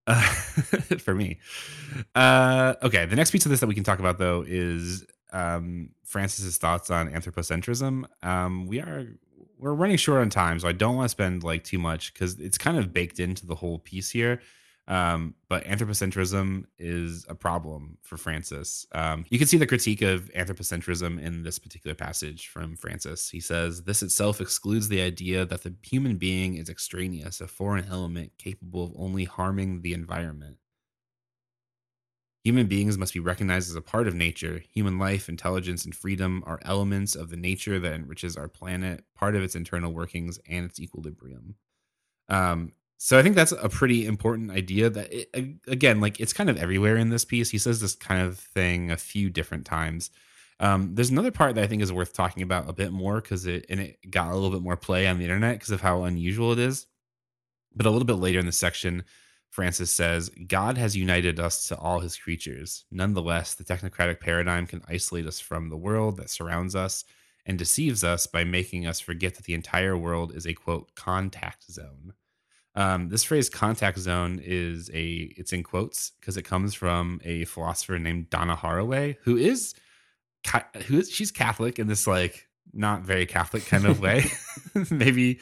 for 1.00 1.16
me. 1.16 1.40
Uh, 2.14 2.76
okay, 2.84 3.06
the 3.06 3.16
next 3.16 3.32
piece 3.32 3.46
of 3.46 3.50
this 3.50 3.60
that 3.60 3.68
we 3.68 3.76
can 3.76 3.84
talk 3.84 4.00
about 4.00 4.18
though 4.18 4.44
is 4.48 5.06
um, 5.34 5.90
Francis's 6.04 6.58
thoughts 6.58 6.90
on 6.90 7.10
anthropocentrism. 7.10 8.06
Um, 8.24 8.68
we 8.68 8.80
are 8.82 9.08
we're 9.58 9.74
running 9.74 9.98
short 9.98 10.22
on 10.22 10.30
time, 10.30 10.60
so 10.60 10.68
I 10.68 10.74
don't 10.74 10.96
want 10.96 11.06
to 11.06 11.10
spend 11.10 11.44
like 11.44 11.64
too 11.64 11.80
much 11.80 12.14
because 12.14 12.40
it's 12.40 12.58
kind 12.58 12.78
of 12.78 12.94
baked 12.94 13.20
into 13.20 13.46
the 13.46 13.56
whole 13.56 13.80
piece 13.80 14.12
here. 14.12 14.42
Um, 14.88 15.34
but 15.50 15.64
anthropocentrism 15.66 16.66
is 16.78 17.26
a 17.28 17.34
problem 17.34 17.98
for 18.04 18.18
Francis. 18.18 18.86
Um, 18.92 19.26
you 19.30 19.40
can 19.40 19.48
see 19.48 19.58
the 19.58 19.66
critique 19.66 20.04
of 20.04 20.32
anthropocentrism 20.34 21.20
in 21.20 21.42
this 21.42 21.58
particular 21.58 21.96
passage 21.96 22.48
from 22.48 22.76
Francis. 22.76 23.30
He 23.30 23.40
says, 23.40 23.84
This 23.84 24.04
itself 24.04 24.40
excludes 24.40 24.88
the 24.88 25.02
idea 25.02 25.44
that 25.46 25.64
the 25.64 25.74
human 25.82 26.18
being 26.18 26.56
is 26.56 26.70
extraneous, 26.70 27.42
a 27.42 27.48
foreign 27.48 27.86
element 27.86 28.34
capable 28.38 28.84
of 28.86 28.94
only 28.96 29.24
harming 29.24 29.82
the 29.82 29.94
environment. 29.94 30.58
Human 32.44 32.68
beings 32.68 32.96
must 32.96 33.16
be 33.16 33.20
recognized 33.20 33.72
as 33.72 33.76
a 33.76 33.82
part 33.82 34.08
of 34.08 34.14
nature. 34.14 34.62
Human 34.72 35.00
life, 35.00 35.28
intelligence, 35.30 35.84
and 35.84 35.96
freedom 35.96 36.44
are 36.46 36.60
elements 36.62 37.16
of 37.16 37.32
the 37.32 37.38
nature 37.38 37.80
that 37.80 37.94
enriches 37.94 38.38
our 38.38 38.48
planet, 38.48 39.04
part 39.16 39.36
of 39.36 39.42
its 39.42 39.56
internal 39.56 39.92
workings 39.92 40.38
and 40.48 40.64
its 40.64 40.80
equilibrium. 40.80 41.56
Um, 42.30 42.74
so 42.98 43.20
I 43.20 43.24
think 43.24 43.36
that's 43.36 43.52
a 43.52 43.70
pretty 43.70 44.06
important 44.06 44.52
idea 44.52 44.90
that 44.90 45.14
it, 45.14 45.30
again, 45.68 46.00
like 46.00 46.20
it's 46.20 46.34
kind 46.34 46.50
of 46.50 46.58
everywhere 46.58 46.96
in 46.96 47.10
this 47.10 47.26
piece. 47.26 47.50
He 47.50 47.58
says 47.58 47.82
this 47.82 47.96
kind 47.96 48.26
of 48.26 48.40
thing 48.40 48.92
a 48.92 48.98
few 48.98 49.30
different 49.30 49.66
times. 49.66 50.12
Um, 50.62 50.96
there's 50.96 51.10
another 51.10 51.32
part 51.32 51.56
that 51.56 51.64
I 51.64 51.68
think 51.68 51.82
is 51.82 51.92
worth 51.92 52.14
talking 52.14 52.42
about 52.42 52.70
a 52.70 52.74
bit 52.74 52.94
more 52.94 53.20
because 53.20 53.46
it 53.46 53.66
and 53.70 53.80
it 53.82 53.98
got 54.10 54.32
a 54.32 54.34
little 54.34 54.52
bit 54.52 54.62
more 54.62 54.78
play 54.78 55.08
on 55.08 55.18
the 55.18 55.26
internet 55.26 55.56
because 55.56 55.72
of 55.72 55.82
how 55.82 56.04
unusual 56.04 56.54
it 56.54 56.60
is. 56.60 56.88
But 57.76 57.86
a 57.86 57.90
little 57.90 58.06
bit 58.06 58.14
later 58.14 58.40
in 58.40 58.46
the 58.46 58.54
section, 58.54 59.04
Francis 59.50 59.92
says, 59.92 60.30
God 60.48 60.78
has 60.78 60.96
united 60.96 61.40
us 61.40 61.68
to 61.68 61.78
all 61.78 62.00
his 62.00 62.18
creatures. 62.18 62.86
Nonetheless, 62.92 63.54
the 63.54 63.66
technocratic 63.66 64.22
paradigm 64.22 64.66
can 64.66 64.82
isolate 64.88 65.26
us 65.26 65.42
from 65.42 65.70
the 65.70 65.78
world 65.78 66.18
that 66.18 66.30
surrounds 66.30 66.76
us 66.76 67.04
and 67.46 67.58
deceives 67.58 68.04
us 68.04 68.28
by 68.28 68.46
making 68.46 68.88
us 68.88 69.02
forget 69.02 69.36
that 69.36 69.44
the 69.44 69.54
entire 69.54 69.98
world 69.98 70.34
is 70.34 70.46
a 70.46 70.54
quote 70.54 70.96
contact 70.96 71.70
zone. 71.70 72.14
Um, 72.76 73.10
this 73.10 73.24
phrase 73.24 73.50
contact 73.50 73.98
zone 73.98 74.42
is 74.44 74.90
a 74.94 75.34
it's 75.38 75.54
in 75.54 75.64
quotes 75.64 76.12
because 76.20 76.38
it 76.38 76.44
comes 76.44 76.74
from 76.74 77.22
a 77.24 77.46
philosopher 77.46 77.98
named 77.98 78.30
Donna 78.30 78.56
Haraway, 78.56 79.16
who 79.24 79.38
is 79.38 79.74
who 80.88 81.00
is 81.00 81.10
she's 81.10 81.32
Catholic 81.32 81.80
in 81.80 81.88
this 81.88 82.06
like 82.06 82.48
not 82.74 83.02
very 83.04 83.26
Catholic 83.26 83.66
kind 83.66 83.86
of 83.86 84.00
way. 84.00 84.26
Maybe 84.92 85.40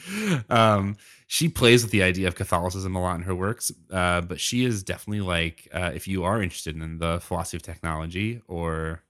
um, 0.48 0.96
she 1.26 1.48
plays 1.48 1.82
with 1.82 1.90
the 1.90 2.02
idea 2.02 2.28
of 2.28 2.36
Catholicism 2.36 2.94
a 2.94 3.02
lot 3.02 3.16
in 3.16 3.22
her 3.22 3.34
works, 3.34 3.72
uh, 3.90 4.20
but 4.20 4.40
she 4.40 4.64
is 4.64 4.82
definitely 4.82 5.22
like, 5.22 5.68
uh, 5.72 5.90
if 5.94 6.06
you 6.06 6.24
are 6.24 6.40
interested 6.42 6.76
in 6.76 6.98
the 6.98 7.20
philosophy 7.20 7.56
of 7.56 7.62
technology 7.62 8.40
or 8.46 9.02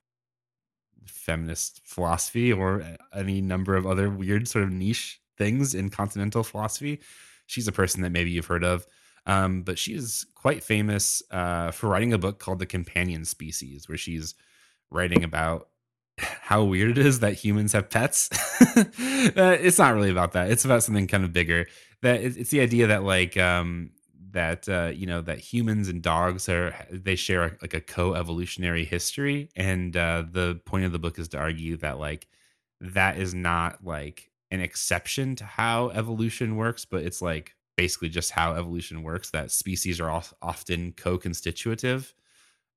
feminist 1.05 1.81
philosophy 1.85 2.51
or 2.51 2.83
any 3.13 3.41
number 3.41 3.75
of 3.75 3.85
other 3.85 4.09
weird 4.09 4.47
sort 4.47 4.63
of 4.63 4.71
niche 4.71 5.21
things 5.37 5.75
in 5.75 5.89
continental 5.89 6.43
philosophy, 6.43 6.99
she's 7.45 7.67
a 7.67 7.71
person 7.71 8.01
that 8.01 8.11
maybe 8.11 8.31
you've 8.31 8.45
heard 8.45 8.63
of. 8.63 8.85
Um, 9.27 9.63
but 9.63 9.79
she 9.79 9.93
is 9.93 10.25
quite 10.35 10.63
famous 10.63 11.23
uh, 11.31 11.71
for 11.71 11.87
writing 11.87 12.13
a 12.13 12.17
book 12.17 12.39
called 12.39 12.59
The 12.59 12.65
Companion 12.65 13.25
Species, 13.25 13.89
where 13.89 13.97
she's 13.97 14.35
writing 14.91 15.23
about 15.23 15.69
how 16.17 16.63
weird 16.63 16.97
it 16.97 17.05
is 17.05 17.19
that 17.19 17.33
humans 17.33 17.73
have 17.73 17.89
pets. 17.89 18.29
uh, 18.77 19.57
it's 19.59 19.79
not 19.79 19.95
really 19.95 20.11
about 20.11 20.33
that. 20.33 20.51
It's 20.51 20.65
about 20.65 20.83
something 20.83 21.07
kind 21.07 21.23
of 21.23 21.33
bigger. 21.33 21.65
That 22.01 22.21
it's 22.21 22.51
the 22.51 22.61
idea 22.61 22.87
that 22.87 23.03
like 23.03 23.35
um, 23.37 23.91
that 24.31 24.69
uh, 24.69 24.91
you 24.93 25.07
know 25.07 25.21
that 25.21 25.39
humans 25.39 25.87
and 25.87 26.01
dogs 26.01 26.47
are 26.47 26.75
they 26.91 27.15
share 27.15 27.57
like 27.61 27.73
a 27.73 27.81
co-evolutionary 27.81 28.85
history, 28.85 29.49
and 29.55 29.95
uh, 29.97 30.23
the 30.29 30.59
point 30.65 30.85
of 30.85 30.91
the 30.91 30.99
book 30.99 31.17
is 31.17 31.29
to 31.29 31.39
argue 31.39 31.77
that 31.77 31.99
like 31.99 32.27
that 32.79 33.17
is 33.17 33.33
not 33.33 33.83
like 33.83 34.29
an 34.55 34.61
exception 34.61 35.35
to 35.35 35.45
how 35.45 35.89
evolution 35.89 36.55
works, 36.55 36.85
but 36.85 37.03
it's 37.03 37.21
like 37.21 37.53
basically 37.77 38.09
just 38.09 38.31
how 38.31 38.53
evolution 38.53 39.03
works. 39.03 39.29
That 39.29 39.51
species 39.51 39.99
are 39.99 40.21
often 40.41 40.93
co-constitutive 40.93 42.13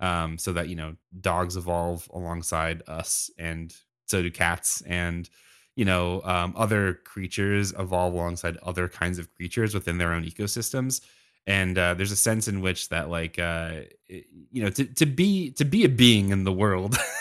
um, 0.00 0.38
so 0.38 0.52
that 0.52 0.68
you 0.68 0.76
know 0.76 0.96
dogs 1.20 1.56
evolve 1.56 2.08
alongside 2.12 2.82
us, 2.86 3.30
and 3.38 3.74
so 4.06 4.22
do 4.22 4.30
cats, 4.30 4.82
and 4.82 5.28
you 5.76 5.84
know 5.84 6.20
um, 6.24 6.54
other 6.56 6.94
creatures 6.94 7.72
evolve 7.78 8.14
alongside 8.14 8.58
other 8.62 8.88
kinds 8.88 9.18
of 9.18 9.32
creatures 9.34 9.74
within 9.74 9.98
their 9.98 10.12
own 10.12 10.24
ecosystems. 10.24 11.00
And 11.46 11.78
uh, 11.78 11.94
there's 11.94 12.12
a 12.12 12.16
sense 12.16 12.46
in 12.46 12.60
which 12.60 12.90
that, 12.90 13.08
like, 13.08 13.38
uh, 13.38 13.80
you 14.06 14.62
know, 14.62 14.68
to, 14.68 14.84
to 14.84 15.06
be 15.06 15.52
to 15.52 15.64
be 15.64 15.82
a 15.84 15.88
being 15.88 16.28
in 16.28 16.44
the 16.44 16.52
world, 16.52 16.98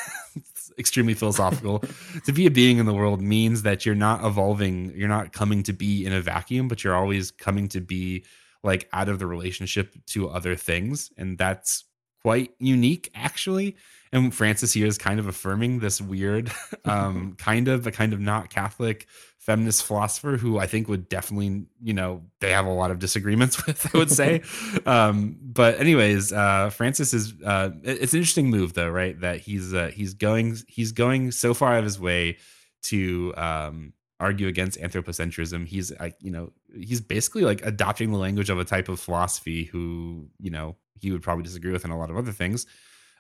extremely 0.78 1.14
philosophical. 1.14 1.84
to 2.26 2.32
be 2.32 2.46
a 2.46 2.52
being 2.52 2.78
in 2.78 2.86
the 2.86 2.94
world 2.94 3.22
means 3.22 3.64
that 3.64 3.86
you're 3.86 3.96
not 3.96 4.24
evolving, 4.24 4.94
you're 4.96 5.08
not 5.08 5.34
coming 5.34 5.64
to 5.64 5.74
be 5.74 6.06
in 6.06 6.14
a 6.14 6.22
vacuum, 6.22 6.68
but 6.68 6.84
you're 6.84 6.96
always 6.96 7.32
coming 7.32 7.68
to 7.70 7.82
be 7.82 8.26
like 8.64 8.88
out 8.94 9.10
of 9.10 9.20
the 9.20 9.28
relationship 9.28 9.94
to 10.08 10.30
other 10.30 10.56
things, 10.56 11.12
and 11.18 11.38
that's 11.38 11.86
quite 12.28 12.52
unique 12.60 13.10
actually. 13.16 13.78
And 14.12 14.36
francis 14.36 14.74
here 14.74 14.86
is 14.86 14.98
kind 14.98 15.18
of 15.18 15.28
affirming 15.28 15.80
this 15.80 16.02
weird 16.02 16.52
um 16.86 17.36
kind 17.38 17.70
of 17.70 17.88
a 17.88 17.92
kind 17.92 18.12
of 18.14 18.20
not 18.20 18.50
catholic 18.50 19.08
feminist 19.38 19.86
philosopher 19.86 20.36
who 20.36 20.60
i 20.60 20.68
think 20.68 20.90
would 20.90 21.08
definitely 21.08 21.68
you 21.82 21.94
know 21.94 22.24
they 22.42 22.52
have 22.52 22.66
a 22.66 22.70
lot 22.70 22.92
of 22.92 23.00
disagreements 23.00 23.66
with 23.68 23.96
i 23.96 23.98
would 23.98 24.12
say. 24.12 24.42
Um 24.86 25.38
but 25.42 25.80
anyways 25.80 26.34
uh 26.34 26.70
francis 26.70 27.14
is 27.14 27.34
uh 27.46 27.70
it's 27.84 28.12
an 28.14 28.20
interesting 28.20 28.50
move 28.50 28.74
though 28.74 28.90
right? 28.90 29.18
That 29.22 29.40
he's 29.40 29.74
uh 29.74 29.92
he's 29.94 30.14
going 30.14 30.58
he's 30.68 30.92
going 30.92 31.32
so 31.32 31.54
far 31.54 31.74
out 31.74 31.80
of 31.80 31.86
his 31.86 32.00
way 32.00 32.38
to 32.84 33.34
um 33.38 33.94
argue 34.20 34.48
against 34.48 34.80
anthropocentrism 34.80 35.68
he's 35.68 35.92
like 36.00 36.16
you 36.20 36.32
know 36.32 36.52
he's 36.76 37.00
basically 37.02 37.44
like 37.44 37.64
adopting 37.64 38.12
the 38.12 38.18
language 38.18 38.50
of 38.50 38.60
a 38.60 38.66
type 38.66 38.90
of 38.90 39.00
philosophy 39.00 39.66
who 39.66 40.28
you 40.40 40.50
know 40.50 40.76
he 41.00 41.12
would 41.12 41.22
probably 41.22 41.44
disagree 41.44 41.72
with 41.72 41.86
in 41.86 41.92
a 41.92 41.98
lot 41.98 42.10
of 42.10 42.18
other 42.18 42.32
things. 42.32 42.66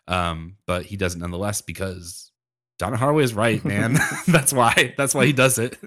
Um, 0.08 0.58
but 0.66 0.86
he 0.86 0.98
does 0.98 1.16
it 1.16 1.20
nonetheless 1.20 1.62
because 1.62 2.32
Donna 2.80 2.98
Haraway 2.98 3.24
is 3.24 3.34
right, 3.34 3.64
man. 3.66 3.98
that's 4.28 4.54
why. 4.54 4.94
That's 4.98 5.14
why 5.14 5.26
he 5.26 5.34
does 5.34 5.60
it. 5.60 5.78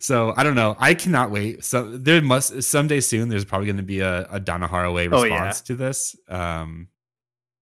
So 0.00 0.32
I 0.36 0.42
don't 0.42 0.54
know. 0.54 0.76
I 0.78 0.94
cannot 0.94 1.30
wait. 1.30 1.64
So 1.64 1.96
there 1.96 2.22
must 2.22 2.62
someday 2.62 3.00
soon. 3.00 3.28
There's 3.28 3.44
probably 3.44 3.66
going 3.66 3.78
to 3.78 3.82
be 3.82 4.00
a, 4.00 4.26
a 4.30 4.40
Donna 4.40 4.68
Haraway 4.68 5.10
response 5.10 5.24
oh, 5.24 5.26
yeah. 5.26 5.52
to 5.52 5.76
this. 5.76 6.16
Um, 6.28 6.88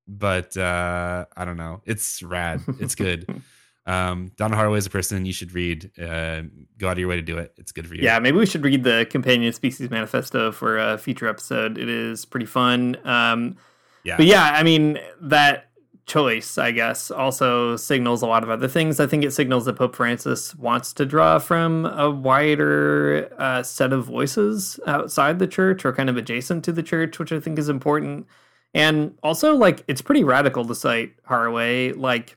but 0.08 0.56
uh, 0.56 1.26
I 1.36 1.44
don't 1.44 1.56
know. 1.56 1.82
It's 1.84 2.22
rad. 2.22 2.62
It's 2.80 2.94
good. 2.94 3.42
um, 3.86 4.32
Donna 4.36 4.56
Haraway 4.56 4.78
is 4.78 4.86
a 4.86 4.90
person 4.90 5.24
you 5.24 5.32
should 5.32 5.54
read. 5.54 5.90
Uh, 5.98 6.42
go 6.78 6.88
out 6.88 6.92
of 6.92 6.98
your 6.98 7.08
way 7.08 7.16
to 7.16 7.22
do 7.22 7.38
it. 7.38 7.54
It's 7.56 7.72
good 7.72 7.86
for 7.86 7.94
you. 7.94 8.02
Yeah, 8.02 8.18
maybe 8.18 8.36
we 8.36 8.46
should 8.46 8.64
read 8.64 8.84
the 8.84 9.06
Companion 9.08 9.52
Species 9.52 9.90
Manifesto 9.90 10.52
for 10.52 10.78
a 10.78 10.98
future 10.98 11.28
episode. 11.28 11.78
It 11.78 11.88
is 11.88 12.24
pretty 12.24 12.46
fun. 12.46 12.96
Um, 13.04 13.56
yeah, 14.04 14.16
but 14.16 14.26
yeah, 14.26 14.50
I 14.54 14.62
mean 14.62 14.98
that 15.20 15.70
choice, 16.06 16.56
I 16.56 16.70
guess, 16.70 17.10
also 17.10 17.76
signals 17.76 18.22
a 18.22 18.26
lot 18.26 18.44
of 18.44 18.50
other 18.50 18.68
things. 18.68 19.00
I 19.00 19.06
think 19.06 19.24
it 19.24 19.32
signals 19.32 19.64
that 19.64 19.74
Pope 19.74 19.96
Francis 19.96 20.54
wants 20.54 20.92
to 20.94 21.04
draw 21.04 21.38
from 21.38 21.84
a 21.86 22.10
wider 22.10 23.28
uh, 23.38 23.62
set 23.64 23.92
of 23.92 24.04
voices 24.04 24.78
outside 24.86 25.38
the 25.40 25.48
church 25.48 25.84
or 25.84 25.92
kind 25.92 26.08
of 26.08 26.16
adjacent 26.16 26.64
to 26.64 26.72
the 26.72 26.82
church, 26.82 27.18
which 27.18 27.32
I 27.32 27.40
think 27.40 27.58
is 27.58 27.68
important. 27.68 28.26
And 28.72 29.16
also, 29.22 29.56
like, 29.56 29.82
it's 29.88 30.02
pretty 30.02 30.22
radical 30.22 30.64
to 30.64 30.74
cite 30.74 31.20
Haraway. 31.24 31.96
Like, 31.96 32.36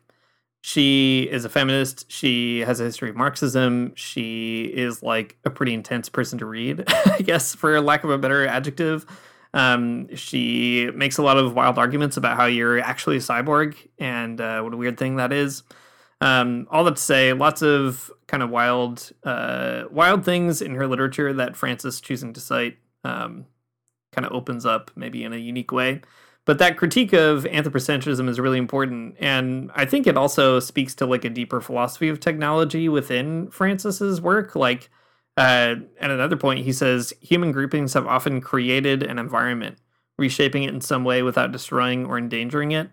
she 0.62 1.28
is 1.32 1.46
a 1.46 1.50
feminist. 1.50 2.12
She 2.12 2.60
has 2.62 2.80
a 2.80 2.84
history 2.84 3.10
of 3.10 3.16
Marxism. 3.16 3.94
She 3.96 4.64
is 4.64 5.02
like 5.02 5.38
a 5.46 5.50
pretty 5.50 5.74
intense 5.74 6.10
person 6.10 6.38
to 6.40 6.46
read, 6.46 6.84
I 7.06 7.20
guess, 7.20 7.56
for 7.56 7.80
lack 7.80 8.04
of 8.04 8.10
a 8.10 8.18
better 8.18 8.46
adjective. 8.46 9.06
Um, 9.54 10.14
she 10.16 10.92
makes 10.94 11.18
a 11.18 11.24
lot 11.24 11.38
of 11.38 11.54
wild 11.54 11.80
arguments 11.80 12.18
about 12.18 12.38
how 12.38 12.46
you're 12.46 12.80
actually 12.80 13.18
a 13.18 13.20
cyborg 13.20 13.76
and 13.98 14.40
uh, 14.40 14.62
what 14.62 14.74
a 14.74 14.78
weird 14.78 14.98
thing 14.98 15.16
that 15.16 15.32
is. 15.32 15.64
Um, 16.22 16.68
all 16.70 16.84
that 16.84 16.98
to 16.98 17.02
say, 17.02 17.32
lots 17.32 17.62
of 17.62 18.12
kind 18.28 18.44
of 18.44 18.50
wild, 18.50 19.12
uh, 19.24 19.86
wild 19.90 20.26
things 20.26 20.62
in 20.62 20.76
her 20.76 20.88
literature 20.88 21.32
that 21.34 21.56
Francis 21.56 22.02
choosing 22.02 22.34
to 22.34 22.42
cite 22.42 22.78
um, 23.06 23.46
kind 24.12 24.26
of 24.26 24.34
opens 24.34 24.66
up 24.66 24.92
maybe 24.96 25.24
in 25.24 25.32
a 25.32 25.38
unique 25.38 25.72
way. 25.72 26.02
But 26.50 26.58
that 26.58 26.78
critique 26.78 27.14
of 27.14 27.44
anthropocentrism 27.44 28.28
is 28.28 28.40
really 28.40 28.58
important, 28.58 29.18
and 29.20 29.70
I 29.76 29.86
think 29.86 30.08
it 30.08 30.18
also 30.18 30.60
speaks 30.60 30.96
to 30.96 31.06
like 31.06 31.24
a 31.24 31.30
deeper 31.30 31.62
philosophy 31.62 32.10
of 32.10 32.20
technology 32.20 32.90
within 32.90 33.52
Francis's 33.52 34.20
work. 34.20 34.56
Like 34.56 34.90
uh, 35.38 35.76
at 36.00 36.10
another 36.10 36.38
point, 36.38 36.66
he 36.66 36.74
says 36.74 37.14
human 37.22 37.52
groupings 37.52 37.94
have 37.94 38.08
often 38.08 38.42
created 38.42 39.04
an 39.04 39.20
environment, 39.20 39.78
reshaping 40.18 40.64
it 40.64 40.74
in 40.74 40.82
some 40.82 41.04
way 41.04 41.22
without 41.22 41.52
destroying 41.52 42.08
or 42.08 42.18
endangering 42.18 42.72
it. 42.72 42.90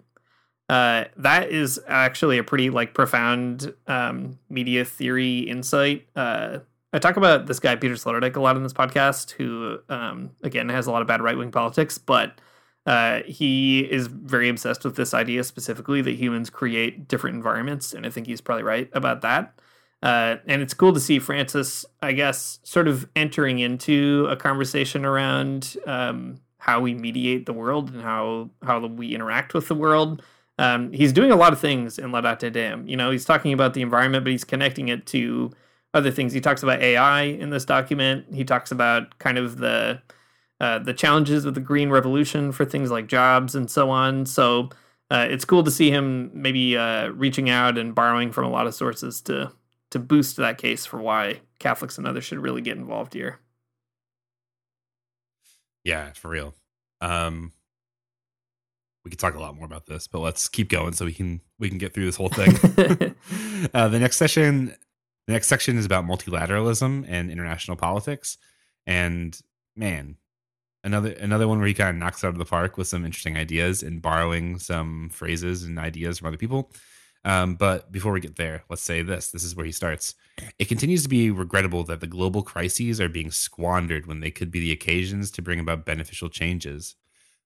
Uh, 0.68 1.04
that 1.16 1.48
is 1.48 1.80
actually 1.88 2.36
a 2.36 2.44
pretty 2.44 2.68
like 2.68 2.92
profound 2.92 3.72
um, 3.86 4.38
media 4.50 4.84
theory 4.84 5.38
insight. 5.38 6.06
Uh, 6.14 6.58
I 6.92 6.98
talk 6.98 7.16
about 7.16 7.46
this 7.46 7.58
guy 7.58 7.74
Peter 7.76 7.94
Sloterdijk 7.94 8.36
a 8.36 8.40
lot 8.40 8.58
in 8.58 8.62
this 8.64 8.74
podcast, 8.74 9.30
who 9.30 9.78
um, 9.88 10.32
again 10.42 10.68
has 10.68 10.86
a 10.86 10.92
lot 10.92 11.00
of 11.00 11.08
bad 11.08 11.22
right 11.22 11.38
wing 11.38 11.52
politics, 11.52 11.96
but 11.96 12.38
uh, 12.86 13.22
he 13.26 13.80
is 13.80 14.06
very 14.06 14.48
obsessed 14.48 14.84
with 14.84 14.96
this 14.96 15.12
idea 15.12 15.42
specifically 15.42 16.00
that 16.02 16.12
humans 16.12 16.50
create 16.50 17.08
different 17.08 17.36
environments, 17.36 17.92
and 17.92 18.06
I 18.06 18.10
think 18.10 18.26
he's 18.26 18.40
probably 18.40 18.62
right 18.62 18.88
about 18.92 19.22
that. 19.22 19.58
Uh, 20.02 20.36
and 20.46 20.62
it's 20.62 20.74
cool 20.74 20.92
to 20.92 21.00
see 21.00 21.18
Francis, 21.18 21.84
I 22.00 22.12
guess, 22.12 22.60
sort 22.62 22.86
of 22.86 23.08
entering 23.16 23.58
into 23.58 24.26
a 24.30 24.36
conversation 24.36 25.04
around 25.04 25.76
um, 25.86 26.40
how 26.58 26.80
we 26.80 26.94
mediate 26.94 27.46
the 27.46 27.52
world 27.52 27.92
and 27.92 28.02
how 28.02 28.50
how 28.62 28.86
we 28.86 29.14
interact 29.14 29.52
with 29.52 29.68
the 29.68 29.74
world. 29.74 30.22
Um, 30.58 30.92
he's 30.92 31.12
doing 31.12 31.30
a 31.30 31.36
lot 31.36 31.52
of 31.52 31.58
things 31.58 31.98
in 31.98 32.12
Laudate 32.12 32.52
Deum. 32.52 32.86
You 32.86 32.96
know, 32.96 33.10
he's 33.10 33.24
talking 33.24 33.52
about 33.52 33.74
the 33.74 33.82
environment, 33.82 34.24
but 34.24 34.30
he's 34.30 34.44
connecting 34.44 34.88
it 34.88 35.06
to 35.06 35.50
other 35.92 36.10
things. 36.10 36.32
He 36.32 36.40
talks 36.40 36.62
about 36.62 36.80
AI 36.80 37.22
in 37.22 37.50
this 37.50 37.64
document. 37.64 38.26
He 38.32 38.44
talks 38.44 38.70
about 38.70 39.18
kind 39.18 39.38
of 39.38 39.58
the 39.58 40.00
uh, 40.60 40.78
the 40.78 40.94
challenges 40.94 41.44
of 41.44 41.54
the 41.54 41.60
green 41.60 41.90
revolution 41.90 42.52
for 42.52 42.64
things 42.64 42.90
like 42.90 43.06
jobs 43.06 43.54
and 43.54 43.70
so 43.70 43.90
on. 43.90 44.26
So 44.26 44.70
uh, 45.10 45.26
it's 45.28 45.44
cool 45.44 45.62
to 45.64 45.70
see 45.70 45.90
him 45.90 46.30
maybe 46.34 46.76
uh, 46.76 47.08
reaching 47.08 47.50
out 47.50 47.78
and 47.78 47.94
borrowing 47.94 48.32
from 48.32 48.44
a 48.44 48.50
lot 48.50 48.66
of 48.66 48.74
sources 48.74 49.20
to 49.22 49.52
to 49.90 49.98
boost 50.00 50.36
that 50.36 50.58
case 50.58 50.84
for 50.84 51.00
why 51.00 51.40
Catholics 51.60 51.96
and 51.96 52.06
others 52.06 52.24
should 52.24 52.38
really 52.38 52.60
get 52.60 52.76
involved 52.76 53.14
here. 53.14 53.38
Yeah, 55.84 56.12
for 56.12 56.28
real. 56.28 56.54
Um, 57.00 57.52
we 59.04 59.10
could 59.10 59.20
talk 59.20 59.36
a 59.36 59.40
lot 59.40 59.54
more 59.54 59.66
about 59.66 59.86
this, 59.86 60.08
but 60.08 60.18
let's 60.18 60.48
keep 60.48 60.68
going 60.68 60.92
so 60.92 61.04
we 61.04 61.12
can 61.12 61.40
we 61.60 61.68
can 61.68 61.78
get 61.78 61.94
through 61.94 62.06
this 62.06 62.16
whole 62.16 62.28
thing. 62.28 62.50
uh, 63.74 63.86
the 63.88 64.00
next 64.00 64.16
session, 64.16 64.74
the 65.28 65.32
next 65.32 65.46
section 65.46 65.78
is 65.78 65.84
about 65.84 66.04
multilateralism 66.04 67.04
and 67.06 67.30
international 67.30 67.76
politics, 67.76 68.38
and 68.84 69.38
man, 69.76 70.16
another 70.86 71.10
another 71.10 71.48
one 71.48 71.58
where 71.58 71.66
he 71.66 71.74
kind 71.74 71.90
of 71.90 71.96
knocks 71.96 72.24
out 72.24 72.28
of 72.28 72.38
the 72.38 72.44
park 72.44 72.78
with 72.78 72.86
some 72.86 73.04
interesting 73.04 73.36
ideas 73.36 73.82
and 73.82 74.00
borrowing 74.00 74.58
some 74.58 75.10
phrases 75.10 75.64
and 75.64 75.78
ideas 75.78 76.18
from 76.18 76.28
other 76.28 76.36
people. 76.38 76.70
Um, 77.24 77.56
but 77.56 77.90
before 77.90 78.12
we 78.12 78.20
get 78.20 78.36
there, 78.36 78.62
let's 78.70 78.82
say 78.82 79.02
this. 79.02 79.32
This 79.32 79.42
is 79.42 79.56
where 79.56 79.66
he 79.66 79.72
starts. 79.72 80.14
It 80.60 80.68
continues 80.68 81.02
to 81.02 81.08
be 81.08 81.30
regrettable 81.30 81.82
that 81.84 82.00
the 82.00 82.06
global 82.06 82.42
crises 82.42 83.00
are 83.00 83.08
being 83.08 83.32
squandered 83.32 84.06
when 84.06 84.20
they 84.20 84.30
could 84.30 84.52
be 84.52 84.60
the 84.60 84.70
occasions 84.70 85.32
to 85.32 85.42
bring 85.42 85.58
about 85.58 85.84
beneficial 85.84 86.28
changes. 86.28 86.94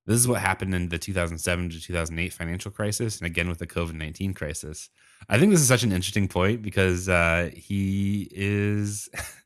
This 0.05 0.19
is 0.19 0.29
what 0.29 0.41
happened 0.41 0.75
in 0.75 0.91
the 0.91 0.99
2007 0.99 1.71
to 1.71 1.81
2008 1.81 2.33
financial 2.33 2.71
crisis, 2.71 3.19
and 3.19 3.27
again 3.27 3.49
with 3.49 3.59
the 3.59 3.67
COVID 3.67 3.95
19 3.95 4.35
crisis. 4.35 4.91
I 5.29 5.39
think 5.39 5.51
this 5.51 5.61
is 5.61 5.69
such 5.69 5.83
an 5.83 5.93
interesting 5.93 6.29
point 6.29 6.61
because 6.61 7.09
uh, 7.09 7.51
he 7.55 8.29
is 8.33 9.09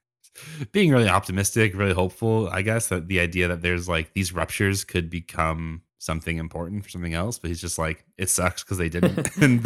being 0.72 0.90
really 0.90 1.08
optimistic, 1.08 1.74
really 1.74 1.92
hopeful, 1.92 2.48
I 2.50 2.62
guess, 2.62 2.88
that 2.88 3.08
the 3.08 3.20
idea 3.20 3.48
that 3.48 3.62
there's 3.62 3.88
like 3.88 4.12
these 4.14 4.32
ruptures 4.32 4.84
could 4.84 5.10
become 5.10 5.82
something 5.98 6.38
important 6.38 6.84
for 6.84 6.90
something 6.90 7.14
else, 7.14 7.38
but 7.38 7.48
he's 7.48 7.60
just 7.60 7.78
like, 7.78 8.04
it 8.18 8.28
sucks 8.28 8.62
because 8.62 8.78
they 8.78 8.88
didn't, 8.88 9.36
and 9.40 9.64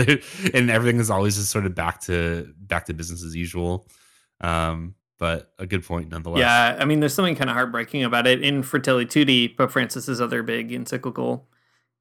and 0.55 0.71
everything 0.71 1.01
is 1.01 1.11
always 1.11 1.37
just 1.37 1.51
sort 1.51 1.67
of 1.67 1.75
back 1.75 2.01
to 2.03 2.53
back 2.59 2.87
to 2.87 2.95
business 2.95 3.25
as 3.25 3.35
usual. 3.35 3.89
Um, 4.41 4.95
but 5.19 5.53
a 5.59 5.67
good 5.67 5.85
point 5.85 6.11
nonetheless. 6.11 6.41
Yeah, 6.41 6.77
I 6.79 6.85
mean, 6.85 7.01
there's 7.01 7.15
something 7.15 7.35
kind 7.35 7.51
of 7.51 7.57
heartbreaking 7.57 8.05
about 8.05 8.27
it. 8.27 8.43
In 8.43 8.63
Fratelli 8.63 9.05
Tutti, 9.05 9.49
Pope 9.49 9.73
Francis's 9.73 10.21
other 10.21 10.45
big 10.45 10.73
encyclical, 10.73 11.49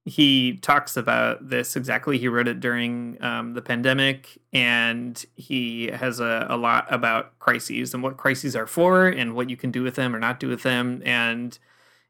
he 0.08 0.58
talks 0.58 0.98
about 0.98 1.50
this 1.50 1.76
exactly. 1.76 2.18
He 2.18 2.28
wrote 2.28 2.48
it 2.48 2.60
during 2.60 3.22
um, 3.22 3.54
the 3.54 3.62
pandemic, 3.62 4.38
and 4.54 5.24
he 5.36 5.88
has 5.88 6.20
a, 6.20 6.48
a 6.50 6.58
lot 6.58 6.88
about 6.90 7.38
crises 7.40 7.94
and 7.94 8.02
what 8.02 8.18
crises 8.18 8.56
are 8.56 8.68
for, 8.68 9.08
and 9.08 9.36
what 9.36 9.50
you 9.50 9.58
can 9.58 9.72
do 9.72 9.84
with 9.84 9.96
them 9.96 10.16
or 10.16 10.20
not 10.20 10.40
do 10.40 10.48
with 10.48 10.64
them, 10.64 11.02
and 11.06 11.60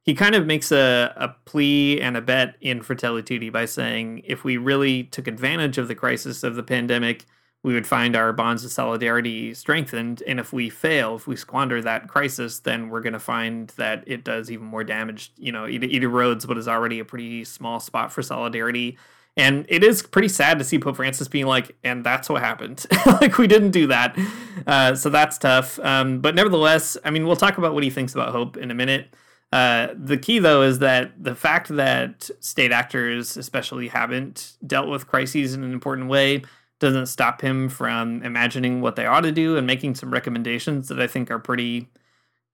he 0.08 0.14
kind 0.14 0.36
of 0.36 0.45
makes 0.45 0.72
a, 0.72 1.14
a 1.18 1.36
plea 1.43 2.00
and 2.00 2.16
a 2.16 2.22
bet 2.22 2.56
in 2.62 2.82
Fratelli 2.82 3.22
Tutti 3.22 3.50
by 3.50 3.66
saying 3.66 4.22
if 4.24 4.45
we 4.45 4.56
really 4.56 5.04
took 5.04 5.28
advantage 5.28 5.78
of 5.78 5.89
the 5.89 5.95
crisis 5.95 6.43
of 6.43 6.56
the 6.56 6.64
pandemic, 6.64 7.26
we 7.64 7.74
would 7.74 7.88
find 7.88 8.16
our 8.16 8.32
bonds 8.32 8.64
of 8.64 8.72
solidarity 8.72 9.53
strengthened. 9.53 10.24
And 10.28 10.39
if 10.39 10.53
we 10.53 10.70
fail, 10.70 11.16
if 11.16 11.28
we 11.28 11.36
squander 11.36 11.82
that 11.82 12.08
crisis, 12.08 12.60
then 12.60 12.89
we're 12.89 13.01
going 13.01 13.14
to 13.14 13.20
find 13.20 13.70
that 13.78 14.03
it 14.05 14.24
does 14.24 14.51
even 14.51 14.66
more 14.68 14.84
damage. 14.84 15.34
You 15.38 15.51
know, 15.51 15.66
it, 15.66 15.84
it 15.84 16.03
erodes 16.03 16.47
what 16.47 16.58
is 16.58 16.68
already 16.68 16.99
a 16.99 17.05
pretty 17.05 17.43
small 17.43 17.80
spot 17.80 18.12
for 18.12 18.22
solidarity. 18.22 18.97
And 19.36 19.66
it 19.70 19.84
is 19.84 20.01
pretty 20.01 20.30
sad 20.30 20.58
to 20.60 20.66
see 20.66 20.80
Pope 20.80 20.95
Francis 20.95 21.28
being 21.28 21.45
like, 21.45 21.76
and 21.84 22.03
that's 22.03 22.30
what 22.30 22.41
happened. 22.41 22.86
like, 23.05 23.38
we 23.38 23.47
didn't 23.47 23.72
do 23.72 23.88
that. 23.88 24.18
Uh, 24.66 24.95
so 24.95 25.10
that's 25.10 25.38
tough. 25.38 25.78
Um, 25.80 26.22
but 26.22 26.36
nevertheless, 26.36 26.97
I 27.05 27.12
mean, 27.12 27.28
we'll 27.28 27.36
talk 27.36 27.58
about 27.58 27.74
what 27.74 27.84
he 27.84 27.89
thinks 27.89 28.16
about 28.16 28.30
hope 28.30 28.58
in 28.58 28.72
a 28.72 28.74
minute. 28.74 29.14
Uh, 29.51 29.89
the 29.95 30.18
key, 30.18 30.39
though, 30.39 30.62
is 30.62 30.80
that 30.80 31.24
the 31.24 31.36
fact 31.36 31.70
that 31.70 32.30
state 32.39 32.72
actors, 32.72 33.38
especially, 33.38 33.88
haven't 33.88 34.53
dealt 34.66 34.89
with 34.89 35.08
crises 35.08 35.53
in 35.53 35.64
an 35.64 35.72
important 35.72 36.10
way 36.10 36.43
doesn't 36.80 37.07
stop 37.07 37.41
him 37.41 37.69
from 37.69 38.21
imagining 38.23 38.82
what 38.82 38.95
they 38.95 39.05
ought 39.05 39.21
to 39.21 39.32
do 39.32 39.57
and 39.57 39.65
making 39.65 39.95
some 39.95 40.11
recommendations 40.11 40.88
that 40.89 40.99
I 40.99 41.07
think 41.07 41.32
are 41.32 41.39
pretty, 41.39 41.88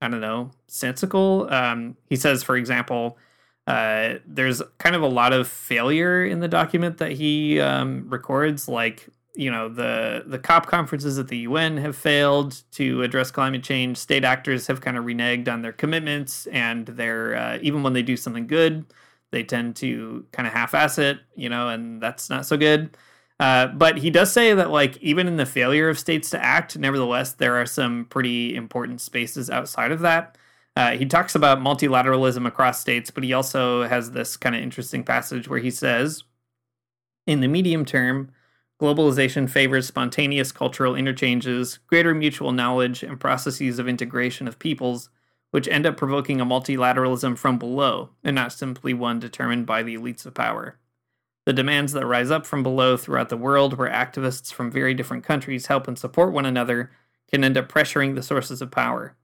I 0.00 0.08
don't 0.08 0.20
know, 0.20 0.50
sensical. 0.66 1.46
Um, 1.52 1.96
he 2.08 2.16
says, 2.16 2.42
for 2.42 2.56
example, 2.56 3.18
uh, 3.66 4.14
there's 4.26 4.62
kind 4.78 4.94
of 4.94 5.02
a 5.02 5.08
lot 5.08 5.32
of 5.32 5.48
failure 5.48 6.24
in 6.24 6.40
the 6.40 6.48
document 6.48 6.98
that 6.98 7.12
he 7.12 7.60
um, 7.60 8.08
records, 8.08 8.68
like 8.68 9.08
you 9.34 9.50
know 9.50 9.68
the 9.68 10.22
the 10.26 10.38
COP 10.38 10.66
conferences 10.66 11.18
at 11.18 11.28
the 11.28 11.38
UN 11.38 11.76
have 11.78 11.96
failed 11.96 12.62
to 12.72 13.02
address 13.02 13.30
climate 13.30 13.62
change. 13.62 13.96
State 13.96 14.24
actors 14.24 14.66
have 14.66 14.80
kind 14.80 14.96
of 14.96 15.04
reneged 15.04 15.48
on 15.48 15.62
their 15.62 15.72
commitments, 15.72 16.46
and 16.48 16.86
they're 16.86 17.34
uh, 17.34 17.58
even 17.62 17.82
when 17.82 17.94
they 17.94 18.02
do 18.02 18.16
something 18.16 18.46
good, 18.46 18.84
they 19.30 19.42
tend 19.42 19.76
to 19.76 20.24
kind 20.32 20.46
of 20.46 20.52
half-ass 20.52 20.98
it, 20.98 21.20
you 21.34 21.48
know, 21.48 21.68
and 21.68 22.00
that's 22.02 22.30
not 22.30 22.46
so 22.46 22.56
good. 22.56 22.96
Uh, 23.44 23.66
but 23.66 23.98
he 23.98 24.08
does 24.08 24.32
say 24.32 24.54
that 24.54 24.70
like 24.70 24.96
even 25.02 25.28
in 25.28 25.36
the 25.36 25.44
failure 25.44 25.90
of 25.90 25.98
states 25.98 26.30
to 26.30 26.42
act, 26.42 26.78
nevertheless 26.78 27.34
there 27.34 27.56
are 27.56 27.66
some 27.66 28.06
pretty 28.06 28.56
important 28.56 29.02
spaces 29.02 29.50
outside 29.50 29.92
of 29.92 30.00
that. 30.00 30.38
Uh, 30.74 30.92
he 30.92 31.04
talks 31.04 31.34
about 31.34 31.60
multilateralism 31.60 32.46
across 32.46 32.80
states, 32.80 33.10
but 33.10 33.22
he 33.22 33.34
also 33.34 33.82
has 33.82 34.12
this 34.12 34.38
kind 34.38 34.56
of 34.56 34.62
interesting 34.62 35.04
passage 35.04 35.46
where 35.46 35.58
he 35.58 35.70
says, 35.70 36.24
in 37.26 37.40
the 37.40 37.46
medium 37.46 37.84
term 37.84 38.30
Globalization 38.80 39.48
favors 39.48 39.86
spontaneous 39.86 40.50
cultural 40.50 40.96
interchanges, 40.96 41.80
greater 41.86 42.14
mutual 42.14 42.50
knowledge, 42.50 43.02
and 43.02 43.20
processes 43.20 43.78
of 43.78 43.86
integration 43.86 44.48
of 44.48 44.58
peoples, 44.58 45.10
which 45.50 45.68
end 45.68 45.84
up 45.84 45.98
provoking 45.98 46.40
a 46.40 46.46
multilateralism 46.46 47.36
from 47.36 47.58
below, 47.58 48.08
and 48.24 48.34
not 48.34 48.54
simply 48.54 48.94
one 48.94 49.20
determined 49.20 49.66
by 49.66 49.82
the 49.82 49.96
elites 49.96 50.24
of 50.24 50.32
power. 50.32 50.78
The 51.46 51.52
demands 51.52 51.92
that 51.92 52.06
rise 52.06 52.30
up 52.30 52.46
from 52.46 52.62
below 52.62 52.96
throughout 52.96 53.28
the 53.28 53.36
world, 53.36 53.76
where 53.76 53.90
activists 53.90 54.52
from 54.52 54.70
very 54.70 54.94
different 54.94 55.24
countries 55.24 55.66
help 55.66 55.86
and 55.86 55.98
support 55.98 56.32
one 56.32 56.46
another, 56.46 56.90
can 57.30 57.44
end 57.44 57.56
up 57.56 57.70
pressuring 57.70 58.14
the 58.14 58.22
sources 58.22 58.62
of 58.62 58.70
power. 58.70 59.16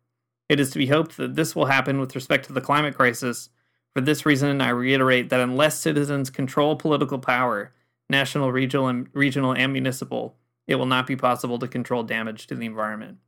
It 0.49 0.61
is 0.61 0.71
to 0.73 0.79
be 0.79 0.89
hoped 0.89 1.17
that 1.17 1.37
this 1.37 1.57
will 1.57 1.67
happen 1.67 2.01
with 2.01 2.15
respect 2.15 2.47
to 2.47 2.53
the 2.53 2.61
climate 2.61 2.95
crisis. 2.95 3.49
For 3.95 4.01
this 4.01 4.27
reason, 4.27 4.61
I 4.61 4.71
reiterate 4.71 5.31
that 5.31 5.41
unless 5.41 5.79
citizens 5.79 6.29
control 6.29 6.77
political 6.77 7.19
power, 7.19 7.73
national, 8.09 8.53
regional, 8.53 8.89
and 8.89 9.09
regional 9.13 9.55
and 9.55 9.73
municipal, 9.73 10.37
it 10.67 10.75
will 10.75 10.87
not 10.87 11.07
be 11.07 11.17
possible 11.17 11.59
to 11.59 11.69
control 11.69 12.03
damage 12.03 12.47
to 12.49 12.55
the 12.55 12.67
environment. 12.67 13.19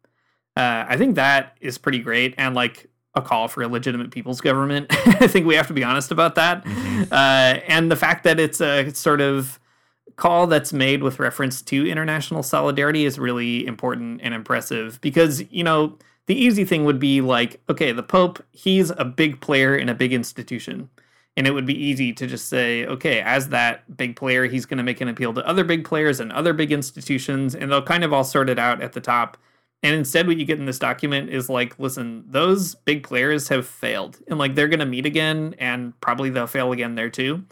Uh, 0.57 0.85
I 0.87 0.97
think 0.97 1.15
that 1.15 1.57
is 1.61 1.79
pretty 1.79 2.01
great 2.01 2.35
and 2.37 2.55
like 2.55 2.91
a 3.15 3.23
call 3.23 3.49
for 3.49 3.63
a 3.63 3.69
legitimate 3.69 4.11
people's 4.11 4.41
government. 4.41 4.87
I 4.91 5.27
think 5.27 5.47
we 5.47 5.55
have 5.55 5.67
to 5.67 5.75
be 5.75 5.85
honest 5.85 6.11
about 6.11 6.35
that. 6.37 6.65
Mm-hmm. 6.65 7.13
Uh, 7.13 7.61
and 7.69 7.91
the 7.91 7.97
fact 7.97 8.25
that 8.25 8.41
it's 8.41 8.61
a 8.61 8.93
sort 8.95 9.21
of 9.21 9.59
call 10.17 10.47
that's 10.47 10.73
made 10.73 11.03
with 11.03 11.19
reference 11.19 11.63
to 11.63 11.89
international 11.89 12.43
solidarity 12.43 13.05
is 13.05 13.19
really 13.19 13.67
important 13.67 14.21
and 14.23 14.35
impressive 14.35 15.01
because, 15.01 15.43
you 15.51 15.65
know, 15.65 15.99
the 16.27 16.35
easy 16.35 16.65
thing 16.65 16.85
would 16.85 16.99
be 16.99 17.21
like, 17.21 17.61
okay, 17.69 17.93
the 17.93 18.03
Pope, 18.03 18.43
he's 18.53 18.91
a 18.91 19.05
big 19.05 19.41
player 19.41 19.77
in 19.77 19.89
a 19.89 19.95
big 19.95 20.13
institution. 20.13 20.89
And 21.37 21.47
it 21.47 21.53
would 21.53 21.67
be 21.67 21.75
easy 21.75 22.13
to 22.13 22.27
just 22.27 22.49
say, 22.49 22.85
okay, 22.87 23.21
as 23.23 23.49
that 23.49 23.97
big 23.97 24.17
player, 24.17 24.47
he's 24.47 24.67
going 24.67 24.79
to 24.79 24.85
make 24.85 25.01
an 25.01 25.09
appeal 25.09 25.33
to 25.35 25.47
other 25.47 25.65
big 25.65 25.85
players 25.85 26.21
and 26.21 26.31
other 26.31 26.53
big 26.53 26.71
institutions, 26.73 27.55
and 27.55 27.73
they'll 27.73 27.83
kind 27.83 28.05
of 28.05 28.13
all 28.13 28.25
sort 28.25 28.51
it 28.51 28.59
out 28.59 28.83
at 28.83 28.93
the 28.93 29.01
top. 29.01 29.39
And 29.83 29.97
instead, 29.97 30.29
what 30.29 30.37
you 30.37 30.45
get 30.45 30.61
in 30.61 30.67
this 30.67 30.79
document 30.79 31.31
is 31.31 31.49
like, 31.49 31.77
listen, 31.79 32.25
those 32.29 32.77
big 32.77 33.03
players 33.03 33.49
have 33.49 33.67
failed, 33.67 34.21
and 34.29 34.39
like 34.39 34.55
they're 34.55 34.69
going 34.69 34.79
to 34.81 34.87
meet 34.87 35.07
again, 35.07 35.57
and 35.59 35.99
probably 36.01 36.31
they'll 36.31 36.47
fail 36.47 36.71
again 36.73 36.95
there 36.95 37.11
too. 37.11 37.45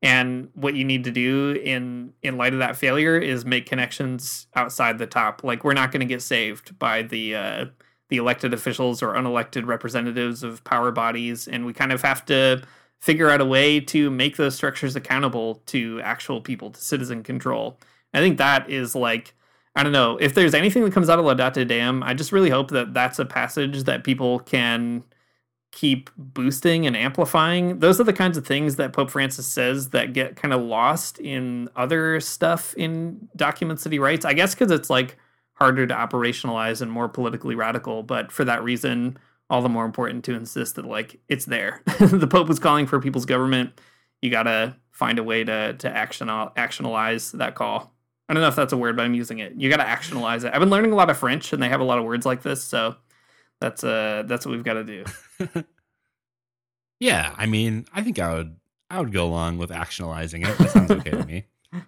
And 0.00 0.50
what 0.54 0.74
you 0.74 0.84
need 0.84 1.04
to 1.04 1.10
do 1.10 1.52
in 1.52 2.12
in 2.22 2.36
light 2.36 2.52
of 2.52 2.60
that 2.60 2.76
failure 2.76 3.18
is 3.18 3.44
make 3.44 3.66
connections 3.66 4.46
outside 4.54 4.98
the 4.98 5.06
top. 5.06 5.42
Like 5.42 5.64
we're 5.64 5.74
not 5.74 5.90
going 5.90 6.00
to 6.00 6.06
get 6.06 6.22
saved 6.22 6.78
by 6.78 7.02
the 7.02 7.34
uh, 7.34 7.64
the 8.08 8.18
elected 8.18 8.54
officials 8.54 9.02
or 9.02 9.14
unelected 9.14 9.66
representatives 9.66 10.42
of 10.42 10.62
power 10.64 10.92
bodies, 10.92 11.48
and 11.48 11.66
we 11.66 11.72
kind 11.72 11.90
of 11.92 12.02
have 12.02 12.24
to 12.26 12.62
figure 13.00 13.30
out 13.30 13.40
a 13.40 13.44
way 13.44 13.80
to 13.80 14.10
make 14.10 14.36
those 14.36 14.54
structures 14.54 14.96
accountable 14.96 15.62
to 15.66 16.00
actual 16.02 16.40
people, 16.40 16.70
to 16.70 16.80
citizen 16.80 17.22
control. 17.22 17.78
I 18.12 18.18
think 18.20 18.38
that 18.38 18.68
is 18.70 18.94
like, 18.94 19.34
I 19.78 19.84
don't 19.84 19.92
know, 19.92 20.16
if 20.16 20.34
there's 20.34 20.54
anything 20.54 20.82
that 20.82 20.92
comes 20.92 21.08
out 21.08 21.20
of 21.20 21.24
Laudate 21.24 21.68
Deum, 21.68 22.02
I 22.02 22.12
just 22.12 22.32
really 22.32 22.50
hope 22.50 22.72
that 22.72 22.94
that's 22.94 23.20
a 23.20 23.24
passage 23.24 23.84
that 23.84 24.02
people 24.02 24.40
can 24.40 25.04
keep 25.70 26.10
boosting 26.16 26.84
and 26.84 26.96
amplifying. 26.96 27.78
Those 27.78 28.00
are 28.00 28.04
the 28.04 28.12
kinds 28.12 28.36
of 28.36 28.44
things 28.44 28.74
that 28.74 28.92
Pope 28.92 29.08
Francis 29.08 29.46
says 29.46 29.90
that 29.90 30.14
get 30.14 30.34
kind 30.34 30.52
of 30.52 30.62
lost 30.62 31.20
in 31.20 31.68
other 31.76 32.18
stuff 32.18 32.74
in 32.74 33.28
documents 33.36 33.84
that 33.84 33.92
he 33.92 34.00
writes. 34.00 34.24
I 34.24 34.32
guess 34.32 34.52
because 34.52 34.72
it's 34.72 34.90
like 34.90 35.16
harder 35.54 35.86
to 35.86 35.94
operationalize 35.94 36.82
and 36.82 36.90
more 36.90 37.08
politically 37.08 37.54
radical, 37.54 38.02
but 38.02 38.32
for 38.32 38.44
that 38.46 38.64
reason, 38.64 39.16
all 39.48 39.62
the 39.62 39.68
more 39.68 39.84
important 39.84 40.24
to 40.24 40.34
insist 40.34 40.74
that 40.74 40.86
like 40.86 41.20
it's 41.28 41.44
there. 41.44 41.82
the 42.00 42.26
Pope 42.26 42.48
was 42.48 42.58
calling 42.58 42.88
for 42.88 42.98
people's 42.98 43.26
government. 43.26 43.80
You 44.22 44.30
gotta 44.30 44.74
find 44.90 45.20
a 45.20 45.22
way 45.22 45.44
to 45.44 45.74
to 45.74 45.88
action 45.88 46.26
actionalize 46.26 47.30
that 47.38 47.54
call. 47.54 47.94
I 48.28 48.34
don't 48.34 48.42
know 48.42 48.48
if 48.48 48.56
that's 48.56 48.72
a 48.72 48.76
word, 48.76 48.96
but 48.96 49.04
I'm 49.04 49.14
using 49.14 49.38
it. 49.38 49.54
You 49.56 49.70
gotta 49.70 49.84
actionalize 49.84 50.44
it. 50.44 50.52
I've 50.52 50.60
been 50.60 50.70
learning 50.70 50.92
a 50.92 50.96
lot 50.96 51.10
of 51.10 51.16
French, 51.16 51.52
and 51.52 51.62
they 51.62 51.68
have 51.68 51.80
a 51.80 51.84
lot 51.84 51.98
of 51.98 52.04
words 52.04 52.26
like 52.26 52.42
this, 52.42 52.62
so 52.62 52.96
that's 53.60 53.82
uh 53.82 54.24
that's 54.26 54.46
what 54.46 54.52
we've 54.52 54.64
got 54.64 54.74
to 54.74 54.84
do. 54.84 55.04
yeah, 57.00 57.34
I 57.36 57.46
mean, 57.46 57.86
I 57.92 58.02
think 58.02 58.18
I 58.18 58.34
would 58.34 58.56
I 58.90 59.00
would 59.00 59.12
go 59.12 59.26
along 59.26 59.58
with 59.58 59.70
actionalizing 59.70 60.46
it. 60.46 60.58
That 60.58 60.70
sounds 60.70 60.90
okay 60.90 61.10
to 61.10 61.24
me. 61.24 61.44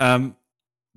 Um, 0.00 0.36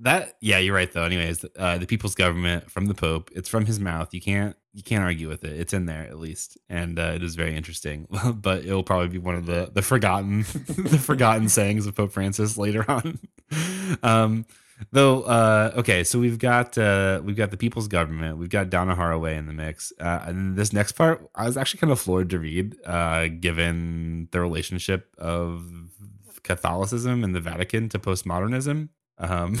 that 0.00 0.34
yeah, 0.40 0.58
you're 0.58 0.74
right 0.74 0.90
though. 0.92 1.04
Anyways, 1.04 1.44
uh, 1.56 1.78
the 1.78 1.86
people's 1.86 2.16
government 2.16 2.68
from 2.68 2.86
the 2.86 2.94
Pope. 2.94 3.30
It's 3.34 3.48
from 3.48 3.64
his 3.64 3.78
mouth. 3.78 4.12
You 4.12 4.20
can't 4.20 4.56
you 4.72 4.82
can't 4.82 5.02
argue 5.02 5.28
with 5.28 5.44
it. 5.44 5.58
It's 5.58 5.72
in 5.72 5.86
there 5.86 6.02
at 6.02 6.18
least, 6.18 6.58
and 6.68 6.98
uh, 6.98 7.12
it 7.14 7.22
is 7.22 7.34
very 7.34 7.56
interesting. 7.56 8.06
but 8.34 8.64
it 8.64 8.72
will 8.72 8.82
probably 8.82 9.08
be 9.08 9.18
one 9.18 9.34
of 9.34 9.46
the 9.46 9.70
the 9.72 9.82
forgotten 9.82 10.40
the 10.66 11.00
forgotten 11.02 11.48
sayings 11.48 11.86
of 11.86 11.94
Pope 11.94 12.12
Francis 12.12 12.56
later 12.56 12.84
on. 12.88 13.18
um, 14.02 14.46
though, 14.90 15.22
uh, 15.22 15.72
okay, 15.76 16.04
so 16.04 16.18
we've 16.18 16.38
got 16.38 16.76
uh, 16.78 17.20
we've 17.22 17.36
got 17.36 17.50
the 17.50 17.56
people's 17.56 17.88
government. 17.88 18.38
We've 18.38 18.48
got 18.48 18.70
Donna 18.70 18.94
Haraway 18.94 19.36
in 19.36 19.46
the 19.46 19.52
mix, 19.52 19.92
uh, 20.00 20.24
and 20.26 20.56
this 20.56 20.72
next 20.72 20.92
part 20.92 21.28
I 21.34 21.46
was 21.46 21.56
actually 21.56 21.80
kind 21.80 21.92
of 21.92 22.00
floored 22.00 22.30
to 22.30 22.38
read, 22.38 22.76
uh, 22.84 23.28
given 23.28 24.28
the 24.32 24.40
relationship 24.40 25.14
of 25.18 25.70
Catholicism 26.42 27.24
and 27.24 27.34
the 27.34 27.40
Vatican 27.40 27.88
to 27.90 27.98
postmodernism. 27.98 28.88
Um, 29.18 29.60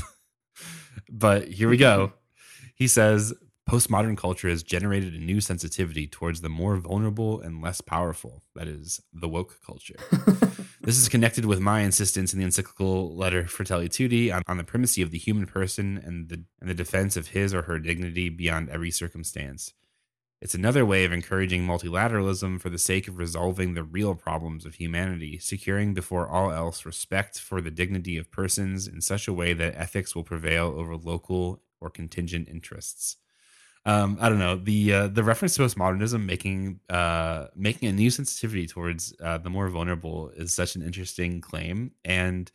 but 1.10 1.48
here 1.48 1.68
we 1.68 1.76
go. 1.76 2.12
He 2.74 2.86
says 2.86 3.34
postmodern 3.68 4.16
culture 4.16 4.48
has 4.48 4.62
generated 4.62 5.12
a 5.12 5.18
new 5.18 5.40
sensitivity 5.40 6.06
towards 6.06 6.40
the 6.40 6.48
more 6.48 6.76
vulnerable 6.76 7.40
and 7.40 7.62
less 7.62 7.82
powerful, 7.82 8.42
that 8.54 8.66
is, 8.66 9.02
the 9.12 9.28
woke 9.28 9.60
culture. 9.64 9.96
this 10.80 10.98
is 10.98 11.08
connected 11.08 11.44
with 11.44 11.60
my 11.60 11.80
insistence 11.80 12.32
in 12.32 12.38
the 12.38 12.46
encyclical 12.46 13.14
letter 13.14 13.46
Fratelli 13.46 13.90
Tutti 13.90 14.32
on, 14.32 14.42
on 14.46 14.56
the 14.56 14.64
primacy 14.64 15.02
of 15.02 15.10
the 15.10 15.18
human 15.18 15.46
person 15.46 16.00
and 16.02 16.30
the, 16.30 16.44
and 16.60 16.70
the 16.70 16.74
defense 16.74 17.14
of 17.16 17.28
his 17.28 17.52
or 17.52 17.62
her 17.62 17.78
dignity 17.78 18.30
beyond 18.30 18.70
every 18.70 18.90
circumstance. 18.90 19.74
It's 20.40 20.54
another 20.54 20.86
way 20.86 21.04
of 21.04 21.12
encouraging 21.12 21.66
multilateralism 21.66 22.60
for 22.60 22.70
the 22.70 22.78
sake 22.78 23.06
of 23.06 23.18
resolving 23.18 23.74
the 23.74 23.82
real 23.82 24.14
problems 24.14 24.64
of 24.64 24.76
humanity, 24.76 25.38
securing 25.38 25.92
before 25.92 26.26
all 26.26 26.52
else 26.52 26.86
respect 26.86 27.38
for 27.38 27.60
the 27.60 27.72
dignity 27.72 28.16
of 28.16 28.30
persons 28.30 28.86
in 28.86 29.02
such 29.02 29.28
a 29.28 29.32
way 29.32 29.52
that 29.52 29.74
ethics 29.76 30.14
will 30.14 30.24
prevail 30.24 30.74
over 30.76 30.96
local 30.96 31.60
or 31.80 31.90
contingent 31.90 32.48
interests. 32.48 33.16
Um, 33.86 34.18
I 34.20 34.28
don't 34.28 34.38
know 34.38 34.56
the 34.56 34.92
uh, 34.92 35.08
the 35.08 35.22
reference 35.22 35.54
to 35.56 35.62
postmodernism 35.62 36.24
making 36.24 36.80
uh, 36.88 37.46
making 37.54 37.88
a 37.88 37.92
new 37.92 38.10
sensitivity 38.10 38.66
towards 38.66 39.14
uh, 39.22 39.38
the 39.38 39.50
more 39.50 39.68
vulnerable 39.68 40.30
is 40.36 40.52
such 40.52 40.76
an 40.76 40.82
interesting 40.82 41.40
claim, 41.40 41.92
and 42.04 42.50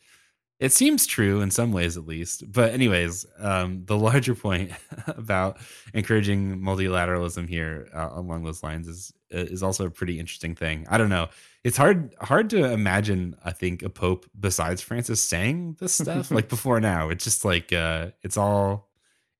it 0.60 0.72
seems 0.72 1.06
true 1.06 1.40
in 1.40 1.50
some 1.50 1.72
ways 1.72 1.96
at 1.96 2.06
least 2.06 2.50
but 2.52 2.72
anyways 2.72 3.26
um, 3.40 3.84
the 3.86 3.98
larger 3.98 4.36
point 4.36 4.70
about 5.08 5.58
encouraging 5.92 6.60
multilateralism 6.60 7.48
here 7.48 7.88
uh, 7.92 8.10
along 8.12 8.44
those 8.44 8.62
lines 8.62 8.86
is 8.86 9.12
is 9.30 9.64
also 9.64 9.86
a 9.86 9.90
pretty 9.90 10.20
interesting 10.20 10.54
thing. 10.54 10.86
I 10.88 10.96
don't 10.96 11.08
know 11.10 11.28
it's 11.64 11.78
hard 11.78 12.14
hard 12.20 12.50
to 12.50 12.70
imagine 12.70 13.34
i 13.42 13.50
think 13.50 13.82
a 13.82 13.88
pope 13.88 14.26
besides 14.38 14.82
francis 14.82 15.22
saying 15.22 15.76
this 15.80 15.94
stuff 15.94 16.30
like 16.30 16.48
before 16.48 16.80
now. 16.80 17.08
It's 17.08 17.24
just 17.24 17.44
like 17.44 17.72
uh, 17.72 18.10
it's 18.22 18.36
all 18.36 18.88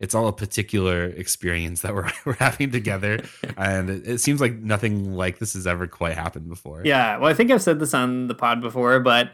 it's 0.01 0.14
all 0.14 0.26
a 0.26 0.32
particular 0.32 1.05
experience 1.05 1.82
that 1.82 1.95
we're, 1.95 2.11
we're 2.24 2.34
having 2.34 2.70
together 2.70 3.20
and 3.57 3.90
it, 3.90 4.07
it 4.07 4.18
seems 4.18 4.40
like 4.40 4.55
nothing 4.55 5.14
like 5.14 5.38
this 5.38 5.55
has 5.55 5.66
ever 5.66 5.86
quite 5.86 6.14
happened 6.14 6.49
before 6.49 6.82
Yeah, 6.84 7.18
well, 7.18 7.30
I 7.30 7.34
think 7.34 7.51
I've 7.51 7.62
said 7.62 7.78
this 7.78 7.95
on 7.95 8.26
the 8.28 8.34
pod 8.34 8.61
before, 8.61 9.01
but 9.01 9.30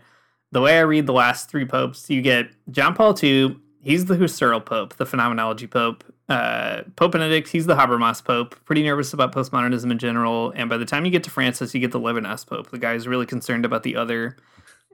the 0.52 0.61
way 0.61 0.78
I 0.78 0.82
read 0.82 1.06
the 1.06 1.12
last 1.12 1.48
three 1.48 1.64
popes, 1.64 2.11
you 2.11 2.22
get 2.22 2.48
John 2.70 2.94
Paul 2.94 3.16
II, 3.22 3.56
he's 3.82 4.06
the 4.06 4.16
Husserl 4.16 4.64
Pope, 4.64 4.94
the 4.96 5.06
phenomenology 5.06 5.66
Pope. 5.66 6.04
Uh, 6.28 6.82
pope 6.94 7.12
Benedict, 7.12 7.48
he's 7.48 7.66
the 7.66 7.74
Habermas 7.74 8.24
Pope, 8.24 8.54
pretty 8.64 8.84
nervous 8.84 9.12
about 9.12 9.34
postmodernism 9.34 9.90
in 9.90 9.98
general. 9.98 10.52
And 10.54 10.70
by 10.70 10.76
the 10.76 10.84
time 10.84 11.04
you 11.04 11.11
get 11.11 11.24
to 11.24 11.30
Francis, 11.30 11.74
you 11.74 11.80
get 11.80 11.90
the 11.90 11.98
Levinas 11.98 12.46
Pope, 12.46 12.70
the 12.70 12.78
guy 12.78 12.92
who's 12.92 13.08
really 13.08 13.26
concerned 13.26 13.64
about 13.64 13.82
the 13.82 13.96
other. 13.96 14.36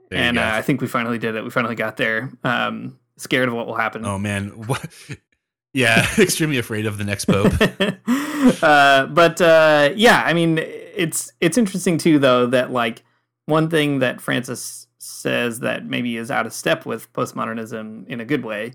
There 0.09 0.19
and 0.19 0.39
uh, 0.39 0.51
I 0.53 0.63
think 0.63 0.81
we 0.81 0.87
finally 0.87 1.19
did 1.19 1.35
it. 1.35 1.43
We 1.43 1.51
finally 1.51 1.75
got 1.75 1.97
there. 1.97 2.31
Um, 2.43 2.97
scared 3.17 3.49
of 3.49 3.53
what 3.55 3.67
will 3.67 3.75
happen. 3.75 4.05
oh 4.05 4.17
man 4.17 4.49
what 4.67 4.89
yeah 5.77 6.05
extremely 6.17 6.57
afraid 6.57 6.85
of 6.85 6.97
the 6.97 7.03
next 7.03 7.25
pope 7.25 7.53
uh, 8.63 9.05
but 9.07 9.41
uh, 9.41 9.89
yeah, 9.95 10.23
I 10.25 10.33
mean, 10.33 10.59
it's 10.59 11.31
it's 11.41 11.57
interesting 11.57 11.97
too, 11.97 12.19
though, 12.19 12.45
that 12.47 12.71
like 12.71 13.03
one 13.45 13.69
thing 13.69 13.99
that 13.99 14.21
Francis 14.21 14.87
says 14.97 15.59
that 15.61 15.85
maybe 15.85 16.17
is 16.17 16.31
out 16.31 16.45
of 16.45 16.53
step 16.53 16.85
with 16.85 17.11
postmodernism 17.13 18.07
in 18.07 18.19
a 18.19 18.25
good 18.25 18.43
way 18.43 18.73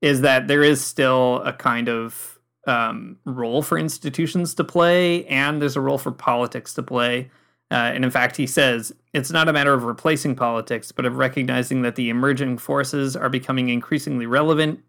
is 0.00 0.20
that 0.22 0.48
there 0.48 0.62
is 0.62 0.84
still 0.84 1.42
a 1.42 1.52
kind 1.52 1.88
of 1.88 2.38
um, 2.66 3.16
role 3.24 3.62
for 3.62 3.78
institutions 3.78 4.54
to 4.54 4.64
play, 4.64 5.24
and 5.26 5.60
there's 5.60 5.76
a 5.76 5.80
role 5.80 5.98
for 5.98 6.12
politics 6.12 6.74
to 6.74 6.82
play. 6.82 7.30
Uh, 7.70 7.90
and 7.94 8.04
in 8.04 8.10
fact, 8.10 8.36
he 8.36 8.46
says 8.46 8.92
it's 9.14 9.30
not 9.30 9.48
a 9.48 9.52
matter 9.52 9.72
of 9.72 9.84
replacing 9.84 10.34
politics, 10.34 10.92
but 10.92 11.06
of 11.06 11.16
recognizing 11.16 11.82
that 11.82 11.96
the 11.96 12.10
emerging 12.10 12.58
forces 12.58 13.16
are 13.16 13.30
becoming 13.30 13.68
increasingly 13.68 14.26
relevant 14.26 14.80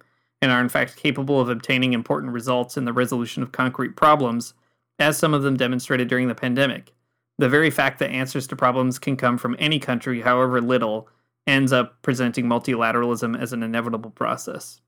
and 0.43 0.51
are 0.51 0.59
in 0.59 0.67
fact 0.67 0.97
capable 0.97 1.39
of 1.39 1.47
obtaining 1.47 1.93
important 1.93 2.33
results 2.33 2.75
in 2.75 2.83
the 2.83 2.91
resolution 2.91 3.41
of 3.41 3.53
concrete 3.53 3.95
problems, 3.95 4.53
as 4.99 5.17
some 5.17 5.33
of 5.33 5.41
them 5.41 5.55
demonstrated 5.55 6.09
during 6.09 6.27
the 6.27 6.35
pandemic. 6.35 6.93
The 7.37 7.47
very 7.47 7.69
fact 7.69 7.99
that 7.99 8.09
answers 8.09 8.45
to 8.47 8.55
problems 8.57 8.99
can 8.99 9.15
come 9.15 9.37
from 9.37 9.55
any 9.57 9.79
country, 9.79 10.19
however 10.19 10.59
little, 10.59 11.07
ends 11.47 11.71
up 11.71 12.01
presenting 12.01 12.45
multilateralism 12.45 13.39
as 13.39 13.53
an 13.53 13.63
inevitable 13.63 14.11
process. 14.11 14.81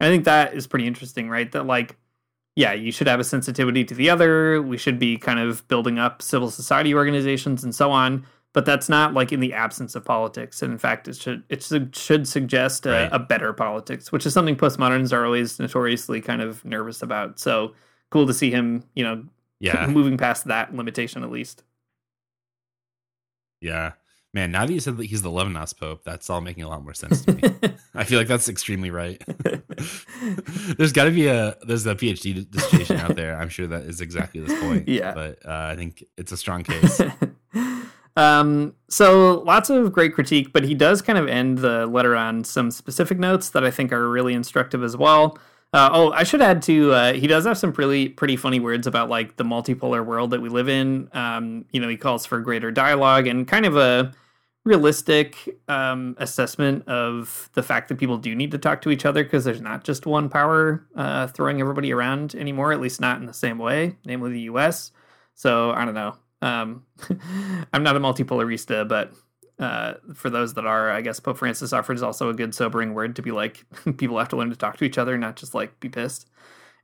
I 0.00 0.06
think 0.06 0.24
that 0.24 0.52
is 0.52 0.66
pretty 0.66 0.88
interesting, 0.88 1.30
right? 1.30 1.50
That, 1.52 1.64
like, 1.64 1.96
yeah, 2.56 2.72
you 2.72 2.90
should 2.90 3.06
have 3.06 3.20
a 3.20 3.24
sensitivity 3.24 3.84
to 3.84 3.94
the 3.94 4.10
other. 4.10 4.60
We 4.60 4.78
should 4.78 4.98
be 4.98 5.16
kind 5.16 5.38
of 5.38 5.66
building 5.68 6.00
up 6.00 6.22
civil 6.22 6.50
society 6.50 6.92
organizations 6.92 7.62
and 7.62 7.72
so 7.72 7.92
on. 7.92 8.26
But 8.54 8.64
that's 8.64 8.88
not 8.88 9.12
like 9.14 9.30
in 9.30 9.40
the 9.40 9.52
absence 9.52 9.94
of 9.94 10.04
politics. 10.04 10.62
And 10.62 10.72
in 10.72 10.78
fact, 10.78 11.06
it 11.06 11.16
should 11.16 11.42
it 11.48 11.62
should, 11.94 12.26
suggest 12.26 12.86
a, 12.86 12.90
Right. 12.90 13.08
a 13.12 13.18
better 13.18 13.52
politics, 13.52 14.10
which 14.10 14.24
is 14.26 14.32
something 14.32 14.56
postmoderns 14.56 15.12
are 15.12 15.24
always 15.24 15.58
notoriously 15.60 16.20
kind 16.20 16.40
of 16.42 16.64
nervous 16.64 17.02
about. 17.02 17.38
So 17.38 17.74
cool 18.10 18.26
to 18.26 18.32
see 18.34 18.50
him, 18.50 18.84
you 18.94 19.04
know, 19.04 19.24
yeah 19.60 19.86
moving 19.90 20.16
past 20.16 20.46
that 20.46 20.74
limitation 20.74 21.22
at 21.22 21.30
least. 21.30 21.62
yeah 23.60 23.92
man 24.34 24.50
now 24.52 24.64
that 24.66 24.72
you 24.72 24.78
said 24.80 24.96
that 24.96 25.06
he's 25.06 25.22
the 25.22 25.30
levinas 25.30 25.76
pope 25.76 26.04
that's 26.04 26.30
all 26.30 26.40
making 26.40 26.62
a 26.62 26.68
lot 26.68 26.82
more 26.82 26.94
sense 26.94 27.24
to 27.24 27.32
me 27.32 27.42
i 27.94 28.04
feel 28.04 28.18
like 28.18 28.28
that's 28.28 28.48
extremely 28.48 28.90
right 28.90 29.20
there's 30.78 30.92
got 30.92 31.04
to 31.04 31.10
be 31.10 31.26
a 31.26 31.56
there's 31.66 31.86
a 31.86 31.94
phd 31.96 32.48
dissertation 32.50 32.96
out 32.98 33.16
there 33.16 33.36
i'm 33.36 33.48
sure 33.48 33.66
that 33.66 33.82
is 33.82 34.00
exactly 34.00 34.40
this 34.40 34.58
point 34.60 34.86
Yeah. 34.86 35.12
but 35.14 35.44
uh, 35.44 35.68
i 35.72 35.76
think 35.76 36.04
it's 36.16 36.30
a 36.30 36.36
strong 36.36 36.62
case 36.62 37.00
um, 38.18 38.74
so 38.88 39.42
lots 39.46 39.70
of 39.70 39.92
great 39.92 40.12
critique, 40.12 40.52
but 40.52 40.64
he 40.64 40.74
does 40.74 41.00
kind 41.00 41.16
of 41.16 41.28
end 41.28 41.58
the 41.58 41.86
letter 41.86 42.16
on 42.16 42.42
some 42.42 42.72
specific 42.72 43.16
notes 43.16 43.50
that 43.50 43.62
I 43.62 43.70
think 43.70 43.92
are 43.92 44.08
really 44.08 44.34
instructive 44.34 44.82
as 44.82 44.96
well. 44.96 45.38
Uh, 45.72 45.88
oh, 45.92 46.10
I 46.10 46.24
should 46.24 46.42
add 46.42 46.60
too. 46.60 46.92
Uh, 46.92 47.12
he 47.12 47.28
does 47.28 47.44
have 47.44 47.56
some 47.56 47.72
pretty 47.72 48.08
pretty 48.08 48.36
funny 48.36 48.58
words 48.58 48.88
about 48.88 49.08
like 49.08 49.36
the 49.36 49.44
multipolar 49.44 50.04
world 50.04 50.32
that 50.32 50.42
we 50.42 50.48
live 50.48 50.68
in. 50.68 51.08
Um, 51.12 51.64
you 51.70 51.80
know, 51.80 51.86
he 51.86 51.96
calls 51.96 52.26
for 52.26 52.40
greater 52.40 52.72
dialogue 52.72 53.28
and 53.28 53.46
kind 53.46 53.64
of 53.64 53.76
a 53.76 54.12
realistic 54.64 55.60
um, 55.68 56.16
assessment 56.18 56.88
of 56.88 57.50
the 57.54 57.62
fact 57.62 57.88
that 57.88 57.98
people 57.98 58.18
do 58.18 58.34
need 58.34 58.50
to 58.50 58.58
talk 58.58 58.82
to 58.82 58.90
each 58.90 59.04
other 59.04 59.22
because 59.22 59.44
there's 59.44 59.60
not 59.60 59.84
just 59.84 60.06
one 60.06 60.28
power 60.28 60.84
uh, 60.96 61.28
throwing 61.28 61.60
everybody 61.60 61.92
around 61.92 62.34
anymore. 62.34 62.72
At 62.72 62.80
least 62.80 63.00
not 63.00 63.20
in 63.20 63.26
the 63.26 63.32
same 63.32 63.58
way, 63.58 63.96
namely 64.04 64.32
the 64.32 64.40
U.S. 64.40 64.90
So 65.34 65.70
I 65.70 65.84
don't 65.84 65.94
know. 65.94 66.16
Um, 66.42 66.84
I'm 67.72 67.82
not 67.82 67.96
a 67.96 68.00
multipolarista, 68.00 68.86
but 68.88 69.12
uh, 69.58 69.94
for 70.14 70.30
those 70.30 70.54
that 70.54 70.66
are, 70.66 70.90
I 70.90 71.00
guess 71.00 71.20
Pope 71.20 71.38
Francis 71.38 71.72
offers 71.72 72.02
also 72.02 72.28
a 72.28 72.34
good 72.34 72.54
sobering 72.54 72.94
word 72.94 73.16
to 73.16 73.22
be 73.22 73.30
like, 73.30 73.64
people 73.96 74.18
have 74.18 74.28
to 74.28 74.36
learn 74.36 74.50
to 74.50 74.56
talk 74.56 74.76
to 74.78 74.84
each 74.84 74.98
other, 74.98 75.18
not 75.18 75.36
just 75.36 75.54
like 75.54 75.78
be 75.80 75.88
pissed. 75.88 76.28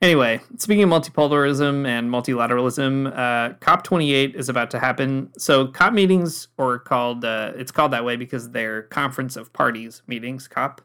Anyway, 0.03 0.41
speaking 0.59 0.83
of 0.83 0.91
multipolarism 0.91 1.87
and 1.87 2.11
multilateralism, 2.11 3.07
uh, 3.17 3.55
COP28 3.61 4.35
is 4.35 4.49
about 4.49 4.71
to 4.73 4.79
happen. 4.79 5.31
So 5.39 5.69
COP 5.69 5.93
meetings, 5.95 6.49
or 6.59 6.79
called, 6.79 7.25
uh, 7.25 7.53
it's 7.57 7.71
called 7.71 7.93
that 7.93 8.05
way 8.05 8.17
because 8.17 8.51
they're 8.51 8.83
Conference 8.83 9.37
of 9.37 9.53
Parties 9.53 10.03
meetings, 10.07 10.49
COP. 10.49 10.83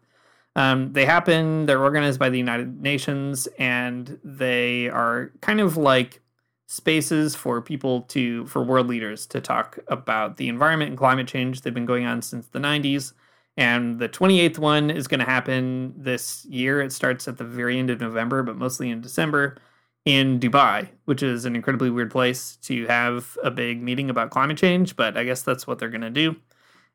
Um, 0.56 0.94
they 0.94 1.06
happen, 1.06 1.66
they're 1.66 1.82
organized 1.82 2.20
by 2.20 2.30
the 2.30 2.38
United 2.38 2.82
Nations, 2.82 3.48
and 3.58 4.20
they 4.24 4.90
are 4.90 5.32
kind 5.42 5.60
of 5.60 5.76
like 5.76 6.22
spaces 6.72 7.34
for 7.34 7.64
people 7.64 8.02
to 8.04 8.46
for 8.46 8.64
world 8.64 8.86
leaders 8.86 9.26
to 9.26 9.42
talk 9.42 9.80
about 9.88 10.38
the 10.38 10.48
environment 10.48 10.90
and 10.90 11.00
climate 11.00 11.28
change 11.28 11.62
they've 11.62 11.74
been 11.74 11.84
going 11.84 12.06
on 12.06 12.22
since 12.22 12.46
the 12.50 12.60
90s 12.60 13.14
and 13.58 13.98
the 13.98 14.08
28th 14.08 14.60
one 14.60 14.92
is 14.92 15.08
going 15.08 15.20
to 15.20 15.26
happen 15.26 15.92
this 15.98 16.46
year. 16.46 16.80
It 16.80 16.94
starts 16.94 17.28
at 17.28 17.40
the 17.40 17.44
very 17.44 17.80
end 17.80 17.90
of 17.90 18.00
november 18.00 18.44
but 18.44 18.56
mostly 18.56 18.92
in 18.92 19.02
december 19.02 19.58
in 20.06 20.40
dubai 20.40 20.88
which 21.06 21.24
is 21.24 21.46
an 21.46 21.56
incredibly 21.56 21.90
weird 21.90 22.12
place 22.12 22.58
to 22.58 22.86
have 22.86 23.36
a 23.44 23.50
big 23.50 23.82
meeting 23.82 24.12
about 24.12 24.30
climate 24.30 24.58
change 24.58 24.96
but 24.96 25.18
i 25.18 25.24
guess 25.24 25.42
that's 25.42 25.66
what 25.66 25.80
they're 25.80 25.90
going 25.90 26.02
to 26.02 26.12
do. 26.12 26.36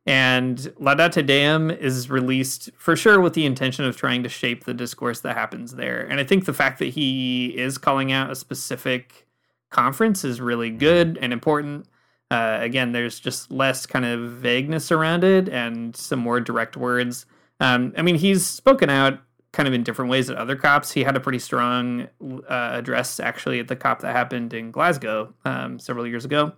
And 0.07 0.59
Laudate 0.79 1.27
Deum 1.27 1.71
is 1.71 2.11
released 2.11 2.71
for 2.77 2.95
sure 2.95 3.21
with 3.21 3.33
the 3.33 3.47
intention 3.47 3.87
of 3.87 3.97
trying 3.97 4.23
to 4.23 4.29
shape 4.29 4.65
the 4.65 4.75
discourse 4.75 5.21
that 5.21 5.35
happens 5.35 5.77
there. 5.77 6.03
And 6.03 6.21
I 6.21 6.25
think 6.25 6.45
the 6.45 6.53
fact 6.53 6.79
that 6.81 6.91
he 6.91 7.57
is 7.57 7.79
calling 7.79 8.13
out 8.13 8.31
a 8.31 8.37
specific 8.37 9.25
conference 9.71 10.25
is 10.25 10.41
really 10.41 10.71
good 10.71 11.19
and 11.21 11.33
important. 11.33 11.87
Uh, 12.31 12.59
again, 12.61 12.93
there's 12.93 13.21
just 13.21 13.51
less 13.51 13.87
kind 13.87 14.05
of 14.05 14.33
vagueness 14.33 14.91
around 14.91 15.25
it 15.25 15.49
and 15.49 15.95
some 15.97 16.19
more 16.19 16.41
direct 16.41 16.77
words. 16.77 17.27
Um, 17.61 17.93
I 17.97 18.03
mean, 18.03 18.17
he's 18.17 18.45
spoken 18.45 18.91
out 18.91 19.21
kind 19.53 19.69
of 19.69 19.75
in 19.75 19.85
different 19.85 20.11
ways 20.11 20.29
at 20.29 20.37
other 20.37 20.57
cops. 20.57 20.91
He 20.93 21.05
had 21.05 21.17
a 21.17 21.21
pretty 21.21 21.39
strong 21.39 22.09
uh, 22.23 22.71
address 22.73 23.21
actually 23.21 23.61
at 23.61 23.69
the 23.69 23.77
cop 23.77 24.01
that 24.01 24.15
happened 24.15 24.53
in 24.53 24.71
Glasgow 24.73 25.33
um, 25.45 25.79
several 25.79 26.07
years 26.07 26.25
ago. 26.25 26.53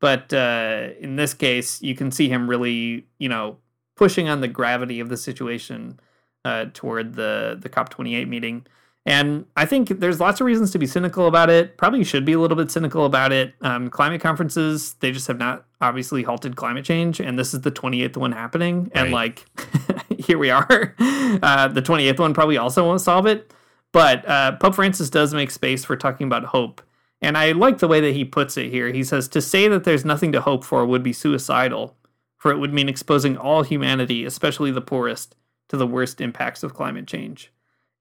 But 0.00 0.32
uh, 0.34 0.88
in 1.00 1.16
this 1.16 1.32
case, 1.32 1.80
you 1.80 1.94
can 1.94 2.10
see 2.10 2.28
him 2.28 2.48
really, 2.50 3.06
you 3.18 3.28
know, 3.28 3.56
pushing 3.96 4.28
on 4.28 4.42
the 4.42 4.48
gravity 4.48 5.00
of 5.00 5.08
the 5.08 5.16
situation 5.16 5.98
uh, 6.44 6.66
toward 6.74 7.14
the 7.14 7.58
the 7.58 7.70
COP28 7.70 8.28
meeting. 8.28 8.66
And 9.06 9.44
I 9.54 9.66
think 9.66 9.88
there's 10.00 10.18
lots 10.18 10.40
of 10.40 10.46
reasons 10.46 10.70
to 10.70 10.78
be 10.78 10.86
cynical 10.86 11.26
about 11.26 11.50
it. 11.50 11.76
Probably 11.76 12.04
should 12.04 12.24
be 12.24 12.32
a 12.32 12.38
little 12.38 12.56
bit 12.56 12.70
cynical 12.70 13.04
about 13.04 13.32
it. 13.32 13.54
Um, 13.60 13.90
climate 13.90 14.22
conferences, 14.22 14.94
they 15.00 15.12
just 15.12 15.26
have 15.26 15.38
not 15.38 15.66
obviously 15.82 16.22
halted 16.22 16.56
climate 16.56 16.86
change. 16.86 17.20
And 17.20 17.38
this 17.38 17.52
is 17.52 17.60
the 17.60 17.70
28th 17.70 18.16
one 18.16 18.32
happening. 18.32 18.90
And 18.94 19.12
like, 19.12 19.44
here 20.18 20.38
we 20.38 20.50
are. 20.50 20.94
Uh, 20.98 21.68
the 21.68 21.82
28th 21.82 22.18
one 22.18 22.32
probably 22.32 22.56
also 22.56 22.86
won't 22.86 23.02
solve 23.02 23.26
it. 23.26 23.52
But 23.92 24.26
uh, 24.26 24.56
Pope 24.56 24.74
Francis 24.74 25.10
does 25.10 25.34
make 25.34 25.50
space 25.50 25.84
for 25.84 25.96
talking 25.96 26.26
about 26.26 26.44
hope. 26.44 26.80
And 27.20 27.38
I 27.38 27.52
like 27.52 27.78
the 27.78 27.88
way 27.88 28.00
that 28.00 28.12
he 28.12 28.24
puts 28.24 28.56
it 28.56 28.70
here. 28.70 28.92
He 28.92 29.04
says, 29.04 29.28
To 29.28 29.40
say 29.40 29.68
that 29.68 29.84
there's 29.84 30.04
nothing 30.04 30.32
to 30.32 30.40
hope 30.40 30.64
for 30.64 30.84
would 30.84 31.02
be 31.02 31.12
suicidal, 31.12 31.96
for 32.36 32.50
it 32.50 32.58
would 32.58 32.74
mean 32.74 32.88
exposing 32.88 33.36
all 33.36 33.62
humanity, 33.62 34.24
especially 34.24 34.70
the 34.70 34.80
poorest, 34.80 35.36
to 35.68 35.76
the 35.76 35.86
worst 35.86 36.20
impacts 36.20 36.62
of 36.62 36.74
climate 36.74 37.06
change. 37.06 37.50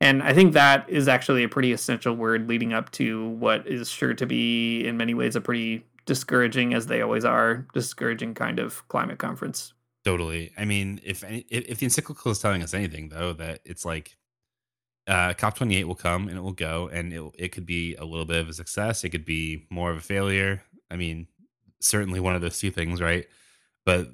And 0.03 0.21
I 0.21 0.33
think 0.33 0.51
that 0.51 0.89
is 0.89 1.07
actually 1.07 1.45
a 1.45 1.49
pretty 1.49 1.71
essential 1.71 2.13
word 2.13 2.49
leading 2.49 2.73
up 2.73 2.91
to 2.91 3.29
what 3.29 3.65
is 3.65 3.89
sure 3.89 4.13
to 4.13 4.25
be, 4.25 4.85
in 4.85 4.97
many 4.97 5.13
ways, 5.13 5.37
a 5.37 5.39
pretty 5.39 5.85
discouraging, 6.05 6.73
as 6.73 6.87
they 6.87 7.01
always 7.01 7.23
are, 7.23 7.65
discouraging 7.73 8.33
kind 8.33 8.59
of 8.59 8.85
climate 8.89 9.17
conference. 9.17 9.71
Totally. 10.03 10.51
I 10.57 10.65
mean, 10.65 10.99
if 11.05 11.23
if, 11.23 11.45
if 11.49 11.77
the 11.79 11.85
encyclical 11.85 12.33
is 12.33 12.39
telling 12.39 12.61
us 12.61 12.73
anything, 12.73 13.07
though, 13.07 13.31
that 13.31 13.61
it's 13.63 13.85
like 13.85 14.17
uh, 15.07 15.35
COP28 15.35 15.85
will 15.85 15.95
come 15.95 16.27
and 16.27 16.37
it 16.37 16.41
will 16.41 16.51
go, 16.51 16.89
and 16.91 17.13
it 17.13 17.23
it 17.39 17.49
could 17.53 17.65
be 17.65 17.95
a 17.95 18.03
little 18.03 18.25
bit 18.25 18.41
of 18.41 18.49
a 18.49 18.53
success. 18.53 19.05
It 19.05 19.11
could 19.11 19.23
be 19.23 19.67
more 19.69 19.89
of 19.89 19.95
a 19.95 20.01
failure. 20.01 20.63
I 20.91 20.97
mean, 20.97 21.27
certainly 21.79 22.19
one 22.19 22.35
of 22.35 22.41
those 22.41 22.59
two 22.59 22.71
things, 22.71 22.99
right? 22.99 23.25
But 23.85 24.09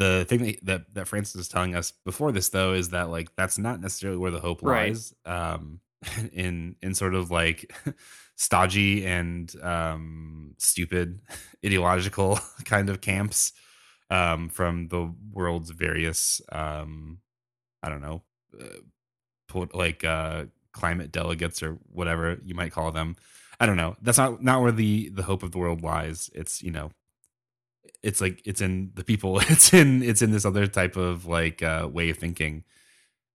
the 0.00 0.24
thing 0.26 0.56
that, 0.62 0.94
that, 0.94 1.06
Francis 1.06 1.42
is 1.42 1.48
telling 1.48 1.74
us 1.74 1.92
before 2.06 2.32
this 2.32 2.48
though 2.48 2.72
is 2.72 2.88
that 2.88 3.10
like 3.10 3.36
that's 3.36 3.58
not 3.58 3.82
necessarily 3.82 4.18
where 4.18 4.30
the 4.30 4.40
hope 4.40 4.62
lies. 4.62 5.12
Right. 5.26 5.52
Um, 5.52 5.80
in 6.32 6.76
in 6.80 6.94
sort 6.94 7.14
of 7.14 7.30
like 7.30 7.74
stodgy 8.36 9.06
and 9.06 9.54
um, 9.62 10.54
stupid 10.56 11.20
ideological 11.64 12.40
kind 12.64 12.88
of 12.88 13.02
camps 13.02 13.52
um, 14.08 14.48
from 14.48 14.88
the 14.88 15.12
world's 15.32 15.70
various 15.70 16.40
um, 16.50 17.18
I 17.82 17.90
don't 17.90 18.00
know 18.00 18.22
uh, 18.58 19.66
like 19.74 20.02
uh, 20.02 20.46
climate 20.72 21.12
delegates 21.12 21.62
or 21.62 21.78
whatever 21.92 22.38
you 22.42 22.54
might 22.54 22.72
call 22.72 22.90
them. 22.90 23.16
I 23.60 23.66
don't 23.66 23.76
know. 23.76 23.96
That's 24.00 24.16
not 24.16 24.42
not 24.42 24.62
where 24.62 24.72
the 24.72 25.10
the 25.10 25.24
hope 25.24 25.42
of 25.42 25.52
the 25.52 25.58
world 25.58 25.82
lies. 25.82 26.30
It's 26.34 26.62
you 26.62 26.70
know 26.70 26.92
it's 28.02 28.20
like 28.20 28.42
it's 28.44 28.60
in 28.60 28.92
the 28.94 29.04
people 29.04 29.38
it's 29.50 29.72
in 29.74 30.02
it's 30.02 30.22
in 30.22 30.30
this 30.30 30.44
other 30.44 30.66
type 30.66 30.96
of 30.96 31.26
like 31.26 31.62
uh 31.62 31.88
way 31.90 32.10
of 32.10 32.18
thinking. 32.18 32.64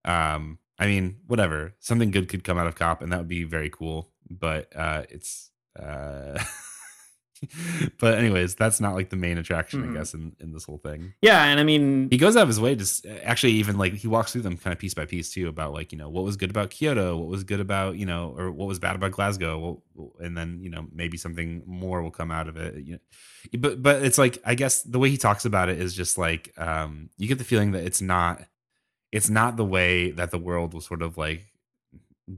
Um 0.06 0.60
i 0.80 0.88
mean 0.88 1.18
whatever. 1.28 1.76
Something 1.80 2.12
good 2.12 2.30
could 2.30 2.44
come 2.44 2.58
out 2.58 2.68
of 2.68 2.76
cop 2.76 3.02
and 3.02 3.12
that 3.12 3.20
would 3.20 3.28
be 3.28 3.44
very 3.44 3.70
cool 3.70 4.12
but 4.30 4.76
uh 4.76 5.04
it's 5.10 5.52
uh 5.80 6.44
but 8.00 8.18
anyways, 8.18 8.56
that's 8.56 8.80
not 8.80 8.96
like 8.96 9.10
the 9.10 9.16
main 9.16 9.38
attraction, 9.38 9.82
mm-hmm. 9.82 9.96
I 9.96 9.98
guess, 10.00 10.14
in, 10.14 10.36
in 10.40 10.54
this 10.54 10.64
whole 10.64 10.78
thing. 10.78 11.14
Yeah, 11.22 11.44
and 11.46 11.60
I 11.60 11.64
mean, 11.64 12.10
he 12.10 12.18
goes 12.18 12.36
out 12.36 12.44
of 12.44 12.48
his 12.48 12.60
way 12.60 12.76
to 12.76 13.26
actually 13.26 13.54
even 13.54 13.78
like 13.78 13.94
he 13.94 14.08
walks 14.08 14.32
through 14.32 14.42
them 14.42 14.58
kind 14.58 14.72
of 14.72 14.80
piece 14.80 14.94
by 14.94 15.06
piece 15.06 15.32
too 15.32 15.48
about 15.48 15.74
like 15.74 15.92
you 15.92 15.98
know 15.98 16.10
what 16.10 16.24
was 16.24 16.38
good 16.38 16.50
about 16.50 16.70
Kyoto, 16.70 17.18
what 17.18 17.28
was 17.28 17.44
good 17.44 17.60
about 17.60 17.98
you 17.98 18.06
know, 18.06 18.36
or 18.38 18.52
what 18.52 18.68
was 18.68 18.80
bad 18.80 18.96
about 18.96 19.12
Glasgow, 19.12 19.82
and 20.20 20.38
then 20.38 20.60
you 20.62 20.70
know 20.70 20.88
maybe 20.92 21.18
something 21.18 21.64
more 21.66 22.02
will 22.02 22.12
come 22.12 22.32
out 22.32 22.48
of 22.48 22.58
it. 22.58 22.76
You 22.86 22.94
know, 22.94 23.60
but 23.60 23.82
but 23.82 24.04
it's 24.04 24.18
like 24.18 24.38
I 24.46 24.56
guess 24.56 24.82
the 24.82 25.00
way 25.00 25.10
he 25.10 25.18
talks 25.18 25.46
about 25.46 25.70
it 25.70 25.80
is 25.80 25.94
just 25.94 26.18
like 26.18 26.54
um 26.58 27.10
you 27.18 27.28
get 27.28 27.38
the 27.38 27.44
feeling 27.44 27.72
that 27.72 27.84
it's 27.84 28.02
not 28.02 28.42
it's 29.12 29.30
not 29.30 29.58
the 29.58 29.66
way 29.66 30.12
that 30.12 30.32
the 30.32 30.38
world 30.38 30.74
was 30.74 30.86
sort 30.86 31.02
of 31.02 31.18
like 31.18 31.46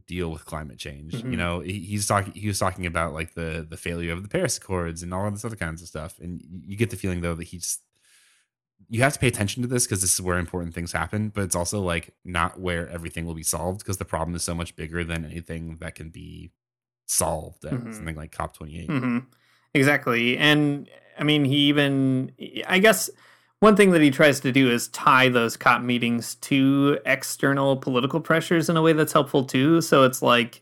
deal 0.06 0.30
with 0.30 0.46
climate 0.46 0.78
change. 0.78 1.14
Mm-hmm. 1.14 1.32
You 1.32 1.38
know, 1.38 1.60
he, 1.62 1.80
he's 1.80 2.08
talking 2.08 2.34
he 2.34 2.48
was 2.48 2.60
talking 2.60 2.86
about 2.86 3.14
like 3.14 3.34
the 3.34 3.66
the 3.68 3.78
failure 3.78 4.14
of 4.14 4.24
the 4.24 4.30
Paris 4.30 4.58
Accords 4.58 5.04
and 5.04 5.14
all 5.14 5.26
of 5.26 5.34
this 5.34 5.46
other 5.46 5.56
kinds 5.56 5.82
of 5.82 5.88
stuff. 5.88 6.20
And 6.20 6.42
you 6.66 6.76
get 6.76 6.90
the 6.90 6.96
feeling 6.96 7.22
though 7.22 7.36
that 7.36 7.46
he's 7.46 7.80
you 8.90 9.02
have 9.02 9.14
to 9.14 9.20
pay 9.20 9.28
attention 9.28 9.62
to 9.64 9.68
this 9.68 9.86
because 9.86 10.02
this 10.02 10.14
is 10.14 10.22
where 10.22 10.38
important 10.38 10.74
things 10.74 10.92
happen, 10.92 11.30
but 11.30 11.44
it's 11.44 11.56
also 11.56 11.82
like 11.82 12.14
not 12.24 12.60
where 12.60 12.88
everything 12.90 13.26
will 13.26 13.34
be 13.34 13.44
solved 13.44 13.80
because 13.80 13.98
the 13.98 14.06
problem 14.06 14.36
is 14.36 14.44
so 14.44 14.56
much 14.56 14.76
bigger 14.76 15.04
than 15.04 15.26
anything 15.26 15.78
that 15.78 15.96
can 15.96 16.10
be 16.10 16.52
solved 17.06 17.66
at 17.66 17.74
mm-hmm. 17.74 17.92
something 17.92 18.16
like 18.16 18.32
COP28. 18.32 18.88
Mm-hmm. 18.88 19.18
Exactly. 19.74 20.38
And 20.38 20.90
I 21.18 21.24
mean, 21.24 21.44
he 21.44 21.56
even, 21.68 22.32
I 22.68 22.80
guess, 22.80 23.10
one 23.60 23.76
thing 23.76 23.92
that 23.92 24.02
he 24.02 24.12
tries 24.12 24.40
to 24.42 24.52
do 24.52 24.70
is 24.70 24.88
tie 24.90 25.30
those 25.30 25.58
COP 25.58 25.82
meetings 25.82 26.36
to 26.36 27.00
external 27.06 27.76
political 27.78 28.20
pressures 28.20 28.70
in 28.70 28.78
a 28.78 28.82
way 28.82 28.94
that's 28.94 29.14
helpful 29.14 29.44
too. 29.44 29.82
So 29.82 30.04
it's 30.04 30.22
like, 30.22 30.62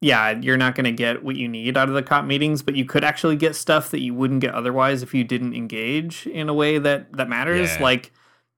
yeah, 0.00 0.30
you're 0.30 0.56
not 0.56 0.76
going 0.76 0.84
to 0.84 0.92
get 0.92 1.24
what 1.24 1.34
you 1.34 1.48
need 1.48 1.76
out 1.76 1.88
of 1.88 1.94
the 1.94 2.02
COP 2.02 2.24
meetings, 2.24 2.62
but 2.62 2.76
you 2.76 2.84
could 2.84 3.02
actually 3.02 3.34
get 3.34 3.56
stuff 3.56 3.90
that 3.90 4.00
you 4.00 4.14
wouldn't 4.14 4.40
get 4.40 4.54
otherwise 4.54 5.02
if 5.02 5.12
you 5.12 5.24
didn't 5.24 5.54
engage 5.54 6.26
in 6.28 6.48
a 6.48 6.54
way 6.54 6.78
that 6.78 7.12
that 7.14 7.28
matters. 7.28 7.74
Yeah. 7.74 7.82
Like, 7.82 8.12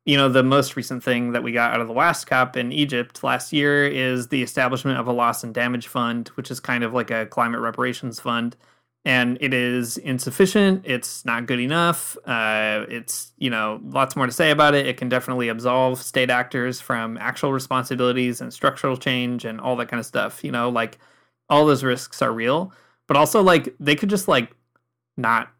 you 0.05 0.19
know, 0.19 0.29
the 0.29 0.43
most 0.43 0.77
recent 0.77 1.03
thing 1.03 1.33
that 1.33 1.43
we 1.43 1.53
got 1.53 1.73
out 1.73 1.81
of 1.81 1.89
the 1.89 1.95
last 1.95 2.27
COP 2.27 2.59
in 2.59 2.73
Egypt 2.73 3.25
last 3.25 3.51
year 3.53 3.87
is 3.87 4.29
the 4.29 4.43
establishment 4.43 4.99
of 4.99 5.07
a 5.07 5.13
loss 5.13 5.43
and 5.43 5.55
damage 5.55 5.87
fund, 5.87 6.29
which 6.35 6.51
is 6.51 6.61
kind 6.61 6.85
of 6.85 6.93
like 6.93 7.11
a 7.11 7.25
climate 7.25 7.61
reparations 7.61 8.21
fund 8.21 8.57
and 9.05 9.39
it 9.41 9.55
is 9.55 9.97
insufficient. 9.97 10.83
It's 10.85 11.25
not 11.25 11.47
good 11.47 11.61
enough. 11.61 12.17
Uh, 12.27 12.85
it's 12.89 13.33
you 13.39 13.51
know 13.51 13.81
lots 13.83 14.17
more 14.17 14.27
to 14.27 14.33
say 14.33 14.51
about 14.51 14.75
it. 14.75 14.87
It 14.87 14.97
can 14.97 15.09
definitely 15.09 15.49
absolve 15.49 16.03
state 16.03 16.31
actors 16.31 16.81
from 16.81 17.17
actual 17.19 17.53
responsibilities 17.53 18.41
and 18.41 18.53
structural 18.53 18.97
change 18.97 19.45
and 19.45 19.61
all 19.61 19.77
that 19.77 19.89
kind 19.89 20.01
of 20.01 20.07
stuff. 20.07 20.45
You 20.45 20.53
know, 20.53 20.69
like 20.69 20.99
all 21.49 21.67
those 21.67 21.83
risks 21.83 22.23
are 22.23 22.33
real, 22.33 22.73
but 23.07 23.17
also 23.17 23.43
like 23.43 23.75
they 23.81 23.97
could 23.97 24.11
just 24.11 24.29
like 24.29 24.51
not 25.17 25.51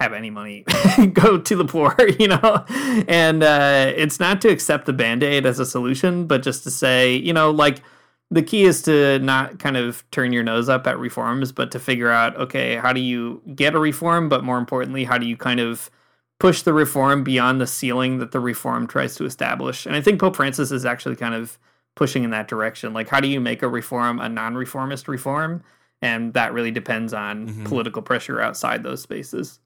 have 0.00 0.12
any 0.14 0.30
money 0.30 0.64
go 1.12 1.38
to 1.38 1.56
the 1.56 1.64
poor, 1.64 1.94
you 2.18 2.28
know? 2.28 2.64
And 3.06 3.42
uh, 3.42 3.92
it's 3.94 4.18
not 4.18 4.40
to 4.42 4.48
accept 4.48 4.86
the 4.86 4.92
band 4.94 5.22
aid 5.22 5.44
as 5.44 5.58
a 5.58 5.66
solution, 5.66 6.26
but 6.26 6.42
just 6.42 6.64
to 6.64 6.70
say, 6.70 7.14
you 7.14 7.34
know, 7.34 7.50
like 7.50 7.82
the 8.30 8.42
key 8.42 8.64
is 8.64 8.82
to 8.82 9.18
not 9.18 9.58
kind 9.58 9.76
of 9.76 10.08
turn 10.10 10.32
your 10.32 10.44
nose 10.44 10.68
up 10.68 10.86
at 10.86 10.98
reforms, 10.98 11.50
but 11.50 11.70
to 11.72 11.80
figure 11.80 12.10
out, 12.10 12.36
okay, 12.36 12.76
how 12.76 12.92
do 12.92 13.00
you 13.00 13.42
get 13.54 13.74
a 13.74 13.78
reform? 13.78 14.28
But 14.28 14.44
more 14.44 14.58
importantly, 14.58 15.04
how 15.04 15.18
do 15.18 15.26
you 15.26 15.36
kind 15.36 15.58
of 15.58 15.90
push 16.38 16.62
the 16.62 16.72
reform 16.72 17.24
beyond 17.24 17.60
the 17.60 17.66
ceiling 17.66 18.18
that 18.18 18.30
the 18.30 18.38
reform 18.38 18.86
tries 18.86 19.16
to 19.16 19.24
establish? 19.24 19.84
And 19.84 19.96
I 19.96 20.00
think 20.00 20.20
Pope 20.20 20.36
Francis 20.36 20.70
is 20.70 20.86
actually 20.86 21.16
kind 21.16 21.34
of 21.34 21.58
pushing 21.96 22.22
in 22.22 22.30
that 22.30 22.46
direction. 22.46 22.92
Like, 22.92 23.08
how 23.08 23.18
do 23.18 23.26
you 23.26 23.40
make 23.40 23.62
a 23.62 23.68
reform 23.68 24.20
a 24.20 24.28
non 24.28 24.54
reformist 24.54 25.08
reform? 25.08 25.64
And 26.00 26.32
that 26.34 26.52
really 26.52 26.70
depends 26.70 27.12
on 27.12 27.48
mm-hmm. 27.48 27.64
political 27.64 28.00
pressure 28.00 28.40
outside 28.40 28.84
those 28.84 29.02
spaces. 29.02 29.58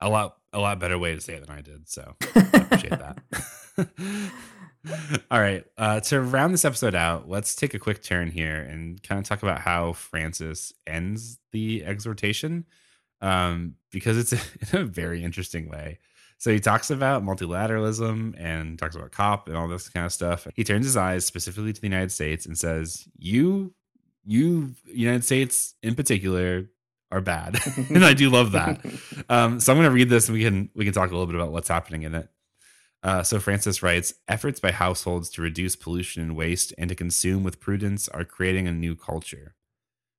A 0.00 0.08
lot, 0.08 0.38
a 0.52 0.58
lot 0.58 0.80
better 0.80 0.98
way 0.98 1.14
to 1.14 1.20
say 1.20 1.34
it 1.34 1.46
than 1.46 1.56
I 1.56 1.60
did. 1.60 1.88
So 1.88 2.16
I 2.34 2.40
appreciate 2.54 2.98
that. 2.98 3.18
All 5.30 5.40
right. 5.40 5.64
Uh, 5.76 6.00
to 6.00 6.20
round 6.20 6.54
this 6.54 6.64
episode 6.64 6.94
out, 6.94 7.28
let's 7.28 7.54
take 7.54 7.74
a 7.74 7.78
quick 7.78 8.02
turn 8.02 8.30
here 8.30 8.56
and 8.56 9.02
kind 9.02 9.18
of 9.18 9.24
talk 9.26 9.42
about 9.42 9.60
how 9.60 9.92
Francis 9.92 10.72
ends 10.86 11.38
the 11.52 11.84
exhortation 11.84 12.66
um, 13.20 13.74
because 13.90 14.18
it's 14.18 14.32
a, 14.32 14.36
in 14.76 14.82
a 14.82 14.84
very 14.84 15.24
interesting 15.24 15.68
way. 15.68 15.98
So 16.38 16.52
he 16.52 16.60
talks 16.60 16.90
about 16.90 17.24
multilateralism 17.24 18.34
and 18.38 18.78
talks 18.78 18.94
about 18.94 19.10
COP 19.10 19.48
and 19.48 19.56
all 19.56 19.68
this 19.68 19.88
kind 19.88 20.04
of 20.04 20.12
stuff. 20.12 20.46
He 20.54 20.64
turns 20.64 20.84
his 20.84 20.96
eyes 20.96 21.24
specifically 21.24 21.72
to 21.72 21.80
the 21.80 21.86
United 21.86 22.12
States 22.12 22.44
and 22.44 22.58
says, 22.58 23.08
"You, 23.16 23.72
you, 24.22 24.74
United 24.84 25.24
States 25.24 25.74
in 25.82 25.94
particular, 25.94 26.68
are 27.10 27.22
bad," 27.22 27.58
and 27.88 28.04
I 28.04 28.12
do 28.12 28.28
love 28.28 28.52
that. 28.52 28.84
Um, 29.30 29.60
so 29.60 29.72
I'm 29.72 29.78
going 29.78 29.88
to 29.88 29.94
read 29.94 30.10
this 30.10 30.28
and 30.28 30.36
we 30.36 30.44
can 30.44 30.68
we 30.74 30.84
can 30.84 30.92
talk 30.92 31.08
a 31.08 31.14
little 31.14 31.26
bit 31.26 31.36
about 31.36 31.52
what's 31.52 31.68
happening 31.68 32.02
in 32.02 32.14
it. 32.14 32.28
Uh, 33.06 33.22
so 33.22 33.38
Francis 33.38 33.84
writes 33.84 34.14
efforts 34.26 34.58
by 34.58 34.72
households 34.72 35.30
to 35.30 35.40
reduce 35.40 35.76
pollution 35.76 36.20
and 36.22 36.34
waste 36.34 36.74
and 36.76 36.88
to 36.88 36.94
consume 36.96 37.44
with 37.44 37.60
prudence 37.60 38.08
are 38.08 38.24
creating 38.24 38.66
a 38.66 38.72
new 38.72 38.96
culture. 38.96 39.54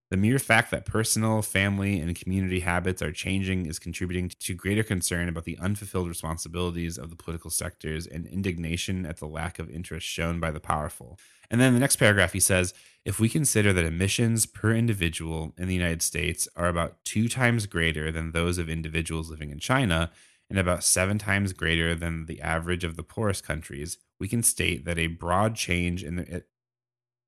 The 0.09 0.15
mere 0.15 0.39
fact 0.39 0.71
that 0.71 0.85
personal, 0.85 1.41
family, 1.41 1.99
and 1.99 2.15
community 2.15 2.61
habits 2.61 3.01
are 3.01 3.11
changing 3.11 3.65
is 3.65 3.77
contributing 3.77 4.31
to 4.39 4.53
greater 4.53 4.83
concern 4.83 5.27
about 5.27 5.43
the 5.43 5.57
unfulfilled 5.57 6.07
responsibilities 6.07 6.97
of 6.97 7.09
the 7.09 7.17
political 7.17 7.49
sectors 7.49 8.07
and 8.07 8.25
indignation 8.25 9.05
at 9.05 9.17
the 9.17 9.27
lack 9.27 9.59
of 9.59 9.69
interest 9.69 10.07
shown 10.07 10.39
by 10.39 10.49
the 10.49 10.61
powerful. 10.61 11.19
And 11.51 11.59
then 11.59 11.73
the 11.73 11.81
next 11.81 11.97
paragraph, 11.97 12.31
he 12.31 12.39
says 12.39 12.73
if 13.03 13.19
we 13.19 13.27
consider 13.27 13.73
that 13.73 13.83
emissions 13.83 14.45
per 14.45 14.71
individual 14.71 15.53
in 15.57 15.67
the 15.67 15.75
United 15.75 16.01
States 16.01 16.47
are 16.55 16.69
about 16.69 17.03
two 17.03 17.27
times 17.27 17.65
greater 17.65 18.13
than 18.13 18.31
those 18.31 18.57
of 18.57 18.69
individuals 18.69 19.29
living 19.29 19.49
in 19.49 19.59
China, 19.59 20.09
and 20.49 20.57
about 20.57 20.83
seven 20.83 21.17
times 21.17 21.53
greater 21.53 21.93
than 21.93 22.25
the 22.25 22.41
average 22.41 22.83
of 22.83 22.95
the 22.95 23.03
poorest 23.03 23.43
countries, 23.45 23.97
we 24.19 24.27
can 24.27 24.43
state 24.43 24.85
that 24.85 24.97
a 24.97 25.07
broad 25.07 25.55
change 25.55 26.03
in 26.03 26.15
the 26.15 26.43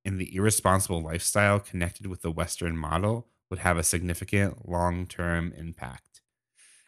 in 0.05 0.17
the 0.17 0.33
irresponsible 0.33 1.01
lifestyle 1.01 1.59
connected 1.59 2.07
with 2.07 2.21
the 2.21 2.31
Western 2.31 2.77
model 2.77 3.27
would 3.49 3.59
have 3.59 3.77
a 3.77 3.83
significant 3.83 4.67
long 4.67 5.05
term 5.05 5.53
impact. 5.57 6.21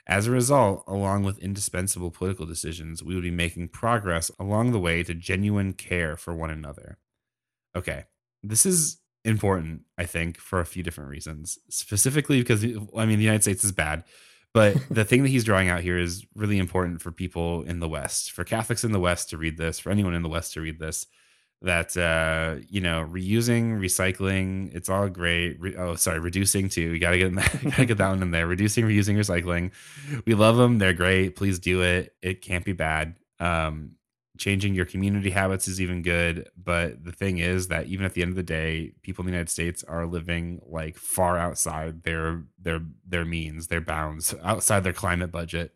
As 0.08 0.28
a 0.28 0.32
result, 0.32 0.84
along 0.88 1.24
with 1.24 1.38
indispensable 1.40 2.12
political 2.12 2.46
decisions, 2.46 3.04
we 3.04 3.14
would 3.14 3.24
be 3.24 3.32
making 3.32 3.70
progress 3.70 4.32
along 4.40 4.72
the 4.72 4.80
way 4.80 5.04
to 5.04 5.14
genuine 5.14 5.74
care 5.74 6.18
for 6.18 6.34
one 6.36 6.50
another. 6.50 6.98
Okay, 7.76 8.06
this 8.42 8.66
is 8.66 9.00
important, 9.24 9.84
I 9.98 10.06
think, 10.06 10.38
for 10.38 10.60
a 10.60 10.66
few 10.66 10.84
different 10.84 11.10
reasons. 11.10 11.60
Specifically, 11.70 12.40
because, 12.40 12.64
I 12.64 13.06
mean, 13.06 13.20
the 13.20 13.26
United 13.26 13.44
States 13.44 13.64
is 13.64 13.72
bad, 13.72 14.04
but 14.54 14.78
the 14.90 15.06
thing 15.06 15.24
that 15.24 15.30
he's 15.30 15.44
drawing 15.44 15.70
out 15.70 15.82
here 15.82 15.98
is 15.98 16.26
really 16.36 16.58
important 16.58 17.02
for 17.02 17.12
people 17.12 17.64
in 17.64 17.80
the 17.80 17.90
West, 17.90 18.32
for 18.32 18.44
Catholics 18.44 18.84
in 18.84 18.92
the 18.92 19.00
West 19.00 19.30
to 19.30 19.38
read 19.38 19.58
this, 19.58 19.80
for 19.80 19.90
anyone 19.90 20.14
in 20.14 20.24
the 20.24 20.30
West 20.30 20.54
to 20.54 20.62
read 20.62 20.80
this 20.80 21.06
that 21.64 21.96
uh 21.96 22.56
you 22.70 22.82
know 22.82 23.08
reusing 23.12 23.80
recycling 23.80 24.74
it's 24.74 24.90
all 24.90 25.08
great. 25.08 25.60
Re- 25.60 25.76
oh 25.76 25.96
sorry 25.96 26.20
reducing 26.20 26.70
too. 26.70 26.92
We 26.92 27.00
gotta 27.00 27.20
get 27.20 27.36
that, 27.36 27.64
gotta 27.64 27.86
get 27.86 27.98
that 27.98 28.10
one 28.10 28.24
in 28.24 28.32
there. 28.32 28.48
Reducing 28.48 28.86
reusing 28.86 29.16
recycling. 29.16 29.72
We 30.26 30.34
love 30.34 30.58
them. 30.58 30.80
They're 30.80 30.94
great. 30.94 31.36
Please 31.36 31.60
do 31.60 31.84
it. 31.84 32.16
It 32.22 32.42
can't 32.42 32.66
be 32.66 32.74
bad. 32.74 33.16
Um 33.40 33.92
changing 34.42 34.74
your 34.74 34.86
community 34.86 35.30
habits 35.30 35.68
is 35.68 35.80
even 35.80 36.02
good 36.02 36.50
but 36.58 37.04
the 37.04 37.12
thing 37.12 37.38
is 37.38 37.68
that 37.68 37.86
even 37.86 38.04
at 38.04 38.16
the 38.16 38.24
end 38.24 38.32
of 38.32 38.36
the 38.36 38.42
day 38.42 38.92
people 39.04 39.22
in 39.22 39.28
the 39.28 39.32
united 39.32 39.52
states 39.52 39.84
are 39.84 40.08
living 40.08 40.60
like 40.66 40.98
far 40.98 41.38
outside 41.38 42.02
their 42.02 42.44
their 42.60 42.82
their 43.08 43.24
means 43.24 43.68
their 43.68 43.80
bounds 43.80 44.34
outside 44.44 44.84
their 44.84 44.94
climate 44.94 45.32
budget 45.32 45.76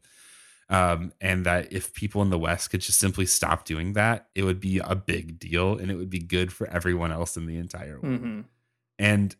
um, 0.67 1.13
and 1.21 1.45
that 1.45 1.71
if 1.71 1.93
people 1.93 2.23
in 2.23 2.31
the 2.31 2.39
West 2.39 2.71
could 2.71 2.81
just 2.81 2.99
simply 2.99 3.27
stop 3.27 3.65
doing 3.65 3.93
that, 3.93 4.29
it 4.33 4.41
would 4.41 4.59
be 4.59 4.79
a 4.79 4.95
big 4.95 5.37
deal 5.37 5.77
and 5.77 5.91
it 5.91 5.95
would 5.95 6.09
be 6.09 6.17
good 6.17 6.51
for 6.51 6.67
everyone 6.67 7.11
else 7.11 7.37
in 7.37 7.45
the 7.45 7.57
entire 7.57 7.99
world. 7.99 8.15
Mm-hmm. 8.15 8.41
And 8.97 9.35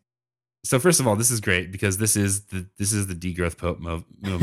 so, 0.64 0.78
first 0.78 1.00
of 1.00 1.08
all, 1.08 1.16
this 1.16 1.32
is 1.32 1.42
great 1.42 1.72
because 1.72 1.98
this 1.98 2.16
is 2.16 2.46
the 2.46 2.68
this 2.78 2.94
is 2.94 3.08
the 3.08 3.16
degrowth 3.16 3.58
pope 3.58 3.80
mo- 3.80 4.06
mo- 4.22 4.40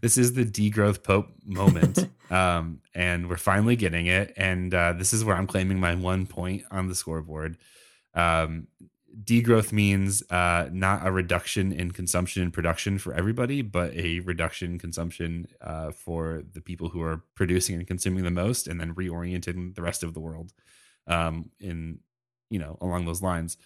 this 0.00 0.18
is 0.18 0.34
the 0.34 0.44
degrowth 0.44 1.02
pope 1.02 1.30
moment, 1.44 2.08
um, 2.30 2.80
and 2.94 3.28
we're 3.28 3.36
finally 3.36 3.76
getting 3.76 4.06
it. 4.06 4.32
And 4.36 4.72
uh, 4.72 4.92
this 4.94 5.12
is 5.12 5.24
where 5.24 5.36
I'm 5.36 5.46
claiming 5.46 5.80
my 5.80 5.94
one 5.94 6.26
point 6.26 6.64
on 6.70 6.88
the 6.88 6.94
scoreboard. 6.94 7.58
Um, 8.14 8.68
degrowth 9.24 9.72
means 9.72 10.22
uh, 10.30 10.68
not 10.72 11.06
a 11.06 11.10
reduction 11.10 11.72
in 11.72 11.90
consumption 11.90 12.42
and 12.42 12.52
production 12.52 12.98
for 12.98 13.14
everybody, 13.14 13.62
but 13.62 13.94
a 13.94 14.20
reduction 14.20 14.72
in 14.72 14.78
consumption 14.78 15.46
uh, 15.60 15.90
for 15.90 16.42
the 16.52 16.60
people 16.60 16.90
who 16.90 17.02
are 17.02 17.22
producing 17.34 17.76
and 17.76 17.86
consuming 17.86 18.24
the 18.24 18.30
most, 18.30 18.68
and 18.68 18.80
then 18.80 18.94
reorienting 18.94 19.74
the 19.74 19.82
rest 19.82 20.02
of 20.02 20.14
the 20.14 20.20
world 20.20 20.52
um, 21.06 21.50
in 21.60 22.00
you 22.50 22.58
know 22.58 22.78
along 22.80 23.04
those 23.04 23.22
lines. 23.22 23.56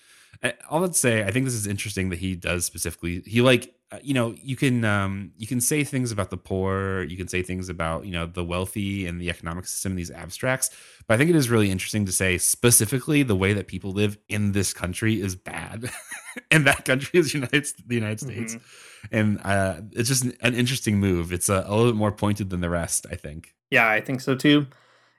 All 0.71 0.81
that 0.81 0.89
to 0.89 0.99
say, 0.99 1.23
I 1.23 1.31
think 1.31 1.45
this 1.45 1.55
is 1.55 1.67
interesting 1.67 2.11
that 2.11 2.19
he 2.19 2.35
does 2.35 2.65
specifically. 2.65 3.23
He 3.27 3.43
like 3.43 3.75
you 4.03 4.15
know 4.15 4.35
you 4.43 4.57
can 4.57 4.85
um, 4.85 5.33
you 5.37 5.47
can 5.47 5.61
say 5.61 5.85
things 5.85 6.13
about 6.13 6.31
the 6.31 6.37
poor, 6.37 7.03
you 7.03 7.17
can 7.17 7.29
say 7.29 7.43
things 7.43 7.69
about 7.69 8.07
you 8.07 8.13
know 8.13 8.27
the 8.27 8.45
wealthy 8.45 9.07
and 9.07 9.21
the 9.21 9.29
economic 9.29 9.67
system, 9.67 9.93
in 9.93 9.97
these 9.97 10.11
abstracts. 10.11 10.71
But 11.07 11.15
I 11.15 11.19
think 11.19 11.31
it 11.31 11.37
is 11.37 11.51
really 11.51 11.71
interesting 11.71 12.07
to 12.07 12.13
say 12.13 12.39
specifically 12.39 13.23
the 13.23 13.37
way 13.37 13.53
that 13.53 13.67
people 13.67 13.93
live 13.93 14.19
in 14.29 14.53
this 14.53 14.73
country 14.73 15.21
is 15.21 15.37
bad, 15.37 15.91
and 16.51 16.67
that 16.67 16.85
country 16.85 17.19
is 17.19 17.35
United 17.35 17.67
the 17.87 17.95
United 17.95 18.21
States, 18.21 18.55
mm-hmm. 18.55 19.17
and 19.17 19.41
uh, 19.45 19.81
it's 19.93 20.09
just 20.09 20.25
an, 20.25 20.37
an, 20.41 20.55
interesting 20.55 20.99
move. 20.99 21.33
It's 21.33 21.49
a, 21.49 21.65
a 21.67 21.71
little 21.75 21.93
bit 21.93 21.97
more 21.97 22.13
pointed 22.13 22.51
than 22.51 22.61
the 22.61 22.71
rest, 22.71 23.07
I 23.11 23.17
think. 23.17 23.55
Yeah, 23.71 23.89
I 23.89 24.01
think 24.01 24.21
so 24.21 24.35
too, 24.35 24.67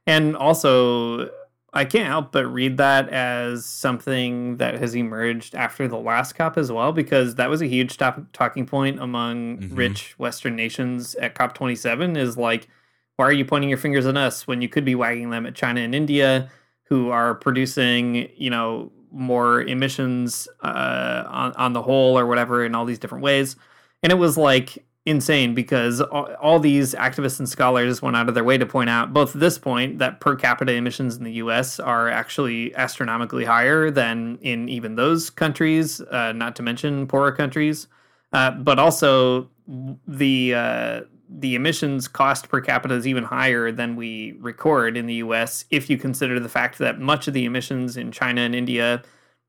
and 0.07 0.35
also 0.35 1.29
I 1.75 1.85
can't 1.85 2.07
help 2.07 2.31
but 2.31 2.45
read 2.45 2.77
that 2.77 3.09
as 3.09 3.65
something 3.65 4.57
that 4.57 4.75
has 4.75 4.95
emerged 4.95 5.55
after 5.55 5.87
the 5.87 5.97
last 5.97 6.33
COP 6.33 6.57
as 6.57 6.71
well, 6.71 6.91
because 6.91 7.35
that 7.35 7.49
was 7.49 7.63
a 7.63 7.67
huge 7.67 7.97
top, 7.97 8.21
talking 8.31 8.67
point 8.67 8.99
among 8.99 9.57
mm-hmm. 9.57 9.75
rich 9.75 10.13
Western 10.19 10.55
nations 10.55 11.15
at 11.15 11.33
COP27 11.33 12.15
is 12.15 12.37
like, 12.37 12.67
why 13.15 13.25
are 13.25 13.31
you 13.31 13.43
pointing 13.43 13.69
your 13.69 13.79
fingers 13.79 14.05
at 14.05 14.15
us 14.15 14.45
when 14.45 14.61
you 14.61 14.69
could 14.69 14.85
be 14.85 14.93
wagging 14.93 15.31
them 15.31 15.47
at 15.47 15.55
China 15.55 15.81
and 15.81 15.95
India, 15.95 16.51
who 16.83 17.09
are 17.09 17.33
producing, 17.33 18.29
you 18.35 18.51
know, 18.51 18.91
more 19.11 19.61
emissions 19.61 20.47
uh, 20.61 21.23
on, 21.27 21.53
on 21.53 21.73
the 21.73 21.81
whole 21.81 22.17
or 22.17 22.27
whatever 22.27 22.63
in 22.63 22.75
all 22.75 22.85
these 22.85 22.99
different 22.99 23.23
ways? 23.23 23.55
And 24.03 24.11
it 24.11 24.15
was 24.15 24.37
like, 24.37 24.85
insane 25.05 25.53
because 25.53 25.99
all, 25.99 26.33
all, 26.35 26.59
these 26.59 26.93
activists 26.95 27.37
and 27.39 27.49
scholars 27.49 28.01
went 28.01 28.15
out 28.15 28.29
of 28.29 28.35
their 28.35 28.43
way 28.43 28.57
to 28.57 28.65
point 28.65 28.89
out 28.89 29.11
both 29.11 29.33
this 29.33 29.57
point 29.57 29.99
that 29.99 30.21
per 30.21 30.35
capita 30.35 30.71
emissions 30.73 31.17
in 31.17 31.25
the 31.25 31.33
US 31.33 31.79
are 31.79 32.09
actually 32.09 32.73
astronomically 32.75 33.43
higher 33.43 33.91
than 33.91 34.37
in 34.41 34.69
even 34.69 34.95
those 34.95 35.29
countries, 35.29 35.99
uh, 35.99 36.31
not 36.31 36.55
to 36.55 36.63
mention 36.63 37.05
poorer 37.05 37.33
countries, 37.33 37.87
uh, 38.31 38.51
but 38.51 38.79
also 38.79 39.49
the 40.07 40.53
uh, 40.55 41.01
the 41.29 41.55
emissions 41.55 42.07
cost 42.07 42.47
per 42.47 42.61
capita 42.61 42.93
is 42.93 43.07
even 43.07 43.23
higher 43.23 43.71
than 43.71 43.95
we 43.95 44.33
record 44.39 44.95
in 44.95 45.05
the 45.05 45.15
US 45.15 45.65
if 45.69 45.89
you 45.89 45.97
consider 45.97 46.39
the 46.39 46.49
fact 46.49 46.77
that 46.77 46.99
much 46.99 47.27
of 47.27 47.33
the 47.33 47.43
emissions 47.43 47.97
in 47.97 48.11
China 48.11 48.41
and 48.41 48.55
India 48.55 49.03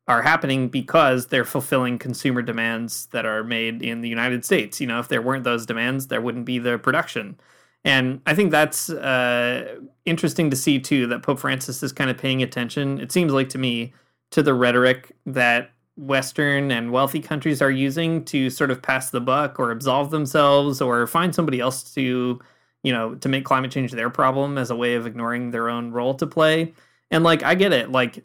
are 0.06 0.22
happening 0.22 0.68
because 0.68 1.28
they're 1.28 1.44
fulfilling 1.44 1.98
consumer 1.98 2.42
demands 2.42 3.06
that 3.12 3.24
are 3.24 3.42
made 3.42 3.82
in 3.82 4.02
the 4.02 4.08
United 4.08 4.44
States. 4.44 4.80
You 4.80 4.86
know, 4.86 5.00
if 5.00 5.08
there 5.08 5.22
weren't 5.22 5.44
those 5.44 5.64
demands, 5.64 6.08
there 6.08 6.20
wouldn't 6.20 6.44
be 6.44 6.58
the 6.58 6.78
production. 6.78 7.38
And 7.84 8.20
I 8.26 8.34
think 8.34 8.50
that's 8.50 8.90
uh, 8.90 9.76
interesting 10.04 10.50
to 10.50 10.56
see 10.56 10.78
too 10.78 11.06
that 11.06 11.22
Pope 11.22 11.38
Francis 11.38 11.82
is 11.82 11.92
kind 11.92 12.10
of 12.10 12.18
paying 12.18 12.42
attention, 12.42 12.98
it 13.00 13.12
seems 13.12 13.32
like 13.32 13.48
to 13.50 13.58
me, 13.58 13.92
to 14.30 14.42
the 14.42 14.54
rhetoric 14.54 15.12
that 15.26 15.70
Western 15.96 16.70
and 16.70 16.90
wealthy 16.90 17.20
countries 17.20 17.62
are 17.62 17.70
using 17.70 18.24
to 18.24 18.50
sort 18.50 18.70
of 18.70 18.82
pass 18.82 19.10
the 19.10 19.20
buck 19.20 19.60
or 19.60 19.70
absolve 19.70 20.10
themselves 20.10 20.80
or 20.80 21.06
find 21.06 21.34
somebody 21.34 21.60
else 21.60 21.94
to, 21.94 22.40
you 22.82 22.92
know, 22.92 23.14
to 23.16 23.28
make 23.28 23.44
climate 23.44 23.70
change 23.70 23.92
their 23.92 24.10
problem 24.10 24.58
as 24.58 24.70
a 24.70 24.76
way 24.76 24.94
of 24.94 25.06
ignoring 25.06 25.50
their 25.50 25.68
own 25.68 25.92
role 25.92 26.14
to 26.14 26.26
play. 26.26 26.74
And 27.10 27.22
like, 27.22 27.42
I 27.42 27.54
get 27.54 27.72
it. 27.72 27.92
Like, 27.92 28.24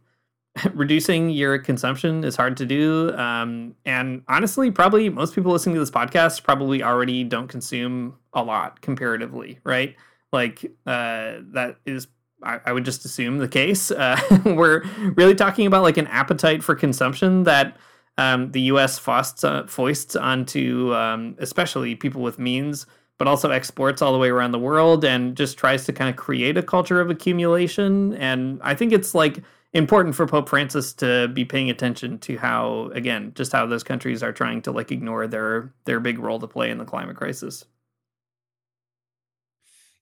reducing 0.74 1.30
your 1.30 1.58
consumption 1.60 2.24
is 2.24 2.36
hard 2.36 2.58
to 2.58 2.66
do. 2.66 3.16
Um, 3.16 3.76
and 3.86 4.24
honestly, 4.28 4.72
probably 4.72 5.10
most 5.10 5.36
people 5.36 5.52
listening 5.52 5.76
to 5.76 5.80
this 5.80 5.92
podcast 5.92 6.44
probably 6.44 6.84
already 6.84 7.24
don't 7.24 7.48
consume 7.48 8.18
a 8.34 8.44
lot 8.44 8.82
comparatively, 8.82 9.60
right? 9.64 9.96
Like 10.32 10.66
uh, 10.86 11.42
that 11.54 11.78
is, 11.86 12.08
I, 12.44 12.60
I, 12.66 12.72
would 12.72 12.86
just 12.86 13.04
assume 13.06 13.40
the 13.40 13.48
case. 13.48 13.92
Uh, 14.00 14.20
we're 14.46 14.84
really 15.16 15.36
talking 15.36 15.66
about 15.66 15.84
like 15.84 15.98
an 15.98 16.08
appetite 16.08 16.64
for 16.64 16.76
consumption 16.76 17.44
that 17.44 17.78
um, 18.18 18.52
the 18.52 18.62
U.S. 18.62 19.00
foists, 19.00 19.44
uh, 19.44 19.66
foists 19.68 20.16
onto, 20.16 20.94
um, 20.94 21.36
especially 21.40 21.96
people 21.96 22.22
with 22.22 22.40
means. 22.40 22.86
But 23.18 23.28
also 23.28 23.50
exports 23.50 24.02
all 24.02 24.14
the 24.14 24.18
way 24.18 24.30
around 24.30 24.54
the 24.54 24.60
world 24.60 25.04
and 25.04 25.36
just 25.36 25.58
tries 25.58 25.84
to 25.88 25.92
kind 25.92 26.10
of 26.10 26.16
create 26.16 26.56
a 26.56 26.64
culture 26.64 27.02
of 27.02 27.10
accumulation. 27.10 28.14
And 28.14 28.62
I 28.64 28.74
think 28.76 28.94
it's 28.94 29.14
like 29.14 29.44
important 29.74 30.16
for 30.16 30.26
Pope 30.26 30.50
Francis 30.50 30.94
to 30.94 31.28
be 31.28 31.46
paying 31.46 31.70
attention 31.70 32.20
to 32.20 32.38
how, 32.38 32.90
again, 32.94 33.34
just 33.36 33.52
how 33.52 33.66
those 33.66 33.84
countries 33.84 34.24
are 34.24 34.32
trying 34.32 34.62
to 34.64 34.72
like 34.72 34.92
ignore 34.92 35.28
their 35.28 35.74
their 35.86 36.00
big 36.00 36.20
role 36.20 36.40
to 36.40 36.48
play 36.48 36.70
in 36.70 36.78
the 36.78 36.86
climate 36.86 37.16
crisis. 37.16 37.66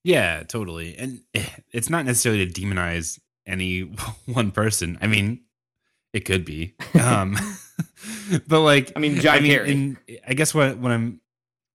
Yeah, 0.04 0.44
totally. 0.44 0.96
And 0.98 1.22
it's 1.74 1.90
not 1.90 2.06
necessarily 2.06 2.46
to 2.46 2.62
demonize 2.62 3.20
any 3.46 3.82
one 4.26 4.52
person. 4.52 4.98
I 5.02 5.08
mean, 5.08 5.42
it 6.14 6.22
could 6.22 6.46
be. 6.46 6.76
Um, 7.00 7.38
but 8.48 8.62
like, 8.62 8.92
I 8.96 9.00
mean, 9.00 9.20
John 9.20 9.38
I 9.38 9.40
mean. 9.40 9.98
I 10.28 10.34
guess 10.34 10.54
what 10.54 10.78
what 10.78 10.92
I'm 10.92 11.22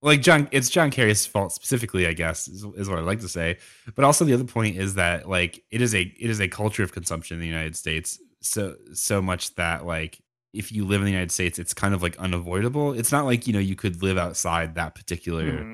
like 0.02 0.20
John 0.20 0.48
it's 0.50 0.68
John 0.68 0.90
Kerry's 0.90 1.24
fault 1.24 1.52
specifically, 1.52 2.06
I 2.06 2.12
guess, 2.12 2.48
is, 2.48 2.64
is 2.76 2.88
what 2.88 2.98
I 2.98 3.02
like 3.02 3.20
to 3.20 3.28
say. 3.28 3.58
But 3.94 4.04
also 4.04 4.24
the 4.24 4.34
other 4.34 4.44
point 4.44 4.76
is 4.76 4.94
that 4.94 5.28
like 5.28 5.64
it 5.70 5.80
is 5.80 5.94
a 5.94 6.02
it 6.02 6.28
is 6.28 6.40
a 6.40 6.48
culture 6.48 6.82
of 6.82 6.92
consumption 6.92 7.36
in 7.36 7.40
the 7.40 7.46
United 7.46 7.76
States. 7.76 8.20
So 8.40 8.76
so 8.92 9.22
much 9.22 9.54
that 9.54 9.86
like 9.86 10.20
if 10.52 10.70
you 10.70 10.84
live 10.84 11.00
in 11.00 11.06
the 11.06 11.12
United 11.12 11.32
States, 11.32 11.58
it's 11.58 11.72
kind 11.72 11.94
of 11.94 12.02
like 12.02 12.16
unavoidable. 12.18 12.92
It's 12.92 13.12
not 13.12 13.24
like, 13.24 13.46
you 13.46 13.52
know, 13.52 13.58
you 13.58 13.76
could 13.76 14.02
live 14.02 14.18
outside 14.18 14.74
that 14.74 14.94
particular 14.94 15.44
mm-hmm. 15.44 15.72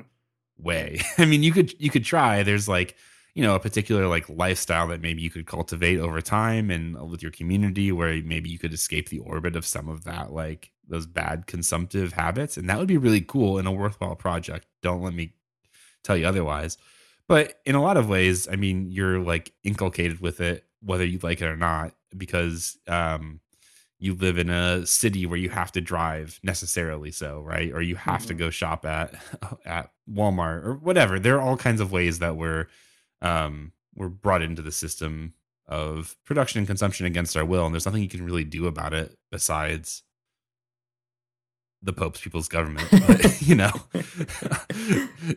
way. 0.57 1.01
I 1.17 1.25
mean, 1.25 1.43
you 1.43 1.51
could 1.51 1.73
you 1.81 1.89
could 1.89 2.05
try. 2.05 2.43
There's 2.43 2.67
like, 2.67 2.95
you 3.35 3.43
know, 3.43 3.55
a 3.55 3.59
particular 3.59 4.07
like 4.07 4.27
lifestyle 4.29 4.87
that 4.87 5.01
maybe 5.01 5.21
you 5.21 5.29
could 5.29 5.45
cultivate 5.45 5.99
over 5.99 6.21
time 6.21 6.69
and 6.71 7.09
with 7.09 7.21
your 7.21 7.31
community 7.31 7.91
where 7.91 8.21
maybe 8.23 8.49
you 8.49 8.59
could 8.59 8.73
escape 8.73 9.09
the 9.09 9.19
orbit 9.19 9.55
of 9.55 9.65
some 9.65 9.87
of 9.87 10.03
that 10.05 10.31
like 10.33 10.71
those 10.87 11.05
bad 11.05 11.45
consumptive 11.45 12.13
habits, 12.13 12.57
and 12.57 12.67
that 12.69 12.79
would 12.79 12.87
be 12.87 12.97
really 12.97 13.21
cool 13.21 13.57
and 13.59 13.67
a 13.67 13.71
worthwhile 13.71 14.15
project. 14.15 14.65
Don't 14.81 15.03
let 15.03 15.13
me 15.13 15.33
tell 16.03 16.17
you 16.17 16.25
otherwise. 16.27 16.77
But 17.27 17.59
in 17.65 17.75
a 17.75 17.81
lot 17.83 17.97
of 17.97 18.09
ways, 18.09 18.47
I 18.47 18.55
mean, 18.55 18.89
you're 18.89 19.19
like 19.19 19.53
inculcated 19.63 20.19
with 20.19 20.41
it, 20.41 20.65
whether 20.81 21.05
you 21.05 21.19
like 21.21 21.41
it 21.41 21.45
or 21.45 21.55
not, 21.55 21.93
because 22.17 22.77
um, 22.87 23.39
you 23.99 24.15
live 24.15 24.39
in 24.39 24.49
a 24.49 24.83
city 24.87 25.27
where 25.27 25.37
you 25.37 25.49
have 25.49 25.71
to 25.73 25.81
drive 25.81 26.39
necessarily 26.41 27.11
so, 27.11 27.41
right? 27.41 27.71
Or 27.71 27.81
you 27.83 27.95
have 27.97 28.25
to 28.27 28.33
Mhm. 28.33 28.37
go 28.39 28.49
shop 28.49 28.83
at 28.85 29.13
at 29.65 29.91
Walmart 30.11 30.63
or 30.65 30.73
whatever. 30.75 31.19
There 31.19 31.35
are 31.37 31.41
all 31.41 31.57
kinds 31.57 31.81
of 31.81 31.91
ways 31.91 32.17
that 32.19 32.35
we're 32.35 32.65
um, 33.21 33.71
we're 33.95 34.09
brought 34.09 34.41
into 34.41 34.61
the 34.61 34.71
system 34.71 35.33
of 35.67 36.17
production 36.25 36.57
and 36.59 36.67
consumption 36.67 37.05
against 37.05 37.35
our 37.37 37.45
will, 37.45 37.65
and 37.65 37.73
there's 37.73 37.85
nothing 37.85 38.01
you 38.01 38.09
can 38.09 38.23
really 38.25 38.43
do 38.43 38.65
about 38.67 38.93
it 38.93 39.17
besides 39.31 40.03
the 41.81 41.93
Pope's 41.93 42.19
people's 42.21 42.47
government. 42.47 42.87
But, 43.07 43.41
you 43.47 43.55
know, 43.55 43.71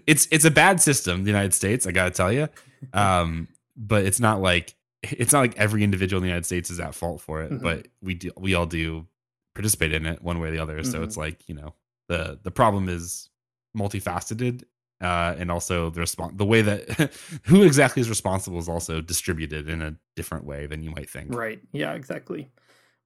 it's 0.07 0.27
it's 0.31 0.45
a 0.45 0.51
bad 0.51 0.81
system, 0.81 1.25
the 1.25 1.31
United 1.31 1.55
States. 1.55 1.87
I 1.87 1.93
got 1.93 2.05
to 2.05 2.11
tell 2.11 2.33
you, 2.33 2.49
um, 2.93 3.49
but 3.77 4.05
it's 4.05 4.21
not 4.21 4.41
like 4.41 4.75
it's 5.03 5.33
not 5.33 5.41
like 5.41 5.57
every 5.59 5.83
individual 5.85 6.19
in 6.19 6.23
the 6.23 6.29
United 6.29 6.47
States 6.47 6.71
is 6.71 6.81
at 6.81 6.95
fault 6.95 7.21
for 7.21 7.43
it. 7.43 7.51
Mhm. 7.53 7.63
But 7.63 7.89
we 8.03 8.15
do 8.15 8.31
we 8.37 8.55
all 8.55 8.67
do 8.67 9.07
participate 9.55 9.93
in 9.93 10.07
it 10.07 10.23
one 10.23 10.39
way 10.41 10.49
or 10.49 10.51
the 10.53 10.59
other. 10.59 10.83
So 10.85 11.01
Mhm. 11.01 11.05
it's 11.05 11.17
like 11.17 11.49
you 11.49 11.55
know 11.55 11.75
the 12.09 12.39
the 12.43 12.51
problem 12.51 12.89
is 12.89 13.29
multifaceted. 13.77 14.65
Uh, 15.03 15.35
and 15.37 15.51
also 15.51 15.91
the 15.91 16.01
response, 16.01 16.33
the 16.37 16.45
way 16.45 16.63
that 16.63 17.13
who 17.45 17.65
exactly 17.65 18.01
is 18.01 18.09
responsible 18.09 18.59
is 18.59 18.69
also 18.69 19.01
distributed 19.01 19.69
in 19.69 19.83
a 19.83 19.97
different 20.15 20.45
way 20.45 20.67
than 20.67 20.83
you 20.83 20.91
might 20.93 21.11
think. 21.11 21.35
Right. 21.35 21.61
Yeah, 21.73 21.95
exactly. 21.95 22.49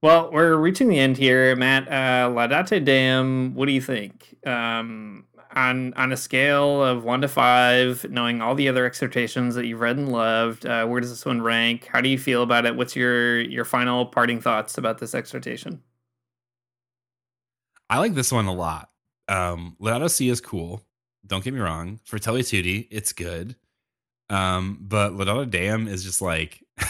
Well, 0.03 0.31
we're 0.31 0.55
reaching 0.55 0.89
the 0.89 0.99
end 0.99 1.17
here, 1.17 1.55
Matt. 1.55 1.87
Uh, 1.87 2.29
Laudate 2.29 2.85
Deum. 2.85 3.55
What 3.55 3.65
do 3.65 3.71
you 3.71 3.81
think? 3.81 4.35
Um, 4.45 5.25
on 5.55 5.93
on 5.95 6.11
a 6.11 6.17
scale 6.17 6.83
of 6.83 7.03
one 7.03 7.21
to 7.21 7.27
five, 7.27 8.05
knowing 8.09 8.41
all 8.41 8.53
the 8.53 8.69
other 8.69 8.85
exhortations 8.85 9.55
that 9.55 9.65
you've 9.65 9.79
read 9.79 9.97
and 9.97 10.11
loved, 10.11 10.67
uh, 10.67 10.85
where 10.85 11.01
does 11.01 11.09
this 11.09 11.25
one 11.25 11.41
rank? 11.41 11.87
How 11.91 11.99
do 11.99 12.09
you 12.09 12.19
feel 12.19 12.43
about 12.43 12.65
it? 12.67 12.75
What's 12.75 12.95
your 12.95 13.41
your 13.41 13.65
final 13.65 14.05
parting 14.05 14.39
thoughts 14.39 14.77
about 14.77 14.99
this 14.99 15.15
exhortation? 15.15 15.81
I 17.89 17.97
like 17.97 18.13
this 18.13 18.31
one 18.31 18.45
a 18.45 18.53
lot. 18.53 18.89
Um, 19.27 19.75
Laudato 19.81 20.09
Si 20.09 20.29
is 20.29 20.41
cool. 20.41 20.85
Don't 21.27 21.43
get 21.43 21.53
me 21.53 21.59
wrong. 21.59 21.99
Fratelli 22.05 22.43
Tutti, 22.43 22.87
it's 22.91 23.13
good. 23.13 23.55
Um, 24.29 24.79
but 24.81 25.13
Laudate 25.13 25.51
Deum 25.51 25.87
is 25.87 26.03
just 26.03 26.21
like 26.21 26.63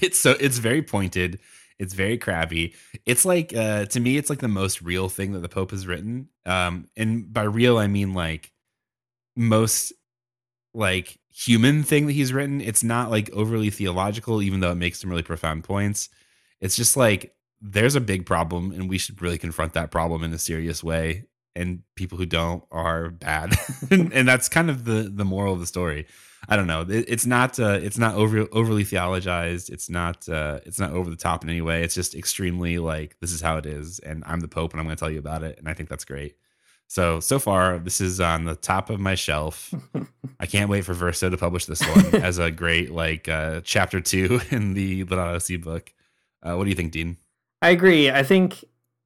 it's 0.00 0.18
so 0.18 0.34
it's 0.40 0.58
very 0.58 0.82
pointed. 0.82 1.40
It's 1.78 1.94
very 1.94 2.18
crabby. 2.18 2.74
It's 3.04 3.24
like 3.24 3.54
uh 3.54 3.86
to 3.86 4.00
me, 4.00 4.16
it's 4.16 4.30
like 4.30 4.40
the 4.40 4.48
most 4.48 4.82
real 4.82 5.08
thing 5.08 5.32
that 5.32 5.40
the 5.40 5.48
Pope 5.48 5.72
has 5.72 5.86
written. 5.86 6.28
Um, 6.46 6.88
and 6.96 7.32
by 7.32 7.42
real 7.42 7.78
I 7.78 7.86
mean 7.86 8.14
like 8.14 8.52
most 9.36 9.92
like 10.72 11.18
human 11.32 11.82
thing 11.82 12.06
that 12.06 12.12
he's 12.12 12.32
written. 12.32 12.60
It's 12.60 12.84
not 12.84 13.10
like 13.10 13.30
overly 13.32 13.70
theological, 13.70 14.42
even 14.42 14.60
though 14.60 14.72
it 14.72 14.76
makes 14.76 15.00
some 15.00 15.10
really 15.10 15.22
profound 15.22 15.64
points. 15.64 16.08
It's 16.60 16.76
just 16.76 16.96
like 16.96 17.34
there's 17.60 17.96
a 17.96 18.00
big 18.00 18.26
problem, 18.26 18.72
and 18.72 18.88
we 18.88 18.98
should 18.98 19.20
really 19.22 19.38
confront 19.38 19.72
that 19.74 19.90
problem 19.90 20.22
in 20.22 20.32
a 20.32 20.38
serious 20.38 20.82
way. 20.82 21.24
And 21.56 21.82
people 21.94 22.18
who 22.18 22.26
don't 22.26 22.64
are 22.72 23.10
bad, 23.10 23.54
and, 23.90 24.12
and 24.12 24.26
that's 24.26 24.48
kind 24.48 24.68
of 24.68 24.84
the 24.84 25.10
the 25.14 25.24
moral 25.24 25.54
of 25.54 25.60
the 25.60 25.66
story. 25.66 26.06
I 26.48 26.56
don't 26.56 26.66
know. 26.66 26.82
It, 26.82 27.04
it's 27.08 27.26
not 27.26 27.58
uh, 27.58 27.78
it's 27.82 27.98
not 27.98 28.14
over 28.14 28.46
overly 28.52 28.84
theologized. 28.84 29.70
It's 29.70 29.88
not 29.88 30.28
uh, 30.28 30.60
it's 30.66 30.78
not 30.78 30.90
over 30.92 31.10
the 31.10 31.16
top 31.16 31.44
in 31.44 31.50
any 31.50 31.60
way. 31.60 31.82
It's 31.82 31.94
just 31.94 32.14
extremely 32.14 32.78
like 32.78 33.16
this 33.20 33.32
is 33.32 33.40
how 33.40 33.56
it 33.56 33.66
is, 33.66 33.98
and 34.00 34.22
I'm 34.26 34.40
the 34.40 34.48
Pope, 34.48 34.72
and 34.72 34.80
I'm 34.80 34.86
going 34.86 34.96
to 34.96 35.00
tell 35.00 35.10
you 35.10 35.18
about 35.18 35.42
it. 35.42 35.58
And 35.58 35.68
I 35.68 35.74
think 35.74 35.88
that's 35.88 36.04
great. 36.04 36.36
So 36.86 37.20
so 37.20 37.38
far, 37.38 37.78
this 37.78 38.00
is 38.00 38.20
on 38.20 38.44
the 38.44 38.56
top 38.56 38.90
of 38.90 39.00
my 39.00 39.14
shelf. 39.14 39.72
I 40.40 40.46
can't 40.46 40.68
wait 40.68 40.84
for 40.84 40.92
Verso 40.94 41.30
to 41.30 41.36
publish 41.36 41.66
this 41.66 41.80
one 41.80 42.14
as 42.22 42.38
a 42.38 42.50
great 42.50 42.90
like 42.90 43.28
uh, 43.28 43.60
chapter 43.64 44.00
two 44.00 44.40
in 44.50 44.74
the 44.74 45.04
Laudato 45.04 45.62
book. 45.62 45.92
Uh, 46.42 46.54
what 46.56 46.64
do 46.64 46.70
you 46.70 46.76
think, 46.76 46.92
Dean? 46.92 47.16
I 47.62 47.70
agree. 47.70 48.10
I 48.10 48.22
think 48.22 48.62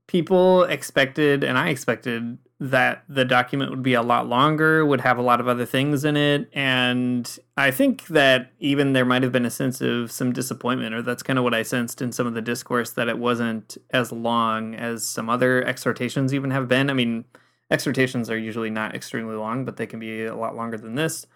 people 0.08 0.64
expected, 0.64 1.44
and 1.44 1.56
I 1.56 1.68
expected, 1.68 2.38
that 2.60 3.04
the 3.08 3.24
document 3.24 3.70
would 3.70 3.84
be 3.84 3.94
a 3.94 4.02
lot 4.02 4.26
longer, 4.26 4.84
would 4.84 5.02
have 5.02 5.16
a 5.16 5.22
lot 5.22 5.38
of 5.38 5.46
other 5.46 5.64
things 5.64 6.04
in 6.04 6.16
it. 6.16 6.50
And 6.52 7.38
I 7.56 7.70
think 7.70 8.08
that 8.08 8.50
even 8.58 8.94
there 8.94 9.04
might 9.04 9.22
have 9.22 9.30
been 9.30 9.44
a 9.44 9.50
sense 9.50 9.80
of 9.80 10.10
some 10.10 10.32
disappointment, 10.32 10.92
or 10.92 11.02
that's 11.02 11.22
kind 11.22 11.38
of 11.38 11.44
what 11.44 11.54
I 11.54 11.62
sensed 11.62 12.02
in 12.02 12.10
some 12.10 12.26
of 12.26 12.34
the 12.34 12.42
discourse, 12.42 12.90
that 12.90 13.06
it 13.06 13.18
wasn't 13.18 13.78
as 13.90 14.10
long 14.10 14.74
as 14.74 15.06
some 15.06 15.30
other 15.30 15.62
exhortations 15.64 16.34
even 16.34 16.50
have 16.50 16.66
been. 16.66 16.90
I 16.90 16.94
mean, 16.94 17.26
exhortations 17.70 18.28
are 18.28 18.38
usually 18.38 18.70
not 18.70 18.92
extremely 18.92 19.36
long, 19.36 19.64
but 19.64 19.76
they 19.76 19.86
can 19.86 20.00
be 20.00 20.24
a 20.24 20.34
lot 20.34 20.56
longer 20.56 20.78
than 20.78 20.96
this. 20.96 21.26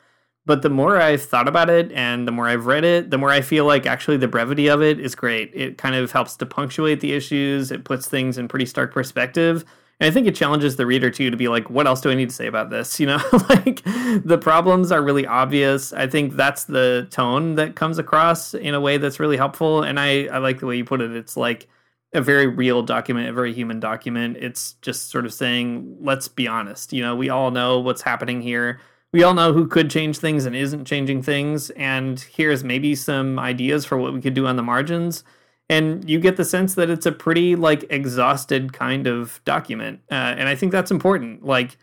But 0.44 0.62
the 0.62 0.70
more 0.70 1.00
I've 1.00 1.22
thought 1.22 1.46
about 1.46 1.70
it 1.70 1.92
and 1.92 2.26
the 2.26 2.32
more 2.32 2.48
I've 2.48 2.66
read 2.66 2.84
it, 2.84 3.10
the 3.10 3.18
more 3.18 3.30
I 3.30 3.42
feel 3.42 3.64
like 3.64 3.86
actually 3.86 4.16
the 4.16 4.26
brevity 4.26 4.66
of 4.68 4.82
it 4.82 4.98
is 4.98 5.14
great. 5.14 5.52
It 5.54 5.78
kind 5.78 5.94
of 5.94 6.10
helps 6.10 6.36
to 6.36 6.46
punctuate 6.46 7.00
the 7.00 7.12
issues, 7.12 7.70
it 7.70 7.84
puts 7.84 8.08
things 8.08 8.38
in 8.38 8.48
pretty 8.48 8.66
stark 8.66 8.92
perspective. 8.92 9.64
And 10.00 10.10
I 10.10 10.10
think 10.10 10.26
it 10.26 10.34
challenges 10.34 10.74
the 10.74 10.84
reader 10.84 11.10
too 11.10 11.30
to 11.30 11.36
be 11.36 11.46
like, 11.46 11.70
what 11.70 11.86
else 11.86 12.00
do 12.00 12.10
I 12.10 12.14
need 12.14 12.28
to 12.28 12.34
say 12.34 12.48
about 12.48 12.70
this? 12.70 12.98
You 13.00 13.06
know, 13.06 13.22
like 13.48 13.84
the 13.84 14.38
problems 14.40 14.90
are 14.90 15.00
really 15.00 15.26
obvious. 15.26 15.92
I 15.92 16.08
think 16.08 16.34
that's 16.34 16.64
the 16.64 17.06
tone 17.10 17.54
that 17.54 17.76
comes 17.76 17.98
across 17.98 18.52
in 18.52 18.74
a 18.74 18.80
way 18.80 18.96
that's 18.96 19.20
really 19.20 19.36
helpful. 19.36 19.82
And 19.84 20.00
I, 20.00 20.24
I 20.24 20.38
like 20.38 20.58
the 20.58 20.66
way 20.66 20.76
you 20.76 20.84
put 20.84 21.00
it. 21.00 21.12
It's 21.12 21.36
like 21.36 21.68
a 22.12 22.20
very 22.20 22.48
real 22.48 22.82
document, 22.82 23.28
a 23.28 23.32
very 23.32 23.52
human 23.52 23.78
document. 23.78 24.38
It's 24.38 24.72
just 24.82 25.10
sort 25.10 25.24
of 25.24 25.32
saying, 25.32 25.98
let's 26.00 26.26
be 26.26 26.48
honest. 26.48 26.92
You 26.92 27.02
know, 27.02 27.14
we 27.14 27.28
all 27.28 27.52
know 27.52 27.78
what's 27.78 28.02
happening 28.02 28.42
here 28.42 28.80
we 29.12 29.22
all 29.22 29.34
know 29.34 29.52
who 29.52 29.66
could 29.66 29.90
change 29.90 30.18
things 30.18 30.46
and 30.46 30.56
isn't 30.56 30.84
changing 30.86 31.22
things 31.22 31.70
and 31.70 32.20
here's 32.20 32.64
maybe 32.64 32.94
some 32.94 33.38
ideas 33.38 33.84
for 33.84 33.96
what 33.98 34.12
we 34.12 34.20
could 34.20 34.34
do 34.34 34.46
on 34.46 34.56
the 34.56 34.62
margins. 34.62 35.22
And 35.68 36.08
you 36.08 36.18
get 36.20 36.36
the 36.36 36.44
sense 36.44 36.74
that 36.74 36.90
it's 36.90 37.06
a 37.06 37.12
pretty 37.12 37.56
like 37.56 37.84
exhausted 37.88 38.72
kind 38.72 39.06
of 39.06 39.40
document 39.44 40.00
uh, 40.10 40.14
and 40.38 40.48
i 40.48 40.54
think 40.54 40.72
that's 40.72 40.90
important. 40.90 41.44
Like 41.44 41.76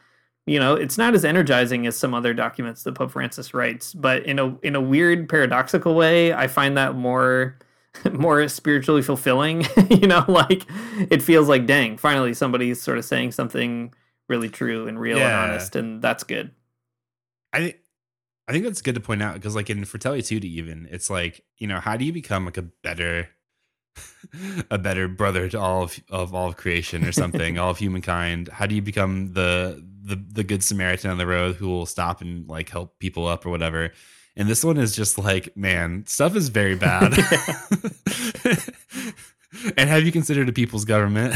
you 0.46 0.60
know 0.60 0.74
it's 0.76 0.98
not 0.98 1.14
as 1.14 1.24
energizing 1.24 1.86
as 1.86 1.96
some 1.96 2.14
other 2.14 2.34
documents 2.34 2.82
that 2.84 2.96
pope 2.96 3.12
francis 3.12 3.54
writes 3.54 3.94
but 3.94 4.26
in 4.26 4.40
a 4.40 4.58
in 4.64 4.76
a 4.76 4.82
weird 4.82 5.30
paradoxical 5.30 5.94
way 5.94 6.34
i 6.34 6.48
find 6.48 6.76
that 6.78 6.96
more 6.96 7.56
more 8.14 8.48
spiritually 8.48 9.02
fulfilling. 9.04 9.66
You 9.92 10.08
know 10.08 10.24
like 10.28 10.66
it 11.12 11.22
feels 11.22 11.48
like 11.50 11.66
dang 11.68 11.98
finally 11.98 12.34
somebody's 12.34 12.82
sort 12.82 12.98
of 12.98 13.06
saying 13.06 13.32
something 13.34 13.94
really 14.28 14.50
true 14.50 14.88
and 14.88 15.00
real 15.00 15.18
Yeah. 15.18 15.44
and 15.44 15.52
honest 15.52 15.76
and 15.76 16.02
that's 16.02 16.24
good 16.24 16.52
I 17.54 17.60
think 17.60 17.78
I 18.48 18.52
think 18.52 18.66
that's 18.66 18.82
good 18.82 18.96
to 18.96 19.02
point 19.02 19.22
out 19.22 19.36
because 19.36 19.56
like 19.56 19.70
in 19.70 19.86
Fratelli 19.86 20.22
Tutti 20.22 20.48
even 20.58 20.88
it's 20.92 21.10
like 21.10 21.44
you 21.58 21.68
know 21.68 21.80
how 21.80 21.98
do 21.98 22.06
you 22.06 22.14
become 22.14 22.46
like 22.46 22.58
a 22.58 22.64
better 22.64 23.30
a 24.72 24.78
better 24.78 25.08
brother 25.08 25.50
to 25.50 25.60
all 25.60 25.84
of, 25.84 26.00
of 26.10 26.34
all 26.34 26.48
of 26.48 26.58
creation 26.58 27.06
or 27.06 27.12
something 27.12 27.58
all 27.58 27.72
of 27.72 27.78
humankind? 27.80 28.48
How 28.50 28.66
do 28.66 28.76
you 28.76 28.82
become 28.82 29.34
the 29.34 29.84
the 30.04 30.16
the 30.16 30.44
good 30.44 30.64
Samaritan 30.64 31.12
on 31.12 31.18
the 31.18 31.28
road 31.28 31.56
who 31.56 31.68
will 31.68 31.86
stop 31.86 32.22
and 32.22 32.48
like 32.48 32.70
help 32.70 33.00
people 33.00 33.28
up 33.28 33.46
or 33.46 33.50
whatever? 33.50 33.92
And 34.36 34.48
this 34.48 34.64
one 34.64 34.78
is 34.78 34.96
just 34.96 35.18
like 35.18 35.56
man 35.58 36.06
stuff 36.08 36.36
is 36.36 36.50
very 36.50 36.76
bad. 36.76 37.14
And 39.78 39.90
have 39.90 40.04
you 40.04 40.12
considered 40.12 40.48
a 40.48 40.54
people's 40.54 40.86
government 40.86 41.34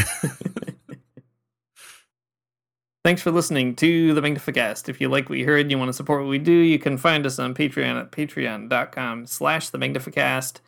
Thanks 3.03 3.21
for 3.21 3.31
listening 3.31 3.75
to 3.75 4.13
the 4.13 4.21
Magnificast. 4.21 4.87
If 4.87 5.01
you 5.01 5.09
like 5.09 5.27
what 5.27 5.37
you 5.37 5.45
heard 5.45 5.59
and 5.59 5.71
you 5.71 5.77
want 5.77 5.89
to 5.89 5.93
support 5.93 6.21
what 6.21 6.29
we 6.29 6.39
do, 6.39 6.53
you 6.53 6.79
can 6.79 6.97
find 6.97 7.25
us 7.25 7.37
on 7.37 7.53
Patreon 7.53 7.99
at 7.99 8.11
patreon.com 8.11 9.27
slash 9.27 9.69
the 9.71 9.77
Magnificast. 9.77 10.61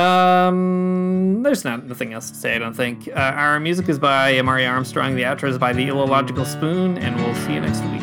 Um, 0.00 1.42
there's 1.42 1.64
not 1.64 1.84
nothing 1.84 2.12
else 2.12 2.30
to 2.30 2.36
say, 2.36 2.54
I 2.54 2.58
don't 2.58 2.74
think. 2.74 3.08
Uh, 3.08 3.14
our 3.14 3.58
music 3.58 3.88
is 3.88 3.98
by 3.98 4.38
Amari 4.38 4.64
Armstrong. 4.64 5.16
The 5.16 5.22
outro 5.22 5.48
is 5.48 5.58
by 5.58 5.72
The 5.72 5.88
Illogical 5.88 6.44
Spoon, 6.44 6.98
and 6.98 7.16
we'll 7.16 7.34
see 7.34 7.54
you 7.54 7.60
next 7.60 7.80
week. 7.86 8.02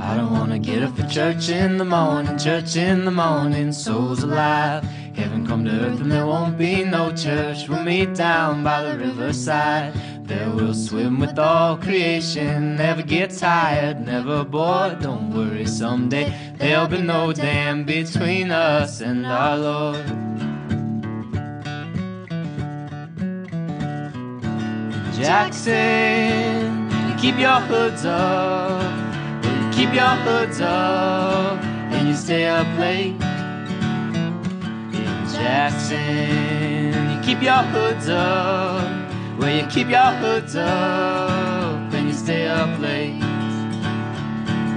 I 0.00 0.16
don't 0.16 0.30
wanna 0.30 0.60
get 0.60 0.84
up 0.84 0.96
for 0.96 1.08
church 1.08 1.48
in 1.48 1.76
the 1.78 1.84
morning, 1.84 2.38
church 2.38 2.76
in 2.76 3.04
the 3.04 3.10
morning, 3.10 3.72
souls 3.72 4.22
alive. 4.22 4.88
Heaven 5.18 5.44
come 5.44 5.64
to 5.64 5.72
earth 5.72 6.00
and 6.00 6.12
there 6.12 6.26
won't 6.26 6.56
be 6.56 6.84
no 6.84 7.12
church. 7.12 7.68
We'll 7.68 7.82
meet 7.82 8.14
down 8.14 8.62
by 8.62 8.84
the 8.84 8.96
riverside. 8.96 9.92
There 10.28 10.48
we'll 10.48 10.74
swim 10.74 11.18
with 11.18 11.40
all 11.40 11.76
creation. 11.76 12.76
Never 12.76 13.02
get 13.02 13.30
tired, 13.30 14.06
never 14.06 14.44
bored. 14.44 15.00
Don't 15.00 15.34
worry, 15.34 15.66
someday 15.66 16.32
there'll 16.56 16.86
be 16.86 17.02
no 17.02 17.32
dam 17.32 17.82
between 17.82 18.52
us 18.52 19.00
and 19.00 19.26
our 19.26 19.58
Lord. 19.58 20.06
Jackson, 25.16 26.88
keep 27.18 27.36
your 27.40 27.58
hoods 27.62 28.04
up. 28.04 28.82
Keep 29.72 29.94
your 29.94 30.14
hoods 30.26 30.60
up 30.60 31.60
and 31.90 32.06
you 32.06 32.14
stay 32.14 32.46
up 32.46 32.68
late. 32.78 33.16
Jackson. 35.38 37.12
You 37.12 37.20
keep 37.22 37.42
your 37.42 37.62
hoods 37.74 38.08
up. 38.08 39.08
Well, 39.38 39.54
you 39.54 39.66
keep 39.68 39.88
your 39.88 40.12
hoods 40.22 40.56
up 40.56 41.92
and 41.94 42.08
you 42.08 42.12
stay 42.12 42.48
up 42.48 42.78
late. 42.80 43.20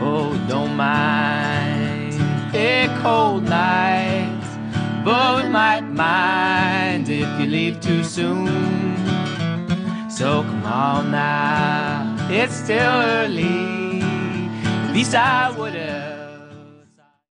Oh, 0.03 0.33
don't 0.47 0.75
mind 0.75 2.13
a 2.53 2.87
cold 3.01 3.43
night, 3.43 4.41
but 5.03 5.43
we 5.43 5.49
might 5.49 5.81
mind 5.81 7.09
if 7.09 7.27
you 7.39 7.47
leave 7.47 7.79
too 7.79 8.03
soon. 8.03 8.47
So 10.09 10.43
come 10.43 10.63
on 10.65 11.11
now, 11.11 12.27
it's 12.29 12.55
still 12.55 13.01
early. 13.17 14.01
At 14.01 14.93
least 14.93 15.15
I 15.15 15.49
would 15.57 15.73
have 15.73 16.10